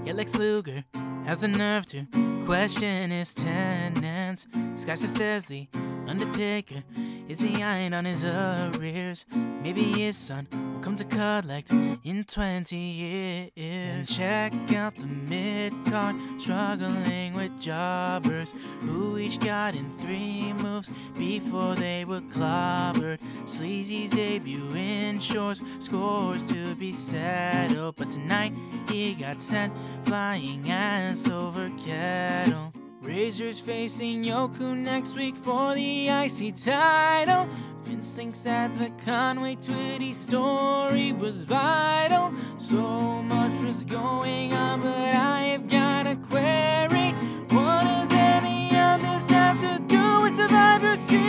[0.06, 0.84] Yet Lex Luger
[1.26, 2.06] has the nerve to
[2.46, 4.46] question his tenants.
[4.76, 5.68] Skyster says the
[6.08, 6.84] Undertaker
[7.28, 9.26] is behind on his arrears.
[9.62, 13.50] Maybe his son will come to collect in 20 years.
[13.56, 20.90] And check out the mid card struggling with jobbers who each got in three moves
[21.18, 23.18] before they were clobbered.
[23.46, 28.52] Sleazy's debut in shores scores to be settled, but tonight
[28.88, 29.72] he got sent
[30.04, 32.72] flying ass over kettle.
[33.06, 37.48] Razor's facing Yoko next week for the IC title.
[37.84, 42.32] Vince thinks that the Conway Twitty story was vital.
[42.58, 47.12] So much was going on, but I have got a query.
[47.54, 51.20] What does any of this have to do with Survivor Series?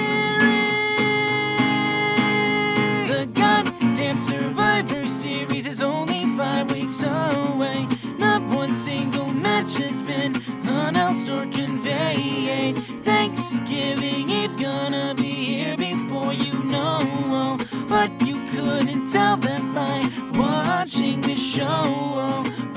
[3.07, 7.87] The goddamn Survivor Series is only five weeks away.
[8.17, 9.26] Not one single
[9.67, 10.33] match has been
[10.67, 12.77] announced or conveyed.
[13.03, 17.57] Thanksgiving Eve's gonna be here before you know.
[17.87, 20.07] But you couldn't tell that by
[20.39, 21.65] watching the show.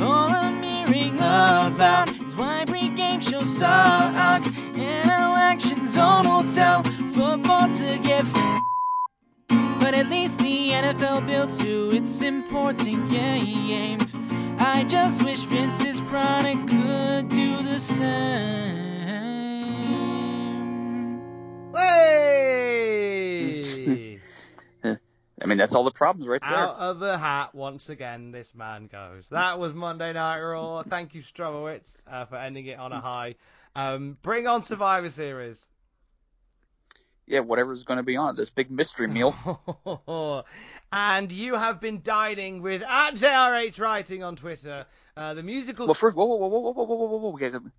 [0.00, 4.46] All I'm hearing about is why pre-game shows suck.
[4.76, 6.82] And how Action Zone will tell
[7.14, 8.62] football to get f-
[9.80, 14.14] but at least the NFL built to its important games.
[14.62, 18.76] I just wish Vince's product could do the same.
[21.74, 22.90] Hey!
[25.42, 26.50] I mean, that's all the problems right there.
[26.50, 29.24] Out of the hat once again, this man goes.
[29.30, 30.82] That was Monday Night Raw.
[30.82, 33.32] Thank you, Stromowitz, uh, for ending it on a high.
[33.74, 35.66] Um, bring on Survivor Series.
[37.30, 39.36] Yeah, whatever's going to be on it, this big mystery meal.
[40.92, 44.84] and you have been dining with at JRH Writing on Twitter.
[45.16, 45.86] Uh, the musical.
[45.86, 47.70] well, first, whoa, whoa, whoa, whoa, whoa, whoa, whoa, whoa, whoa.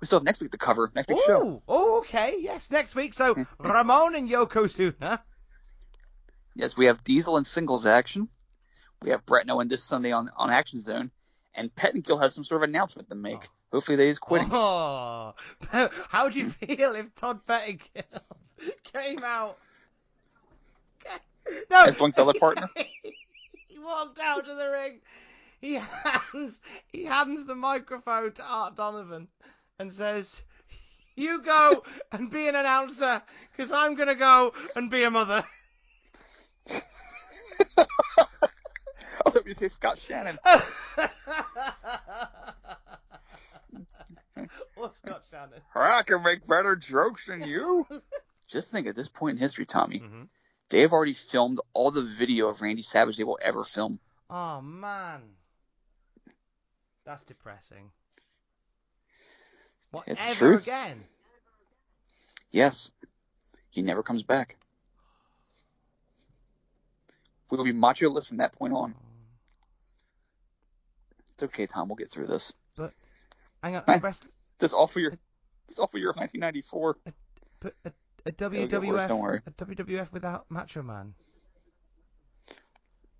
[0.00, 0.90] We, still have next week to cover.
[0.94, 1.60] Next week's show.
[1.68, 2.36] Oh, okay.
[2.40, 3.12] Yes, next week.
[3.12, 5.18] So Ramon and Yokozuna.
[6.54, 8.30] Yes, we have Diesel and singles action.
[9.02, 11.10] We have Brett Nolan this Sunday on on Action Zone,
[11.54, 13.48] and Pettengill has some sort of announcement to make.
[13.70, 14.48] Hopefully, that he's quitting.
[14.50, 15.34] Oh,
[16.08, 18.22] how would you feel if Todd Pettengill
[18.92, 19.58] came out?
[21.70, 22.70] No, As Doink's other partner?
[22.74, 25.00] he walked out to the ring.
[25.60, 29.28] He hands he hands the microphone to Art Donovan
[29.78, 30.40] and says,
[31.16, 31.82] "You go
[32.12, 35.44] and be an announcer, because I'm gonna go and be a mother."
[36.68, 37.86] I
[39.26, 40.38] hoping you say Scott Shannon.
[44.76, 45.60] or Scott Shannon.
[45.74, 47.86] I can make better jokes than you.
[48.54, 50.28] Just think at this point in history, Tommy, Mhm.
[50.68, 53.98] they have already filmed all the video of Randy Savage they will ever film.
[54.30, 55.36] Oh man,
[57.04, 57.90] that's depressing.
[59.90, 60.62] What It's ever truth.
[60.62, 61.04] again?
[62.52, 62.92] Yes,
[63.70, 64.56] he never comes back.
[67.50, 68.94] We will be macho-less from that point on.
[71.32, 71.88] It's okay, Tom.
[71.88, 72.52] We'll get through this.
[72.76, 72.94] But
[73.64, 73.98] hang on, Huh?
[74.02, 74.24] rest,
[74.60, 75.10] This for your.
[75.66, 76.98] This all for your 1994.
[77.58, 77.92] but a,
[78.26, 79.40] a It'll worse, WWF, don't worry.
[79.46, 81.14] a WWF without Macho Man.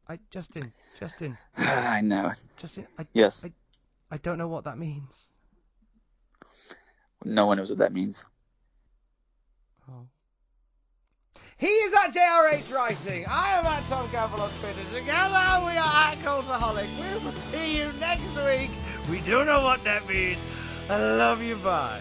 [0.08, 2.32] I Justin, Justin, I know.
[2.56, 2.86] Justin.
[2.98, 3.44] I, Yes.
[3.44, 3.52] I,
[4.10, 5.30] I don't know what that means.
[7.24, 8.24] No one knows what that means.
[9.90, 10.06] Oh.
[11.56, 13.24] He is at JRH Writing.
[13.28, 14.82] I am at Tom Campbell on Twitter.
[14.92, 16.88] Together we are at Cultaholic.
[17.18, 18.70] We will see you next week.
[19.10, 20.38] We don't know what that means.
[20.90, 21.56] I love you.
[21.56, 22.00] Bye.